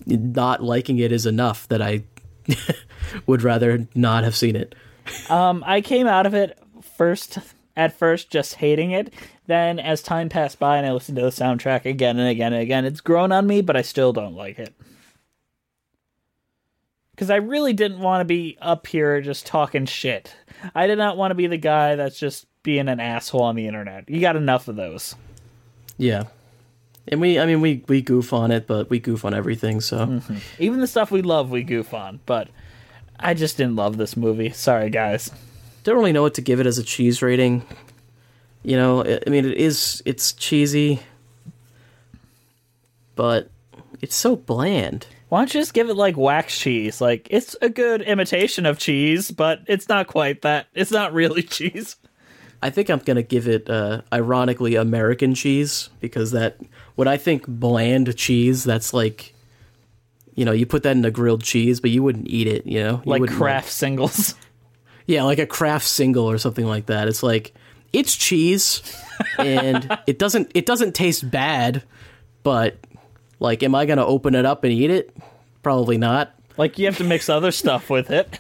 not 0.06 0.64
liking 0.64 1.00
it 1.00 1.12
is 1.12 1.26
enough 1.26 1.68
that 1.70 1.82
I 1.82 2.04
would 3.26 3.42
rather 3.42 3.88
not 3.96 4.24
have 4.24 4.36
seen 4.36 4.56
it. 4.56 4.76
Um, 5.30 5.64
I 5.66 5.82
came 5.82 6.08
out 6.08 6.26
of 6.26 6.34
it 6.34 6.58
first 6.98 7.40
at 7.76 7.98
first 7.98 8.30
just 8.30 8.56
hating 8.56 8.92
it. 8.92 9.14
Then 9.48 9.80
as 9.80 10.02
time 10.02 10.30
passed 10.30 10.60
by 10.60 10.78
and 10.78 10.86
I 10.86 10.92
listened 10.92 11.18
to 11.18 11.24
the 11.24 11.30
soundtrack 11.30 11.86
again 11.86 12.20
and 12.20 12.30
again 12.30 12.54
and 12.54 12.62
again, 12.62 12.86
it's 12.86 13.02
grown 13.02 13.32
on 13.32 13.48
me, 13.48 13.62
but 13.62 13.76
I 13.76 13.82
still 13.82 14.14
don't 14.14 14.36
like 14.36 14.60
it. 14.60 14.74
Because 17.14 17.30
I 17.30 17.36
really 17.36 17.74
didn't 17.74 18.00
want 18.00 18.22
to 18.22 18.26
be 18.26 18.58
up 18.60 18.88
here 18.88 19.22
just 19.22 19.46
talking 19.46 19.86
shit. 19.86 20.36
I 20.74 20.88
did 20.88 20.98
not 20.98 21.16
want 21.16 21.32
to 21.32 21.36
be 21.36 21.48
the 21.48 21.58
guy 21.58 21.96
that's 21.96 22.18
just 22.18 22.48
being 22.64 22.88
an 22.88 23.00
asshole 23.00 23.44
on 23.44 23.56
the 23.56 23.68
internet. 23.68 24.10
You 24.10 24.20
got 24.20 24.36
enough 24.36 24.68
of 24.68 24.76
those. 24.76 25.16
Yeah. 25.98 26.24
And 27.08 27.22
we, 27.22 27.40
I 27.40 27.46
mean, 27.46 27.62
we, 27.62 27.84
we 27.88 28.02
goof 28.02 28.34
on 28.34 28.52
it, 28.52 28.66
but 28.66 28.90
we 28.90 29.00
goof 29.00 29.26
on 29.26 29.34
everything, 29.34 29.82
so. 29.82 29.98
Mm-hmm. 29.98 30.38
Even 30.58 30.80
the 30.80 30.88
stuff 30.88 31.12
we 31.12 31.22
love, 31.22 31.52
we 31.52 31.62
goof 31.62 31.94
on. 31.94 32.20
But 32.26 32.48
I 33.20 33.34
just 33.34 33.58
didn't 33.58 33.76
love 33.76 33.98
this 33.98 34.18
movie. 34.18 34.50
Sorry, 34.52 34.90
guys. 34.90 35.30
Don't 35.84 35.98
really 35.98 36.14
know 36.14 36.22
what 36.22 36.34
to 36.36 36.42
give 36.42 36.60
it 36.60 36.66
as 36.66 36.78
a 36.78 36.84
cheese 36.84 37.22
rating. 37.22 37.64
You 38.64 38.78
know, 38.78 39.04
I 39.04 39.20
I 39.28 39.30
mean, 39.30 39.46
it 39.46 39.58
is, 39.58 40.02
it's 40.06 40.32
cheesy, 40.32 41.02
but 43.16 43.50
it's 44.02 44.16
so 44.16 44.38
bland. 44.38 45.06
Why 45.34 45.40
don't 45.40 45.54
you 45.56 45.62
just 45.62 45.74
give 45.74 45.90
it 45.90 45.96
like 45.96 46.16
wax 46.16 46.60
cheese? 46.60 47.02
Like, 47.02 47.28
it's 47.32 47.56
a 47.60 47.68
good 47.68 48.04
imitation 48.04 48.68
of 48.68 48.78
cheese, 48.78 49.32
but 49.32 49.62
it's 49.66 49.90
not 49.90 50.06
quite 50.06 50.44
that. 50.44 50.68
It's 50.76 50.92
not 50.92 51.12
really 51.12 51.42
cheese. 51.58 51.96
I 52.62 52.70
think 52.70 52.92
I'm 52.92 53.00
gonna 53.00 53.24
give 53.24 53.48
it, 53.48 53.68
uh, 53.68 54.02
ironically, 54.14 54.76
American 54.76 55.34
cheese 55.34 55.90
because 56.00 56.34
that 56.34 56.60
when 56.94 57.08
I 57.08 57.18
think 57.18 57.48
bland 57.48 58.16
cheese, 58.16 58.64
that's 58.64 58.94
like, 58.94 59.34
you 60.36 60.46
know, 60.46 60.52
you 60.52 60.68
put 60.68 60.84
that 60.84 60.96
in 60.96 61.04
a 61.04 61.10
grilled 61.10 61.42
cheese, 61.42 61.80
but 61.80 61.90
you 61.90 62.04
wouldn't 62.04 62.28
eat 62.28 62.46
it. 62.46 62.68
You 62.68 62.84
know, 62.84 63.02
You 63.04 63.12
Like 63.14 63.28
Kraft 63.32 63.72
singles. 63.72 64.36
yeah, 65.08 65.24
like 65.24 65.40
a 65.40 65.48
Kraft 65.48 65.88
single 65.88 66.30
or 66.30 66.38
something 66.38 66.68
like 66.68 66.86
that. 66.86 67.08
It's 67.08 67.24
like 67.24 67.56
it's 67.92 68.16
cheese, 68.16 68.84
and 69.40 69.98
it 70.06 70.20
doesn't 70.20 70.52
it 70.54 70.68
doesn't 70.68 70.94
taste 70.94 71.32
bad, 71.32 71.82
but 72.44 72.78
like, 73.44 73.62
am 73.62 73.76
I 73.76 73.86
gonna 73.86 74.06
open 74.06 74.34
it 74.34 74.46
up 74.46 74.64
and 74.64 74.74
eat 74.74 74.90
it? 74.90 75.16
Probably 75.62 75.98
not. 76.00 76.34
Like, 76.58 76.80
you 76.80 76.86
have 76.86 76.98
to 76.98 77.04
mix 77.04 77.30
other 77.30 77.52
stuff 77.52 77.90
with 77.90 78.10
it. 78.10 78.40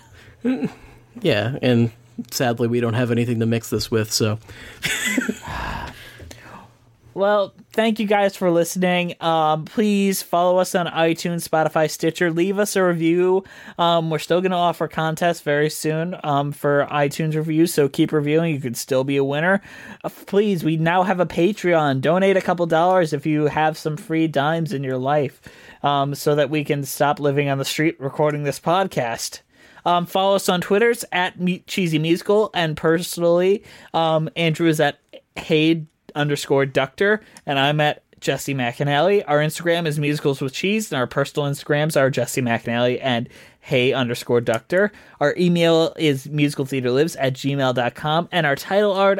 Yeah, 1.21 1.57
and 1.61 1.91
sadly, 2.31 2.67
we 2.67 2.79
don't 2.79 2.95
have 2.95 3.11
anything 3.11 3.39
to 3.41 3.45
mix 3.45 3.69
this 3.69 3.91
with, 3.91 4.11
so. 4.11 4.39
Well, 7.15 7.53
thank 7.73 7.99
you 7.99 8.07
guys 8.07 8.35
for 8.35 8.49
listening. 8.49 9.13
Um, 9.21 9.65
please 9.65 10.23
follow 10.23 10.57
us 10.57 10.73
on 10.73 10.87
iTunes, 10.87 11.47
Spotify, 11.47 11.87
Stitcher. 11.87 12.31
Leave 12.31 12.57
us 12.57 12.75
a 12.75 12.83
review. 12.83 13.43
Um, 13.77 14.09
we're 14.09 14.17
still 14.17 14.41
going 14.41 14.51
to 14.51 14.57
offer 14.57 14.87
contests 14.87 15.41
very 15.41 15.69
soon 15.69 16.15
um, 16.23 16.51
for 16.51 16.87
iTunes 16.89 17.35
reviews, 17.35 17.71
so 17.71 17.87
keep 17.87 18.11
reviewing. 18.11 18.55
You 18.55 18.61
could 18.61 18.77
still 18.77 19.03
be 19.03 19.17
a 19.17 19.23
winner. 19.23 19.61
Uh, 20.03 20.09
please, 20.25 20.63
we 20.63 20.75
now 20.75 21.03
have 21.03 21.19
a 21.19 21.25
Patreon. 21.25 22.01
Donate 22.01 22.35
a 22.35 22.41
couple 22.41 22.65
dollars 22.65 23.13
if 23.13 23.27
you 23.27 23.45
have 23.45 23.77
some 23.77 23.95
free 23.95 24.27
dimes 24.27 24.73
in 24.73 24.83
your 24.83 24.97
life 24.97 25.39
um, 25.83 26.15
so 26.15 26.33
that 26.33 26.49
we 26.49 26.63
can 26.63 26.83
stop 26.83 27.19
living 27.19 27.47
on 27.47 27.59
the 27.59 27.65
street 27.65 27.99
recording 27.99 28.43
this 28.43 28.59
podcast. 28.59 29.41
Um, 29.85 30.07
follow 30.07 30.35
us 30.35 30.49
on 30.49 30.61
Twitters 30.61 31.05
at 31.11 31.35
Cheesy 31.67 31.99
Musical, 31.99 32.49
and 32.55 32.75
personally, 32.75 33.63
um, 33.93 34.29
Andrew 34.35 34.67
is 34.67 34.79
at 34.79 34.97
Hey 35.35 35.85
underscore 36.15 36.65
Ductor, 36.65 37.21
and 37.45 37.59
I'm 37.59 37.79
at 37.79 38.03
Jesse 38.19 38.55
McAnally. 38.55 39.23
Our 39.27 39.39
Instagram 39.39 39.85
is 39.85 39.99
Musicals 39.99 40.41
with 40.41 40.53
Cheese, 40.53 40.91
and 40.91 40.99
our 40.99 41.07
personal 41.07 41.49
Instagrams 41.49 41.99
are 41.99 42.09
Jesse 42.09 42.41
McAnally 42.41 42.99
and 43.01 43.27
Hey 43.59 43.93
underscore 43.93 44.41
Ductor. 44.41 44.91
Our 45.19 45.35
email 45.37 45.93
is 45.97 46.27
musicaltheatrelives 46.27 47.15
at 47.19 47.33
gmail.com, 47.33 48.29
and 48.31 48.45
our 48.45 48.55
title 48.55 48.93
art 48.93 49.19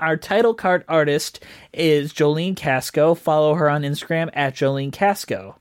our 0.00 0.16
title 0.16 0.54
card 0.54 0.84
artist 0.88 1.44
is 1.72 2.12
Jolene 2.12 2.56
Casco. 2.56 3.14
Follow 3.14 3.54
her 3.54 3.68
on 3.68 3.82
Instagram 3.82 4.30
at 4.32 4.54
Jolene 4.54 4.92
Casco. 4.92 5.56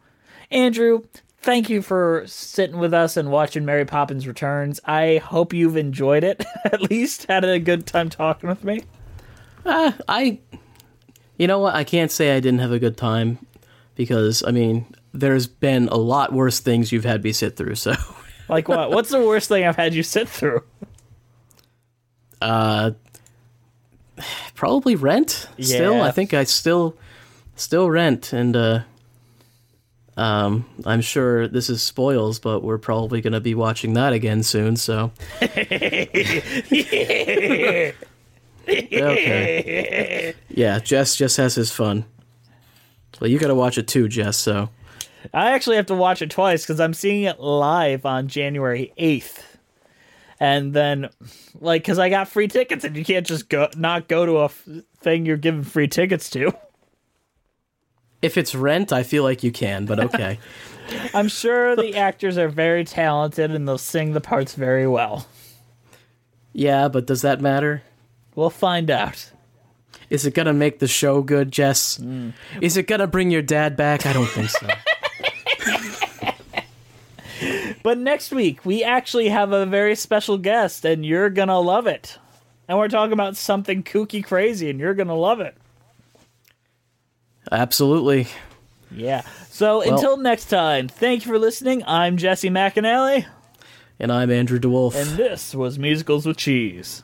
Andrew, 0.50 1.04
thank 1.40 1.70
you 1.70 1.82
for 1.82 2.24
sitting 2.26 2.80
with 2.80 2.94
us 2.94 3.18
and 3.18 3.32
watching 3.32 3.66
Mary 3.66 3.86
Poppins 3.86 4.26
Returns. 4.26 4.80
I 4.86 5.18
hope 5.18 5.54
you've 5.54 5.78
enjoyed 5.78 6.24
it. 6.24 6.44
At 6.66 6.90
least 6.90 7.28
had 7.28 7.44
a 7.44 7.60
good 7.60 7.86
time 7.86 8.10
talking 8.10 8.50
with 8.50 8.64
me. 8.64 8.84
Uh, 9.66 9.92
I, 10.08 10.40
you 11.40 11.48
know 11.48 11.58
what? 11.58 11.74
I 11.74 11.84
can't 11.84 12.12
say 12.12 12.36
I 12.36 12.40
didn't 12.40 12.60
have 12.60 12.72
a 12.72 12.78
good 12.78 12.98
time 12.98 13.40
because 13.96 14.44
I 14.46 14.52
mean, 14.52 14.86
there's 15.14 15.48
been 15.48 15.88
a 15.88 15.98
lot 15.98 16.32
worse 16.32 16.60
things 16.60 16.92
you've 16.92 17.06
had 17.06 17.24
me 17.24 17.32
sit 17.32 17.56
through. 17.56 17.76
So, 17.90 17.94
like 18.48 18.68
what? 18.68 18.92
What's 18.92 19.10
the 19.10 19.26
worst 19.26 19.48
thing 19.48 19.66
I've 19.66 19.76
had 19.76 19.94
you 19.94 20.04
sit 20.04 20.28
through? 20.28 20.64
Uh, 22.42 22.92
probably 24.56 24.96
Rent. 24.96 25.48
Still, 25.60 26.02
I 26.02 26.12
think 26.12 26.34
I 26.34 26.46
still, 26.46 26.96
still 27.56 27.90
Rent, 27.90 28.34
and 28.34 28.56
uh, 28.56 28.80
um, 30.18 30.66
I'm 30.84 31.02
sure 31.02 31.48
this 31.48 31.70
is 31.70 31.84
spoils, 31.84 32.40
but 32.40 32.64
we're 32.64 32.80
probably 32.80 33.22
going 33.22 33.34
to 33.34 33.40
be 33.40 33.54
watching 33.54 33.94
that 33.94 34.14
again 34.14 34.42
soon. 34.42 34.78
So, 34.78 35.12
okay, 38.70 40.34
yeah, 40.50 40.80
Jess 40.80 41.16
just 41.16 41.38
has 41.38 41.56
his 41.56 41.72
fun. 41.72 42.06
Well, 43.20 43.30
you 43.30 43.40
got 43.40 43.48
to 43.48 43.56
watch 43.56 43.78
it 43.78 43.88
too, 43.88 44.08
Jess. 44.08 44.38
So, 44.38 44.70
I 45.34 45.52
actually 45.52 45.76
have 45.78 45.88
to 45.88 45.96
watch 45.96 46.22
it 46.22 46.30
twice 46.32 46.64
because 46.64 46.80
I'm 46.80 46.94
seeing 46.94 47.24
it 47.24 47.40
live 47.40 48.06
on 48.06 48.28
January 48.28 48.94
8th. 48.98 49.44
And 50.40 50.74
then, 50.74 51.10
like, 51.60 51.82
because 51.82 52.00
I 52.00 52.10
got 52.10 52.30
free 52.30 52.48
tickets, 52.48 52.86
and 52.86 52.96
you 52.96 53.04
can't 53.04 53.28
just 53.28 53.50
go 53.50 53.68
not 53.76 54.08
go 54.08 54.26
to 54.26 54.38
a 54.38 54.46
f- 54.46 54.68
thing 55.00 55.26
you're 55.26 55.36
giving 55.36 55.64
free 55.64 55.90
tickets 55.90 56.30
to. 56.30 56.54
if 58.22 58.38
it's 58.38 58.56
Rent, 58.56 58.94
I 58.94 59.04
feel 59.04 59.24
like 59.24 59.44
you 59.44 59.52
can, 59.52 59.86
but 59.86 60.00
okay. 60.00 60.40
I'm 61.14 61.28
sure 61.28 61.76
the 61.76 61.96
actors 61.98 62.38
are 62.38 62.48
very 62.48 62.86
talented 62.86 63.52
and 63.52 63.68
they'll 63.68 63.78
sing 63.78 64.14
the 64.14 64.22
parts 64.22 64.56
very 64.56 64.88
well. 64.88 65.28
yeah, 66.54 66.88
but 66.88 67.06
does 67.06 67.22
that 67.24 67.42
matter? 67.42 67.84
We'll 68.40 68.50
find 68.50 68.90
out. 68.90 69.32
Is 70.10 70.26
it 70.26 70.34
gonna 70.34 70.54
make 70.54 70.80
the 70.80 70.88
show 70.88 71.22
good, 71.22 71.52
Jess? 71.52 71.98
Mm. 71.98 72.32
Is 72.62 72.78
it 72.78 72.88
gonna 72.88 73.06
bring 73.06 73.32
your 73.32 73.42
dad 73.42 73.76
back? 73.76 74.06
I 74.06 74.14
don't 74.14 74.28
think 74.30 74.50
so. 74.50 74.68
But 77.82 77.98
next 77.98 78.32
week, 78.32 78.66
we 78.66 78.84
actually 78.84 79.30
have 79.30 79.52
a 79.54 79.66
very 79.66 79.96
special 79.96 80.38
guest, 80.38 80.84
and 80.86 81.06
you're 81.06 81.30
gonna 81.30 81.60
love 81.60 81.88
it. 81.88 82.18
And 82.68 82.78
we're 82.78 82.90
talking 82.90 83.14
about 83.14 83.36
something 83.38 83.84
kooky 83.84 84.24
crazy, 84.24 84.70
and 84.70 84.80
you're 84.80 84.94
gonna 84.94 85.16
love 85.16 85.40
it. 85.40 85.56
Absolutely. 87.52 88.28
Yeah. 88.92 89.22
So 89.50 89.80
Well- 89.80 89.94
until 89.96 90.18
next 90.18 90.46
time, 90.46 90.88
thank 90.90 91.26
you 91.26 91.32
for 91.32 91.40
listening. 91.40 91.82
I'm 91.88 92.18
Jesse 92.18 92.50
McAnally, 92.50 93.26
And 94.00 94.12
I'm 94.12 94.30
Andrew 94.32 94.60
DeWolf. 94.60 94.96
and 94.96 95.18
this 95.18 95.56
was 95.56 95.80
Musicals 95.80 96.26
with 96.26 96.38
Cheese. 96.38 97.04